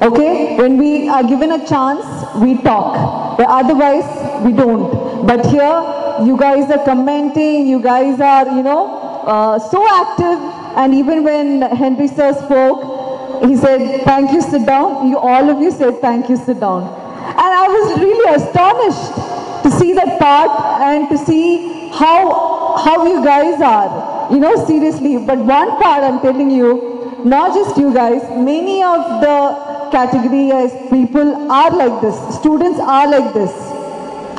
Okay? 0.00 0.56
When 0.56 0.78
we 0.78 1.08
are 1.08 1.22
given 1.22 1.52
a 1.52 1.66
chance, 1.66 2.04
we 2.36 2.56
talk. 2.62 3.36
But 3.36 3.46
otherwise, 3.48 4.06
we 4.44 4.52
don't. 4.52 5.26
But 5.26 5.44
here, 5.46 6.24
you 6.24 6.36
guys 6.38 6.70
are 6.70 6.84
commenting, 6.84 7.66
you 7.66 7.80
guys 7.80 8.20
are, 8.20 8.46
you 8.46 8.62
know, 8.62 9.22
uh, 9.26 9.58
so 9.58 9.86
active. 9.88 10.38
And 10.76 10.94
even 10.94 11.24
when 11.24 11.62
Henry 11.62 12.08
sir 12.08 12.32
spoke, 12.32 13.44
he 13.44 13.56
said, 13.56 14.02
thank 14.04 14.32
you, 14.32 14.40
sit 14.40 14.66
down. 14.66 15.08
You, 15.08 15.18
all 15.18 15.50
of 15.50 15.60
you 15.60 15.70
said, 15.70 16.00
thank 16.00 16.28
you, 16.28 16.36
sit 16.36 16.60
down. 16.60 17.01
And 17.22 17.50
I 17.62 17.66
was 17.68 18.00
really 18.00 18.28
astonished 18.34 19.62
to 19.64 19.70
see 19.78 19.92
that 19.94 20.18
part 20.18 20.50
and 20.82 21.08
to 21.08 21.18
see 21.18 21.88
how, 21.90 22.76
how 22.76 23.06
you 23.06 23.24
guys 23.24 23.60
are. 23.60 24.32
You 24.32 24.40
know, 24.40 24.64
seriously. 24.66 25.18
But 25.18 25.38
one 25.38 25.70
part 25.80 26.04
I'm 26.04 26.20
telling 26.20 26.50
you, 26.50 27.22
not 27.24 27.54
just 27.54 27.76
you 27.76 27.92
guys, 27.92 28.22
many 28.30 28.82
of 28.82 29.20
the 29.20 29.90
category 29.92 30.50
as 30.52 30.72
people 30.90 31.50
are 31.50 31.70
like 31.70 32.00
this. 32.00 32.16
Students 32.36 32.80
are 32.80 33.08
like 33.08 33.34
this. 33.34 33.52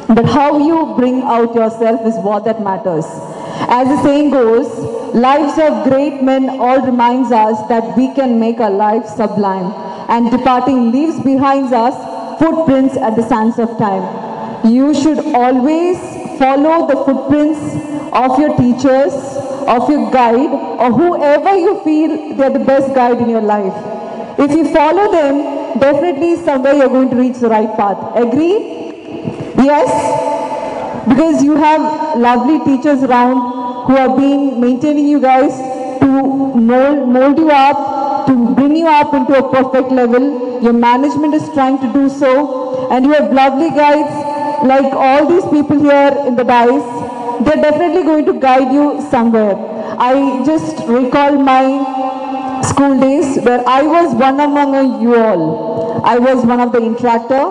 But 0.07 0.25
how 0.25 0.57
you 0.57 0.95
bring 0.97 1.21
out 1.21 1.55
yourself 1.55 2.05
is 2.05 2.15
what 2.15 2.45
that 2.45 2.61
matters. 2.61 3.05
As 3.69 3.87
the 3.87 4.03
saying 4.03 4.31
goes, 4.31 4.67
Lives 5.13 5.59
of 5.59 5.83
great 5.87 6.23
men 6.23 6.49
all 6.59 6.81
reminds 6.81 7.31
us 7.31 7.67
that 7.69 7.95
we 7.95 8.11
can 8.15 8.39
make 8.39 8.59
our 8.59 8.71
life 8.71 9.05
sublime. 9.05 9.71
And 10.09 10.31
departing 10.31 10.91
leaves 10.91 11.19
behind 11.19 11.71
us 11.71 11.93
footprints 12.39 12.97
at 12.97 13.15
the 13.15 13.23
sands 13.27 13.59
of 13.59 13.77
time. 13.77 14.03
You 14.71 14.93
should 14.93 15.19
always 15.35 15.97
follow 16.39 16.87
the 16.87 16.97
footprints 17.05 17.59
of 18.13 18.39
your 18.39 18.55
teachers, 18.57 19.13
of 19.67 19.89
your 19.89 20.11
guide, 20.11 20.51
or 20.79 20.91
whoever 20.91 21.57
you 21.57 21.83
feel 21.83 22.35
they're 22.35 22.49
the 22.49 22.63
best 22.63 22.93
guide 22.93 23.19
in 23.21 23.29
your 23.29 23.41
life. 23.41 23.73
If 24.39 24.51
you 24.51 24.73
follow 24.73 25.11
them, 25.11 25.79
definitely 25.79 26.35
somewhere 26.37 26.73
you're 26.73 26.89
going 26.89 27.09
to 27.09 27.15
reach 27.15 27.37
the 27.37 27.49
right 27.49 27.75
path. 27.75 28.15
Agree? 28.15 28.91
Yes? 29.57 31.07
Because 31.07 31.43
you 31.43 31.55
have 31.55 32.17
lovely 32.17 32.59
teachers 32.65 33.03
around 33.03 33.87
who 33.87 33.95
have 33.95 34.17
been 34.17 34.59
maintaining 34.61 35.07
you 35.07 35.19
guys 35.19 35.51
to 35.99 36.07
mold, 36.07 37.09
mold 37.09 37.37
you 37.37 37.51
up, 37.51 38.02
to 38.27 38.55
bring 38.55 38.75
you 38.75 38.87
up 38.87 39.13
into 39.13 39.33
a 39.37 39.43
perfect 39.51 39.91
level. 39.91 40.61
Your 40.61 40.73
management 40.73 41.33
is 41.33 41.47
trying 41.53 41.79
to 41.79 41.91
do 41.93 42.09
so. 42.09 42.89
And 42.91 43.05
you 43.05 43.13
have 43.13 43.31
lovely 43.31 43.69
guides 43.69 44.13
like 44.65 44.93
all 44.93 45.27
these 45.27 45.43
people 45.51 45.79
here 45.79 46.13
in 46.27 46.35
the 46.35 46.43
dais. 46.43 46.83
They're 47.45 47.61
definitely 47.61 48.03
going 48.03 48.25
to 48.25 48.39
guide 48.39 48.71
you 48.71 49.01
somewhere. 49.09 49.55
I 49.99 50.43
just 50.45 50.87
recall 50.87 51.37
my 51.37 52.61
school 52.63 52.99
days 52.99 53.43
where 53.43 53.67
I 53.67 53.81
was 53.83 54.15
one 54.15 54.39
among 54.39 55.01
you 55.01 55.15
all. 55.15 56.05
I 56.05 56.17
was 56.17 56.45
one 56.45 56.59
of 56.59 56.71
the 56.71 56.79
interactor 56.79 57.43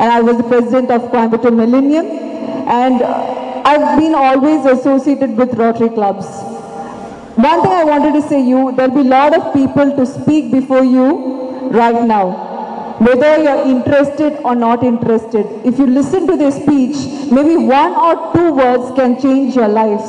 and 0.00 0.12
I 0.12 0.20
was 0.20 0.36
the 0.38 0.44
president 0.44 0.90
of 0.90 1.02
Coimbatore 1.12 1.54
Millennium. 1.54 2.06
And 2.68 3.02
I've 3.02 3.98
been 3.98 4.14
always 4.14 4.64
associated 4.66 5.36
with 5.36 5.54
Rotary 5.54 5.90
clubs. 5.90 6.26
One 7.36 7.62
thing 7.62 7.72
I 7.72 7.84
wanted 7.84 8.12
to 8.20 8.28
say 8.28 8.40
you, 8.42 8.72
there'll 8.76 8.94
be 8.94 9.00
a 9.00 9.04
lot 9.04 9.36
of 9.36 9.52
people 9.52 9.94
to 9.96 10.06
speak 10.06 10.50
before 10.50 10.84
you 10.84 11.68
right 11.70 12.02
now. 12.04 12.96
Whether 12.98 13.42
you're 13.42 13.66
interested 13.66 14.40
or 14.42 14.54
not 14.54 14.82
interested, 14.82 15.46
if 15.64 15.78
you 15.78 15.86
listen 15.86 16.26
to 16.26 16.36
their 16.36 16.50
speech, 16.50 16.96
maybe 17.30 17.56
one 17.56 17.92
or 17.92 18.32
two 18.34 18.52
words 18.52 18.96
can 18.96 19.20
change 19.20 19.54
your 19.54 19.68
lives. 19.68 20.08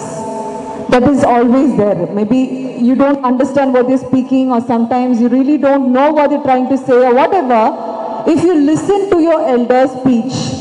That 0.90 1.04
is 1.04 1.24
always 1.24 1.76
there. 1.76 2.08
Maybe 2.08 2.80
you 2.82 2.96
don't 2.96 3.24
understand 3.26 3.74
what 3.74 3.88
they're 3.88 3.98
speaking 3.98 4.52
or 4.52 4.62
sometimes 4.62 5.20
you 5.20 5.28
really 5.28 5.58
don't 5.58 5.92
know 5.92 6.12
what 6.12 6.30
they're 6.30 6.44
trying 6.44 6.70
to 6.70 6.78
say 6.78 6.94
or 6.94 7.14
whatever. 7.14 8.24
If 8.26 8.42
you 8.44 8.56
listen 8.56 9.10
to 9.10 9.20
your 9.20 9.46
elder's 9.46 9.92
speech, 10.00 10.58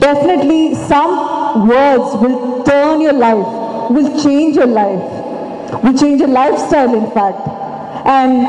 Definitely 0.00 0.74
some 0.74 1.68
words 1.68 2.16
will 2.20 2.64
turn 2.64 3.00
your 3.00 3.12
life, 3.12 3.90
will 3.90 4.20
change 4.22 4.56
your 4.56 4.66
life, 4.66 5.00
will 5.82 5.96
change 5.96 6.20
your 6.20 6.28
lifestyle 6.28 6.94
in 6.94 7.10
fact. 7.12 7.48
And 8.06 8.46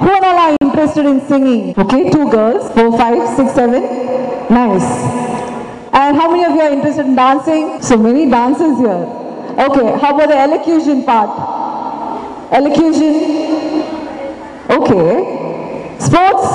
who 0.00 0.10
all 0.10 0.24
are 0.24 0.56
interested 0.60 1.06
in 1.06 1.20
singing? 1.26 1.74
Okay, 1.76 2.10
two 2.10 2.30
girls, 2.30 2.72
four, 2.72 2.96
five, 2.96 3.36
six, 3.36 3.52
seven. 3.52 3.82
Nice. 4.50 5.22
And 5.94 6.16
how 6.16 6.30
many 6.30 6.44
of 6.44 6.52
you 6.52 6.60
are 6.60 6.72
interested 6.72 7.06
in 7.06 7.14
dancing? 7.14 7.82
So 7.82 7.96
many 7.96 8.30
dancers 8.30 8.78
here. 8.78 9.06
Okay, 9.58 9.98
how 9.98 10.14
about 10.14 10.28
the 10.28 10.38
elocution 10.38 11.04
part? 11.04 11.30
Elocution? 12.52 13.14
Okay. 14.70 15.96
Sports? 15.98 16.46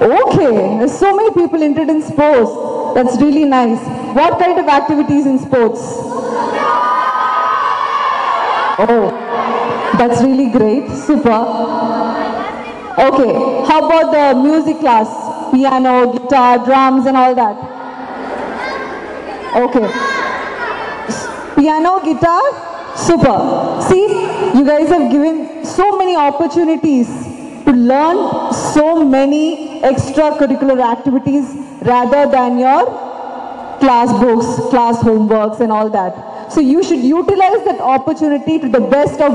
Okay. 0.00 0.78
There's 0.78 0.98
so 0.98 1.14
many 1.14 1.30
people 1.30 1.62
interested 1.62 1.94
in 1.94 2.02
sports. 2.02 2.50
That's 2.94 3.20
really 3.20 3.44
nice. 3.44 3.80
What 4.14 4.38
kind 4.38 4.58
of 4.58 4.66
activities 4.66 5.26
in 5.26 5.38
sports? 5.38 6.13
Oh, 8.76 9.10
that's 9.98 10.20
really 10.22 10.50
great. 10.50 10.88
Super. 10.90 11.30
Okay. 12.98 13.32
How 13.68 13.86
about 13.86 14.10
the 14.12 14.40
music 14.40 14.80
class? 14.80 15.08
Piano, 15.52 16.12
guitar, 16.12 16.64
drums 16.64 17.06
and 17.06 17.16
all 17.16 17.34
that? 17.34 17.56
Okay. 19.56 19.86
Piano, 21.54 22.00
guitar, 22.00 22.42
super. 22.96 23.80
See, 23.88 24.06
you 24.58 24.64
guys 24.64 24.88
have 24.88 25.10
given 25.10 25.64
so 25.64 25.96
many 25.96 26.16
opportunities 26.16 27.06
to 27.64 27.72
learn 27.72 28.52
so 28.52 29.04
many 29.04 29.80
extracurricular 29.82 30.80
activities 30.82 31.54
rather 31.82 32.28
than 32.30 32.58
your 32.58 32.86
class 33.78 34.10
books, 34.20 34.68
class 34.70 34.98
homeworks 34.98 35.60
and 35.60 35.70
all 35.70 35.88
that. 35.88 36.33
So 36.54 36.60
you 36.60 36.84
should 36.84 37.00
utilize 37.00 37.64
that 37.64 37.80
opportunity 37.80 38.58
to 38.60 38.68
the 38.68 38.80
best 38.80 39.20
of 39.20 39.32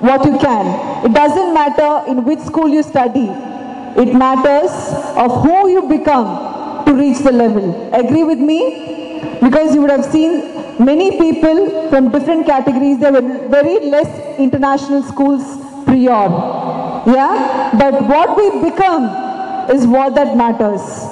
what 0.00 0.24
you 0.24 0.38
can. 0.38 1.04
It 1.04 1.12
doesn't 1.12 1.52
matter 1.52 2.08
in 2.10 2.24
which 2.24 2.38
school 2.40 2.68
you 2.68 2.82
study. 2.82 3.28
It 3.96 4.14
matters 4.14 4.70
of 5.16 5.42
who 5.42 5.68
you 5.68 5.82
become 5.88 6.84
to 6.84 6.94
reach 6.94 7.18
the 7.18 7.32
level. 7.32 7.92
Agree 7.92 8.22
with 8.24 8.38
me? 8.38 9.38
Because 9.40 9.74
you 9.74 9.80
would 9.80 9.90
have 9.90 10.04
seen 10.04 10.84
many 10.84 11.18
people 11.18 11.90
from 11.90 12.10
different 12.10 12.46
categories, 12.46 12.98
there 12.98 13.12
were 13.12 13.48
very 13.48 13.80
less 13.80 14.38
international 14.38 15.02
schools 15.02 15.42
prior. 15.84 16.28
Yeah? 17.06 17.70
But 17.78 18.02
what 18.04 18.36
we 18.36 18.70
become 18.70 19.04
is 19.70 19.86
what 19.86 20.14
that 20.14 20.36
matters. 20.36 21.03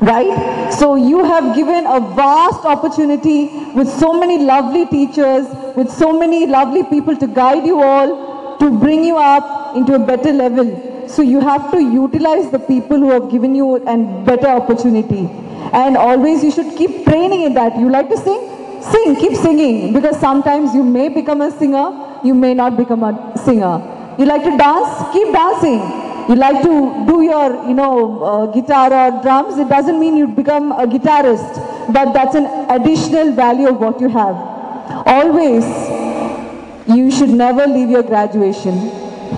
Right? 0.00 0.72
So 0.72 0.94
you 0.94 1.24
have 1.24 1.56
given 1.56 1.84
a 1.86 1.98
vast 2.14 2.64
opportunity 2.64 3.48
with 3.74 3.88
so 3.88 4.12
many 4.12 4.38
lovely 4.38 4.86
teachers, 4.86 5.46
with 5.76 5.90
so 5.90 6.18
many 6.18 6.46
lovely 6.46 6.84
people 6.84 7.16
to 7.16 7.26
guide 7.26 7.66
you 7.66 7.82
all, 7.82 8.56
to 8.58 8.78
bring 8.78 9.02
you 9.02 9.16
up 9.16 9.76
into 9.76 9.94
a 9.94 9.98
better 9.98 10.32
level. 10.32 11.08
So 11.08 11.22
you 11.22 11.40
have 11.40 11.70
to 11.72 11.82
utilize 11.82 12.50
the 12.50 12.58
people 12.58 12.98
who 12.98 13.10
have 13.10 13.30
given 13.30 13.54
you 13.54 13.76
a 13.76 14.24
better 14.24 14.46
opportunity. 14.46 15.28
And 15.72 15.96
always 15.96 16.44
you 16.44 16.50
should 16.52 16.76
keep 16.76 17.04
training 17.04 17.42
in 17.42 17.54
that. 17.54 17.76
You 17.78 17.90
like 17.90 18.08
to 18.10 18.16
sing? 18.16 18.82
Sing, 18.82 19.16
keep 19.16 19.34
singing. 19.34 19.92
Because 19.92 20.18
sometimes 20.20 20.74
you 20.74 20.84
may 20.84 21.08
become 21.08 21.40
a 21.40 21.50
singer, 21.50 22.20
you 22.22 22.34
may 22.34 22.54
not 22.54 22.76
become 22.76 23.02
a 23.02 23.36
singer. 23.44 23.82
You 24.18 24.26
like 24.26 24.44
to 24.44 24.56
dance? 24.56 25.12
Keep 25.12 25.32
dancing. 25.32 25.97
You 26.28 26.34
like 26.36 26.62
to 26.62 27.04
do 27.06 27.22
your, 27.22 27.66
you 27.66 27.72
know, 27.72 28.22
uh, 28.22 28.46
guitar 28.46 28.92
or 28.92 29.22
drums, 29.22 29.56
it 29.56 29.68
doesn't 29.70 29.98
mean 29.98 30.14
you 30.14 30.26
become 30.26 30.72
a 30.72 30.86
guitarist, 30.86 31.54
but 31.90 32.12
that's 32.12 32.34
an 32.34 32.44
additional 32.68 33.32
value 33.32 33.68
of 33.68 33.80
what 33.80 33.98
you 33.98 34.08
have. 34.10 34.36
Always, 35.06 35.64
you 36.86 37.10
should 37.10 37.30
never 37.30 37.66
leave 37.66 37.88
your 37.88 38.02
graduation. 38.02 38.74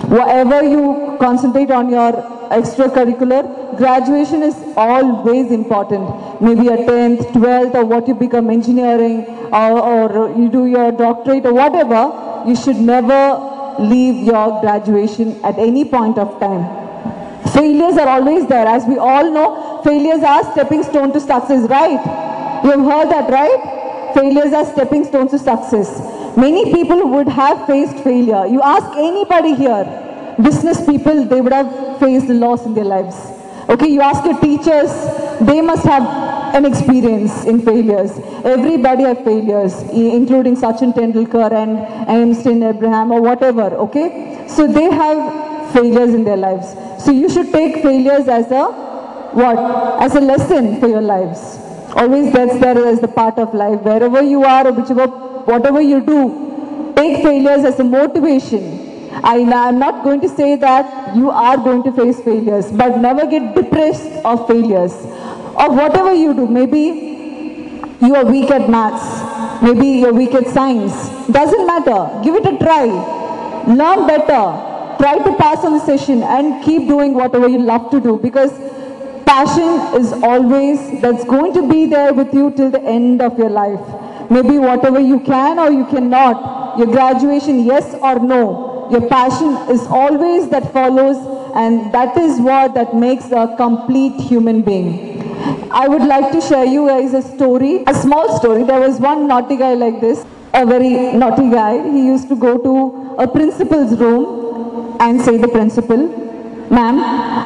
Whatever 0.09 0.63
you 0.63 1.15
concentrate 1.17 1.71
on 1.71 1.89
your 1.89 2.11
extracurricular, 2.51 3.77
graduation 3.77 4.43
is 4.43 4.55
always 4.75 5.49
important. 5.49 6.41
Maybe 6.41 6.67
a 6.67 6.75
10th, 6.75 7.31
12th, 7.31 7.75
or 7.75 7.85
what 7.85 8.05
you 8.09 8.15
become 8.15 8.49
engineering, 8.49 9.25
or, 9.53 9.79
or 9.79 10.37
you 10.37 10.49
do 10.49 10.65
your 10.65 10.91
doctorate, 10.91 11.45
or 11.45 11.53
whatever, 11.53 12.43
you 12.45 12.55
should 12.57 12.75
never 12.75 13.47
leave 13.79 14.25
your 14.25 14.59
graduation 14.59 15.39
at 15.45 15.57
any 15.57 15.85
point 15.85 16.17
of 16.17 16.37
time. 16.41 16.80
Failures 17.53 17.97
are 17.97 18.07
always 18.07 18.47
there. 18.47 18.65
As 18.65 18.85
we 18.85 18.97
all 18.97 19.31
know, 19.31 19.81
failures 19.83 20.23
are 20.23 20.49
stepping 20.51 20.83
stone 20.83 21.11
to 21.13 21.19
success, 21.19 21.69
right? 21.69 21.99
You 22.63 22.71
have 22.71 22.79
heard 22.79 23.09
that, 23.11 23.29
right? 23.29 24.13
Failures 24.13 24.53
are 24.53 24.65
stepping 24.65 25.05
stones 25.05 25.31
to 25.31 25.39
success. 25.39 25.99
Many 26.37 26.71
people 26.73 27.09
would 27.09 27.27
have 27.27 27.65
faced 27.67 27.97
failure. 28.03 28.45
You 28.45 28.61
ask 28.61 28.85
anybody 28.97 29.53
here, 29.55 29.83
business 30.41 30.85
people, 30.85 31.25
they 31.25 31.41
would 31.41 31.53
have 31.53 31.99
faced 31.99 32.29
loss 32.29 32.65
in 32.65 32.73
their 32.73 32.85
lives. 32.85 33.15
Okay, 33.69 33.87
you 33.87 34.01
ask 34.01 34.23
your 34.25 34.39
teachers, 34.39 34.91
they 35.41 35.61
must 35.61 35.83
have 35.85 36.03
an 36.55 36.65
experience 36.65 37.45
in 37.45 37.61
failures. 37.61 38.11
Everybody 38.43 39.03
have 39.03 39.23
failures, 39.23 39.81
including 39.91 40.55
Sachin 40.55 40.93
Tendulkar 40.93 41.51
and 41.51 41.77
Einstein 42.09 42.63
Abraham 42.63 43.11
or 43.11 43.21
whatever, 43.21 43.63
okay? 43.87 44.45
So 44.47 44.67
they 44.67 44.89
have 44.91 45.73
failures 45.73 46.13
in 46.13 46.23
their 46.23 46.37
lives. 46.37 46.75
So 47.03 47.11
you 47.11 47.29
should 47.29 47.51
take 47.51 47.81
failures 47.81 48.27
as 48.27 48.51
a 48.51 48.65
what? 49.33 49.57
As 50.01 50.15
a 50.15 50.21
lesson 50.21 50.79
for 50.79 50.87
your 50.87 51.01
lives. 51.01 51.39
Always 51.95 52.31
that's 52.31 52.59
there 52.59 52.85
as 52.85 52.99
the 53.01 53.07
part 53.07 53.39
of 53.39 53.53
life. 53.53 53.81
Wherever 53.81 54.21
you 54.21 54.43
are 54.43 54.67
or 54.67 54.71
whichever, 54.71 55.07
whatever 55.07 55.81
you 55.81 56.01
do, 56.01 56.93
take 56.95 57.23
failures 57.23 57.65
as 57.65 57.79
a 57.79 57.83
motivation. 57.83 59.09
I, 59.23 59.37
am 59.37 59.79
not 59.79 60.03
going 60.03 60.21
to 60.21 60.29
say 60.29 60.55
that 60.57 61.15
you 61.15 61.29
are 61.31 61.57
going 61.57 61.83
to 61.83 61.91
face 61.91 62.19
failures, 62.21 62.71
but 62.71 62.97
never 62.97 63.25
get 63.25 63.55
depressed 63.55 64.23
of 64.23 64.47
failures. 64.47 64.93
Of 64.93 65.75
whatever 65.75 66.13
you 66.13 66.33
do, 66.33 66.47
maybe 66.47 67.81
you 68.01 68.15
are 68.15 68.25
weak 68.25 68.51
at 68.51 68.69
maths, 68.69 69.63
maybe 69.63 69.87
you're 69.87 70.13
weak 70.13 70.33
at 70.33 70.47
science. 70.47 70.93
Doesn't 71.27 71.65
matter. 71.65 72.21
Give 72.23 72.35
it 72.35 72.45
a 72.45 72.57
try. 72.57 72.85
Learn 73.67 74.07
better 74.07 74.70
try 75.01 75.17
to 75.17 75.35
pass 75.37 75.63
on 75.65 75.73
the 75.73 75.83
session 75.83 76.21
and 76.21 76.63
keep 76.63 76.87
doing 76.87 77.15
whatever 77.15 77.47
you 77.49 77.59
love 77.59 77.89
to 77.89 77.99
do 77.99 78.17
because 78.17 78.51
passion 79.25 79.69
is 79.99 80.11
always, 80.29 81.01
that's 81.01 81.23
going 81.25 81.53
to 81.53 81.67
be 81.67 81.87
there 81.87 82.13
with 82.13 82.31
you 82.33 82.51
till 82.51 82.69
the 82.69 82.81
end 82.81 83.19
of 83.19 83.37
your 83.39 83.49
life. 83.49 83.81
Maybe 84.29 84.59
whatever 84.59 84.99
you 84.99 85.19
can 85.19 85.57
or 85.57 85.71
you 85.71 85.85
cannot, 85.85 86.77
your 86.77 86.87
graduation, 86.87 87.65
yes 87.65 87.95
or 87.95 88.19
no, 88.19 88.89
your 88.91 89.07
passion 89.09 89.55
is 89.75 89.81
always 89.87 90.49
that 90.49 90.71
follows 90.71 91.17
and 91.55 91.91
that 91.93 92.15
is 92.15 92.39
what 92.39 92.75
that 92.75 92.93
makes 92.95 93.31
a 93.31 93.55
complete 93.57 94.21
human 94.21 94.61
being. 94.61 95.17
I 95.71 95.87
would 95.87 96.03
like 96.03 96.31
to 96.33 96.41
share 96.41 96.65
you 96.65 96.87
guys 96.87 97.15
a 97.15 97.23
story, 97.23 97.83
a 97.87 97.95
small 97.95 98.37
story. 98.37 98.63
There 98.65 98.79
was 98.79 98.99
one 98.99 99.27
naughty 99.27 99.57
guy 99.57 99.73
like 99.73 99.99
this, 99.99 100.23
a 100.53 100.63
very 100.63 101.13
naughty 101.13 101.49
guy. 101.49 101.81
He 101.91 102.05
used 102.05 102.29
to 102.29 102.35
go 102.35 102.57
to 102.59 103.15
a 103.17 103.27
principal's 103.27 103.97
room 103.97 104.40
and 105.01 105.19
say 105.21 105.37
the 105.37 105.47
principal, 105.47 105.97
ma'am, 106.77 106.99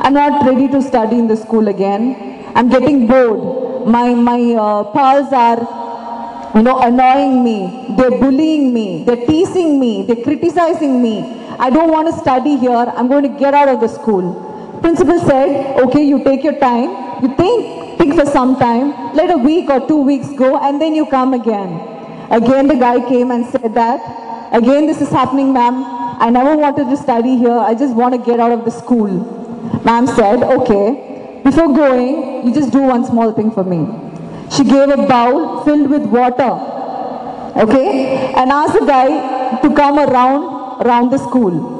I'm 0.03 0.13
not 0.13 0.45
ready 0.45 0.67
to 0.67 0.81
study 0.81 1.17
in 1.17 1.27
the 1.27 1.37
school 1.37 1.69
again. 1.69 2.53
I'm 2.53 2.69
getting 2.69 3.07
bored. 3.07 3.87
My, 3.87 4.13
my 4.13 4.41
uh, 4.53 4.83
pals 4.91 5.31
are, 5.31 5.59
you 6.55 6.63
know, 6.63 6.79
annoying 6.81 7.43
me. 7.43 7.95
They're 7.97 8.19
bullying 8.19 8.73
me. 8.73 9.03
They're 9.05 9.25
teasing 9.25 9.79
me. 9.79 10.05
They're 10.05 10.23
criticizing 10.23 11.01
me. 11.01 11.15
I 11.57 11.69
don't 11.69 11.91
want 11.91 12.13
to 12.13 12.19
study 12.19 12.57
here. 12.57 12.71
I'm 12.97 13.07
going 13.07 13.23
to 13.23 13.39
get 13.39 13.53
out 13.53 13.69
of 13.69 13.79
the 13.79 13.87
school. 13.87 14.79
Principal 14.81 15.19
said, 15.19 15.79
okay, 15.79 16.03
you 16.03 16.23
take 16.23 16.43
your 16.43 16.59
time. 16.59 17.23
You 17.23 17.35
think, 17.35 17.97
think 17.97 18.15
for 18.15 18.25
some 18.25 18.57
time. 18.59 19.15
Let 19.15 19.31
a 19.31 19.37
week 19.37 19.69
or 19.69 19.87
two 19.87 20.01
weeks 20.01 20.27
go 20.37 20.57
and 20.57 20.81
then 20.81 20.93
you 20.93 21.05
come 21.05 21.33
again. 21.33 21.79
Again, 22.31 22.67
the 22.67 22.75
guy 22.75 22.99
came 23.07 23.31
and 23.31 23.45
said 23.45 23.73
that, 23.75 24.01
again, 24.55 24.87
this 24.87 25.01
is 25.01 25.09
happening, 25.09 25.51
ma'am. 25.53 25.83
I 26.25 26.29
never 26.29 26.55
wanted 26.55 26.89
to 26.89 26.97
study 26.97 27.35
here. 27.37 27.59
I 27.69 27.75
just 27.75 27.93
want 27.93 28.15
to 28.15 28.21
get 28.29 28.39
out 28.39 28.51
of 28.51 28.63
the 28.63 28.71
school. 28.71 29.11
Ma'am 29.83 30.07
said, 30.07 30.43
okay, 30.43 31.41
before 31.43 31.67
going, 31.75 32.47
you 32.47 32.53
just 32.53 32.71
do 32.71 32.81
one 32.81 33.05
small 33.05 33.33
thing 33.33 33.51
for 33.51 33.63
me. 33.63 33.79
She 34.55 34.63
gave 34.63 34.89
a 34.89 34.97
bowl 35.07 35.63
filled 35.65 35.89
with 35.89 36.03
water, 36.03 36.51
okay, 37.63 38.33
and 38.35 38.51
asked 38.51 38.79
the 38.79 38.85
guy 38.85 39.61
to 39.61 39.75
come 39.75 39.99
around, 39.99 40.85
around 40.85 41.09
the 41.11 41.17
school. 41.17 41.73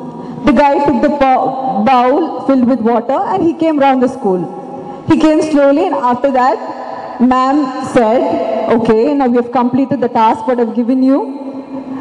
The 0.45 0.51
guy 0.51 0.73
took 0.86 1.01
the 1.01 1.09
bowl 1.09 2.45
filled 2.47 2.67
with 2.67 2.80
water 2.80 3.19
and 3.34 3.43
he 3.43 3.53
came 3.53 3.80
around 3.80 4.01
the 4.01 4.07
school. 4.07 5.05
He 5.07 5.19
came 5.19 5.41
slowly 5.51 5.86
and 5.86 5.95
after 5.95 6.32
that, 6.32 7.21
ma'am 7.21 7.86
said, 7.93 8.69
okay, 8.71 9.13
now 9.13 9.28
we 9.28 9.38
have 9.38 9.51
completed 9.51 10.01
the 10.01 10.09
task 10.09 10.45
what 10.47 10.59
I've 10.59 10.76
given 10.76 11.01
you. 11.03 11.45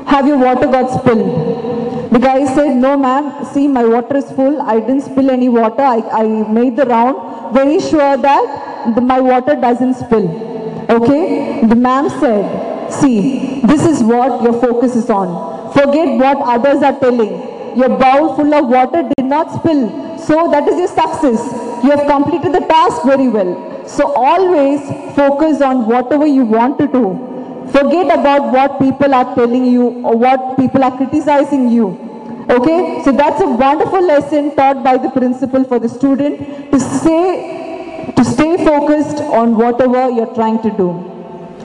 Have 0.06 0.26
your 0.26 0.38
water 0.38 0.66
got 0.66 1.00
spilled? 1.00 2.12
The 2.12 2.18
guy 2.20 2.44
said, 2.54 2.76
no 2.76 2.96
ma'am, 2.96 3.44
see 3.52 3.66
my 3.66 3.84
water 3.84 4.16
is 4.18 4.30
full. 4.32 4.62
I 4.62 4.78
didn't 4.78 5.00
spill 5.00 5.30
any 5.30 5.48
water. 5.48 5.82
I, 5.82 5.98
I 6.12 6.22
made 6.52 6.76
the 6.76 6.86
round. 6.86 7.52
Very 7.54 7.80
sure 7.80 8.16
that 8.16 8.94
the, 8.94 9.00
my 9.00 9.20
water 9.20 9.56
doesn't 9.56 9.94
spill. 9.94 10.28
Okay? 10.90 11.66
The 11.66 11.74
ma'am 11.74 12.08
said, 12.20 12.92
see, 12.92 13.60
this 13.64 13.84
is 13.84 14.02
what 14.02 14.42
your 14.42 14.52
focus 14.60 14.94
is 14.94 15.10
on. 15.10 15.72
Forget 15.72 16.18
what 16.18 16.36
others 16.38 16.82
are 16.84 16.98
telling. 17.00 17.76
Your 17.76 17.88
bowl 17.88 18.36
full 18.36 18.54
of 18.54 18.68
water 18.68 19.02
did 19.16 19.26
not 19.26 19.52
spill. 19.58 20.16
So 20.18 20.48
that 20.52 20.68
is 20.68 20.78
your 20.78 20.88
success. 20.88 21.40
You 21.82 21.90
have 21.90 22.06
completed 22.06 22.52
the 22.52 22.60
task 22.60 23.02
very 23.04 23.28
well. 23.28 23.84
So 23.88 24.12
always 24.12 24.80
focus 25.16 25.60
on 25.60 25.86
whatever 25.86 26.26
you 26.26 26.44
want 26.44 26.78
to 26.78 26.86
do. 26.86 27.33
Forget 27.74 28.06
about 28.16 28.52
what 28.52 28.78
people 28.78 29.12
are 29.12 29.34
telling 29.34 29.64
you 29.66 29.86
or 30.06 30.16
what 30.16 30.56
people 30.56 30.84
are 30.84 30.96
criticizing 30.96 31.70
you. 31.70 31.86
Okay, 32.48 33.02
so 33.02 33.10
that's 33.10 33.40
a 33.40 33.46
wonderful 33.46 34.00
lesson 34.00 34.54
taught 34.54 34.84
by 34.84 34.96
the 34.96 35.10
principal 35.10 35.64
for 35.64 35.80
the 35.80 35.88
student 35.88 36.70
to 36.70 36.78
say, 36.78 38.12
to 38.16 38.24
stay 38.24 38.64
focused 38.64 39.18
on 39.40 39.56
whatever 39.56 40.08
you're 40.10 40.32
trying 40.36 40.62
to 40.62 40.70
do. 40.70 40.88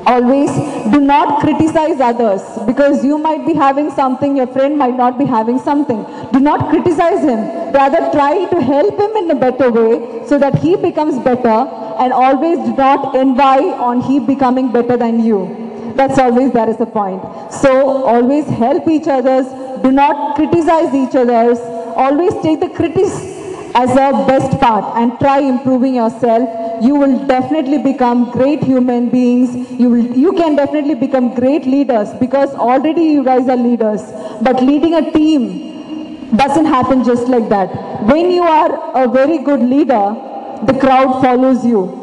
Always 0.07 0.49
do 0.91 0.99
not 0.99 1.41
criticize 1.41 1.99
others 1.99 2.41
because 2.65 3.05
you 3.05 3.19
might 3.19 3.45
be 3.45 3.53
having 3.53 3.91
something, 3.91 4.35
your 4.35 4.47
friend 4.47 4.79
might 4.79 4.97
not 4.97 5.19
be 5.19 5.25
having 5.25 5.59
something. 5.59 6.03
Do 6.33 6.39
not 6.39 6.69
criticize 6.71 7.21
him. 7.21 7.71
Rather 7.71 8.09
try 8.11 8.45
to 8.45 8.61
help 8.61 8.99
him 8.99 9.15
in 9.17 9.29
a 9.29 9.35
better 9.35 9.69
way 9.69 10.25
so 10.25 10.39
that 10.39 10.55
he 10.55 10.75
becomes 10.75 11.23
better 11.23 11.69
and 11.99 12.11
always 12.13 12.57
do 12.57 12.75
not 12.75 13.15
envy 13.15 13.69
on 13.89 14.01
he 14.01 14.19
becoming 14.19 14.71
better 14.71 14.97
than 14.97 15.23
you. 15.23 15.68
That's 15.99 16.17
always 16.17 16.53
that 16.53 16.69
is 16.69 16.77
the 16.77 16.85
point. 16.85 17.21
So 17.51 17.71
always 18.05 18.45
help 18.47 18.87
each 18.87 19.07
others. 19.07 19.47
Do 19.83 19.91
not 19.91 20.35
criticize 20.37 20.95
each 20.95 21.13
others. 21.13 21.59
Always 22.03 22.33
take 22.41 22.61
the 22.61 22.69
criticism 22.69 23.35
as 23.75 23.91
a 23.91 24.11
best 24.29 24.57
part 24.61 24.97
and 24.97 25.19
try 25.19 25.39
improving 25.39 25.95
yourself. 25.95 26.47
You 26.81 26.95
will 26.95 27.27
definitely 27.27 27.79
become 27.79 28.31
great 28.31 28.63
human 28.63 29.09
beings. 29.09 29.53
You, 29.77 29.89
will, 29.89 30.17
you 30.17 30.31
can 30.33 30.55
definitely 30.55 30.95
become 30.95 31.35
great 31.35 31.65
leaders 31.65 32.13
because 32.13 32.49
already 32.55 33.03
you 33.03 33.25
guys 33.25 33.49
are 33.49 33.57
leaders. 33.57 34.01
But 34.41 34.63
leading 34.63 34.93
a 34.93 35.11
team 35.11 36.35
doesn't 36.37 36.65
happen 36.65 37.03
just 37.03 37.27
like 37.27 37.49
that. 37.49 38.03
When 38.03 38.31
you 38.31 38.43
are 38.43 39.03
a 39.03 39.07
very 39.09 39.39
good 39.39 39.59
leader, 39.59 40.15
the 40.63 40.77
crowd 40.79 41.21
follows 41.21 41.65
you 41.65 41.98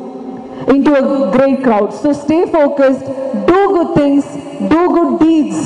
into 0.69 0.95
a 0.95 1.31
great 1.33 1.63
crowd. 1.63 1.93
So 1.93 2.13
stay 2.13 2.51
focused, 2.51 3.05
do 3.47 3.61
good 3.77 3.95
things, 3.95 4.25
do 4.69 4.89
good 4.89 5.21
deeds, 5.21 5.57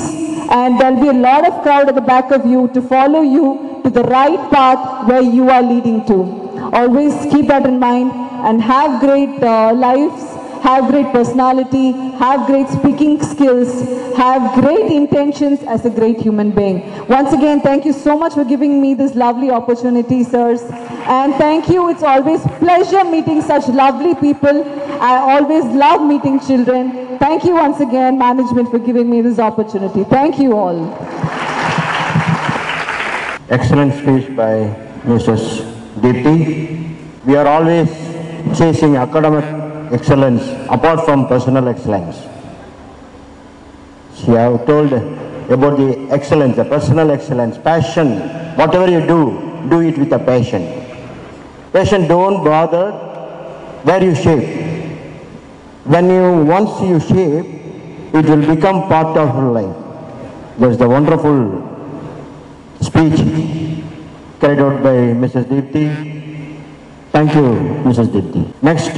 and 0.51 0.79
there'll 0.79 1.01
be 1.01 1.07
a 1.07 1.13
lot 1.13 1.47
of 1.47 1.61
crowd 1.63 1.89
at 1.89 1.95
the 1.95 2.01
back 2.01 2.31
of 2.31 2.45
you 2.45 2.67
to 2.73 2.81
follow 2.81 3.21
you 3.21 3.81
to 3.83 3.89
the 3.89 4.03
right 4.03 4.51
path 4.51 5.07
where 5.07 5.21
you 5.21 5.49
are 5.49 5.63
leading 5.63 6.05
to. 6.05 6.41
Always 6.73 7.13
keep 7.31 7.47
that 7.47 7.65
in 7.65 7.79
mind 7.79 8.11
and 8.11 8.61
have 8.61 8.99
great 8.99 9.41
uh, 9.41 9.73
lives, 9.73 10.21
have 10.61 10.89
great 10.89 11.11
personality, 11.11 11.91
have 12.23 12.45
great 12.45 12.67
speaking 12.67 13.21
skills, 13.23 13.81
have 14.15 14.61
great 14.61 14.91
intentions 14.91 15.61
as 15.63 15.85
a 15.85 15.89
great 15.89 16.19
human 16.19 16.51
being. 16.51 16.81
Once 17.07 17.33
again, 17.33 17.61
thank 17.61 17.85
you 17.85 17.93
so 17.93 18.17
much 18.17 18.33
for 18.33 18.45
giving 18.45 18.81
me 18.81 18.93
this 18.93 19.15
lovely 19.15 19.49
opportunity, 19.49 20.23
sirs. 20.23 20.61
And 21.07 21.33
thank 21.35 21.67
you. 21.67 21.89
It's 21.89 22.03
always 22.03 22.41
pleasure 22.59 23.03
meeting 23.03 23.41
such 23.41 23.67
lovely 23.67 24.15
people. 24.15 24.63
I 25.01 25.17
always 25.17 25.65
love 25.65 26.01
meeting 26.01 26.39
children. 26.39 27.17
Thank 27.17 27.43
you 27.43 27.53
once 27.55 27.79
again, 27.79 28.17
management, 28.17 28.69
for 28.69 28.79
giving 28.79 29.09
me 29.09 29.21
this 29.21 29.39
opportunity. 29.39 30.03
Thank 30.03 30.39
you 30.39 30.55
all. 30.55 30.93
Excellent 33.49 33.93
speech 33.93 34.35
by 34.35 34.73
Mrs. 35.03 35.65
Deepti. 35.99 36.95
We 37.25 37.35
are 37.35 37.47
always 37.47 37.89
chasing 38.57 38.95
academic 38.95 39.43
excellence 39.91 40.41
apart 40.69 41.03
from 41.05 41.27
personal 41.27 41.67
excellence. 41.67 42.17
She 44.15 44.31
have 44.31 44.65
told 44.65 44.93
about 44.93 45.77
the 45.77 46.07
excellence, 46.11 46.55
the 46.55 46.65
personal 46.65 47.11
excellence, 47.11 47.57
passion. 47.57 48.19
Whatever 48.55 48.89
you 48.89 49.01
do, 49.05 49.67
do 49.69 49.81
it 49.81 49.97
with 49.97 50.13
a 50.13 50.19
passion. 50.19 50.90
Passion 51.73 52.07
don't 52.07 52.43
bother 52.43 52.91
where 53.83 54.03
you 54.03 54.13
shape. 54.13 54.43
When 55.85 56.09
you 56.09 56.43
once 56.43 56.81
you 56.81 56.99
shape, 56.99 57.45
it 58.13 58.25
will 58.25 58.45
become 58.55 58.89
part 58.89 59.15
of 59.17 59.33
your 59.35 59.51
life. 59.51 59.77
There's 60.59 60.77
the 60.77 60.89
wonderful 60.89 61.63
speech 62.81 63.17
carried 64.41 64.59
out 64.59 64.83
by 64.83 65.15
Mrs. 65.23 65.45
Deepti. 65.45 65.87
Thank 67.13 67.33
you, 67.35 67.47
Mrs. 67.87 68.07
Deepti. 68.07 68.43
Next 68.61 68.91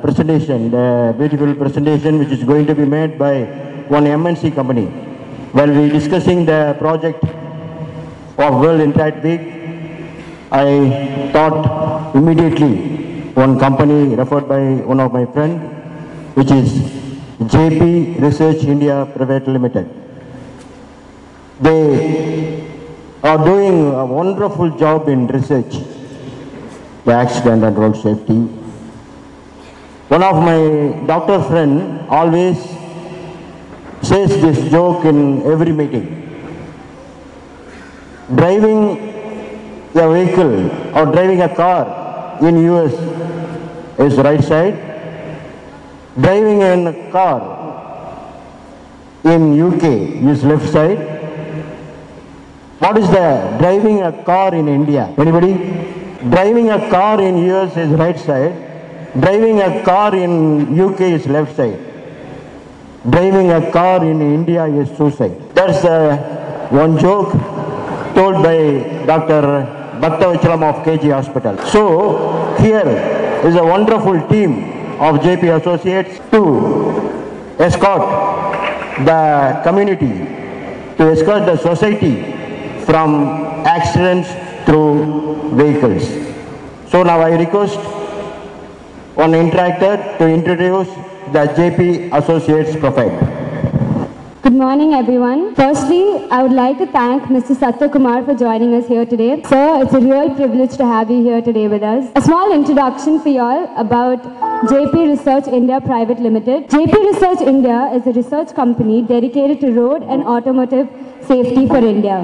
presentation, 0.00 0.70
the 0.70 1.14
beautiful 1.18 1.54
presentation 1.54 2.18
which 2.18 2.30
is 2.30 2.42
going 2.42 2.66
to 2.66 2.74
be 2.74 2.86
made 2.86 3.18
by 3.18 3.44
one 3.88 4.04
MNC 4.04 4.54
company. 4.54 4.86
While 5.52 5.68
we're 5.68 5.90
discussing 5.90 6.46
the 6.46 6.74
project 6.78 7.22
of 8.38 8.60
World 8.60 8.80
Interact 8.80 9.22
Week, 9.22 9.57
I 10.50 11.30
thought 11.32 12.14
immediately 12.14 13.30
one 13.34 13.58
company 13.58 14.14
referred 14.14 14.48
by 14.48 14.60
one 14.84 14.98
of 14.98 15.12
my 15.12 15.26
friend, 15.26 15.60
which 16.34 16.50
is 16.50 16.72
JP 17.38 18.20
Research 18.20 18.64
India 18.64 19.06
Private 19.14 19.46
Limited. 19.46 19.88
They 21.60 22.66
are 23.22 23.44
doing 23.44 23.92
a 23.94 24.06
wonderful 24.06 24.70
job 24.78 25.08
in 25.08 25.26
research, 25.26 25.74
the 27.04 27.12
accident 27.12 27.64
and 27.64 27.76
road 27.76 27.96
safety. 27.96 28.40
One 30.08 30.22
of 30.22 30.36
my 30.36 31.06
doctor 31.06 31.42
friend 31.42 32.08
always 32.08 32.56
says 34.02 34.30
this 34.40 34.70
joke 34.70 35.04
in 35.04 35.42
every 35.42 35.72
meeting. 35.72 36.06
Driving 38.34 39.07
a 39.94 40.12
vehicle 40.12 40.70
or 40.96 41.06
driving 41.12 41.40
a 41.42 41.54
car 41.54 42.38
in 42.42 42.56
US 42.72 42.92
is 43.98 44.16
right 44.18 44.42
side. 44.42 44.74
Driving 46.20 46.60
in 46.62 46.86
a 46.86 47.10
car 47.10 47.40
in 49.24 49.60
UK 49.60 49.84
is 50.32 50.44
left 50.44 50.68
side. 50.72 50.98
What 52.78 52.98
is 52.98 53.08
the 53.10 53.56
driving 53.58 54.02
a 54.02 54.12
car 54.24 54.54
in 54.54 54.68
India? 54.68 55.12
Anybody? 55.18 55.54
Driving 56.30 56.70
a 56.70 56.90
car 56.90 57.20
in 57.20 57.38
US 57.48 57.76
is 57.76 57.90
right 57.90 58.18
side. 58.18 58.54
Driving 59.18 59.60
a 59.60 59.82
car 59.84 60.14
in 60.14 60.78
UK 60.78 61.00
is 61.00 61.26
left 61.26 61.56
side. 61.56 61.78
Driving 63.08 63.50
a 63.52 63.70
car 63.72 64.04
in 64.04 64.20
India 64.20 64.64
is 64.66 64.88
suicide. 64.96 65.54
That's 65.54 65.84
uh, 65.84 66.68
one 66.70 66.98
joke 66.98 67.32
told 68.14 68.42
by 68.42 69.04
Dr. 69.06 69.77
Bakthavathsalam 70.00 70.62
of 70.62 70.84
KG 70.84 71.12
Hospital. 71.12 71.58
So 71.66 72.54
here 72.60 72.86
is 73.44 73.54
a 73.54 73.64
wonderful 73.64 74.26
team 74.28 74.64
of 75.00 75.20
JP 75.20 75.60
Associates 75.60 76.18
to 76.30 76.42
escort 77.58 78.02
the 79.04 79.60
community, 79.64 80.12
to 80.96 81.10
escort 81.12 81.46
the 81.46 81.56
society 81.56 82.32
from 82.84 83.64
accidents 83.66 84.28
through 84.66 85.54
vehicles. 85.54 86.04
So 86.90 87.02
now 87.02 87.20
I 87.20 87.36
request 87.36 87.78
one 89.14 89.32
interactor 89.32 90.18
to 90.18 90.28
introduce 90.28 90.88
the 91.32 91.46
JP 91.56 92.12
Associates 92.16 92.76
profile. 92.76 93.37
Good 94.40 94.52
morning, 94.52 94.94
everyone. 94.94 95.56
Firstly, 95.56 96.28
I 96.30 96.44
would 96.44 96.52
like 96.52 96.78
to 96.78 96.86
thank 96.86 97.24
Mr. 97.24 97.56
Satya 97.56 97.88
Kumar 97.88 98.24
for 98.24 98.34
joining 98.34 98.72
us 98.72 98.86
here 98.86 99.04
today. 99.04 99.42
Sir, 99.42 99.82
it's 99.82 99.92
a 99.92 99.98
real 99.98 100.32
privilege 100.32 100.76
to 100.76 100.86
have 100.86 101.10
you 101.10 101.24
here 101.24 101.42
today 101.42 101.66
with 101.66 101.82
us. 101.82 102.08
A 102.14 102.22
small 102.22 102.52
introduction 102.52 103.18
for 103.20 103.30
y'all 103.30 103.64
about 103.76 104.22
JP 104.72 105.08
Research 105.10 105.48
India 105.48 105.80
Private 105.80 106.20
Limited. 106.20 106.68
JP 106.68 106.94
Research 107.12 107.40
India 107.40 107.90
is 107.92 108.06
a 108.06 108.12
research 108.12 108.54
company 108.54 109.02
dedicated 109.02 109.60
to 109.60 109.72
road 109.72 110.04
and 110.04 110.22
automotive 110.22 110.88
safety 111.22 111.66
for 111.66 111.78
India. 111.78 112.22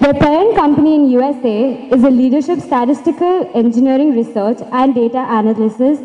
Their 0.00 0.14
parent 0.14 0.56
company 0.56 0.96
in 0.96 1.08
USA 1.10 1.88
is 1.88 2.02
a 2.02 2.10
leadership 2.10 2.58
statistical 2.58 3.48
engineering 3.54 4.12
research 4.16 4.58
and 4.72 4.92
data 4.92 5.24
analysis 5.28 6.00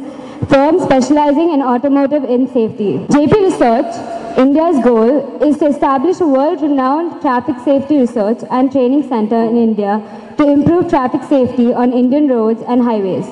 firm 0.47 0.79
specializing 0.79 1.51
in 1.53 1.61
automotive 1.63 2.23
in 2.23 2.47
safety. 2.47 2.99
JP 3.17 3.33
Research 3.49 4.18
India's 4.37 4.83
goal 4.83 5.43
is 5.43 5.57
to 5.57 5.67
establish 5.67 6.19
a 6.21 6.27
world-renowned 6.27 7.21
traffic 7.21 7.55
safety 7.65 7.97
research 7.97 8.39
and 8.51 8.71
training 8.71 9.07
center 9.07 9.43
in 9.43 9.57
India 9.57 10.01
to 10.37 10.47
improve 10.47 10.89
traffic 10.89 11.23
safety 11.23 11.73
on 11.73 11.91
Indian 11.91 12.27
roads 12.27 12.61
and 12.67 12.81
highways. 12.81 13.25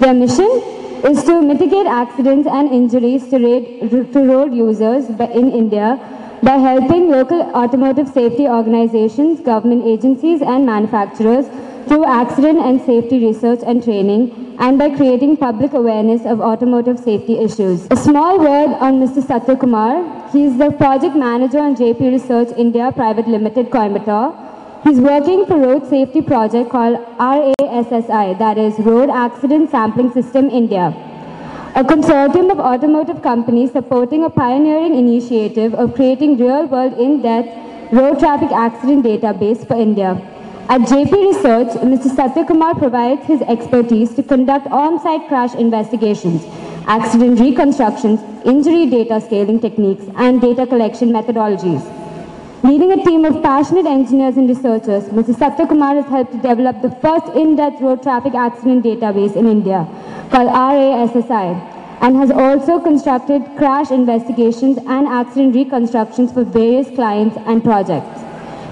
Their 0.00 0.14
mission 0.14 0.50
is 1.04 1.24
to 1.24 1.40
mitigate 1.40 1.86
accidents 1.86 2.46
and 2.46 2.70
injuries 2.70 3.28
to, 3.30 3.38
road 4.14 4.52
users 4.52 5.08
in 5.08 5.50
India 5.52 5.98
by 6.42 6.56
helping 6.56 7.10
local 7.10 7.42
automotive 7.54 8.08
safety 8.08 8.48
organizations, 8.48 9.40
government 9.40 9.86
agencies 9.86 10.42
and 10.42 10.66
manufacturers 10.66 11.46
through 11.86 12.04
accident 12.04 12.58
and 12.58 12.80
safety 12.82 13.24
research 13.24 13.60
and 13.64 13.82
training 13.82 14.49
and 14.60 14.78
by 14.78 14.88
creating 14.94 15.36
public 15.38 15.72
awareness 15.72 16.26
of 16.26 16.40
automotive 16.40 16.98
safety 16.98 17.38
issues. 17.38 17.86
A 17.90 17.96
small 17.96 18.38
word 18.38 18.76
on 18.88 19.00
Mr. 19.02 19.26
Satya 19.26 19.56
Kumar. 19.56 20.30
He 20.32 20.44
is 20.44 20.58
the 20.58 20.70
project 20.70 21.16
manager 21.16 21.58
on 21.58 21.76
JP 21.76 22.12
Research 22.12 22.56
India 22.56 22.92
Private 22.92 23.26
Limited, 23.26 23.70
Coimbatore. 23.70 24.28
He's 24.84 25.00
working 25.00 25.46
for 25.46 25.58
road 25.58 25.88
safety 25.88 26.22
project 26.22 26.70
called 26.70 26.98
RASSI, 27.18 28.38
that 28.38 28.58
is 28.58 28.78
Road 28.78 29.10
Accident 29.10 29.70
Sampling 29.70 30.12
System 30.12 30.50
India. 30.50 30.94
a 31.76 31.84
consortium 31.84 32.50
of 32.50 32.58
automotive 32.58 33.22
companies 33.22 33.70
supporting 33.70 34.24
a 34.24 34.30
pioneering 34.30 34.94
initiative 34.96 35.72
of 35.74 35.94
creating 35.94 36.36
real-world 36.36 36.92
in-depth 37.04 37.92
road 37.92 38.18
traffic 38.18 38.50
accident 38.50 39.04
database 39.04 39.66
for 39.66 39.76
India. 39.76 40.10
At 40.70 40.82
JP 40.82 41.12
Research, 41.12 41.70
Mr. 41.82 42.14
Satyakumar 42.16 42.78
provides 42.78 43.26
his 43.26 43.42
expertise 43.42 44.14
to 44.14 44.22
conduct 44.22 44.68
on-site 44.68 45.26
crash 45.26 45.52
investigations, 45.56 46.44
accident 46.86 47.40
reconstructions, 47.40 48.20
injury 48.46 48.86
data 48.86 49.20
scaling 49.20 49.58
techniques, 49.58 50.04
and 50.14 50.40
data 50.40 50.68
collection 50.68 51.08
methodologies. 51.08 51.82
Leading 52.62 52.92
a 52.92 53.04
team 53.04 53.24
of 53.24 53.42
passionate 53.42 53.84
engineers 53.84 54.36
and 54.36 54.48
researchers, 54.48 55.08
Mr. 55.08 55.34
Satyakumar 55.34 55.96
has 55.96 56.06
helped 56.06 56.30
to 56.30 56.38
develop 56.38 56.80
the 56.82 56.92
first 57.02 57.26
in-depth 57.34 57.80
road 57.80 58.00
traffic 58.04 58.34
accident 58.34 58.84
database 58.84 59.34
in 59.34 59.48
India, 59.48 59.88
called 60.30 60.50
RASSI, 60.50 62.00
and 62.00 62.14
has 62.14 62.30
also 62.30 62.78
constructed 62.78 63.42
crash 63.58 63.90
investigations 63.90 64.78
and 64.86 65.08
accident 65.08 65.52
reconstructions 65.52 66.30
for 66.30 66.44
various 66.44 66.88
clients 66.90 67.36
and 67.46 67.64
projects. 67.64 68.29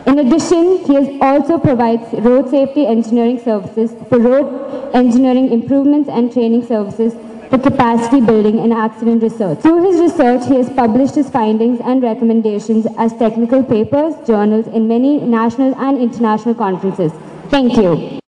In 0.09 0.19
addition, 0.21 0.79
he 0.87 1.21
also 1.21 1.59
provides 1.59 2.13
road 2.27 2.49
safety 2.49 2.87
engineering 2.87 3.39
services 3.39 3.95
for 4.09 4.19
road 4.19 4.95
engineering 4.95 5.53
improvements 5.53 6.09
and 6.09 6.33
training 6.33 6.65
services 6.67 7.13
for 7.51 7.59
capacity 7.59 8.21
building 8.23 8.59
and 8.61 8.73
accident 8.73 9.23
research. 9.23 9.59
Through 9.61 9.91
his 9.91 10.01
research, 10.01 10.47
he 10.47 10.57
has 10.57 10.71
published 10.71 11.15
his 11.15 11.29
findings 11.29 11.81
and 11.81 12.03
recommendations 12.03 12.87
as 12.97 13.13
technical 13.19 13.63
papers, 13.63 14.15
journals 14.27 14.67
in 14.69 14.89
many 14.89 15.19
national 15.21 15.75
and 15.75 15.99
international 15.99 16.55
conferences. 16.55 17.13
Thank 17.51 17.77
you. 17.77 18.19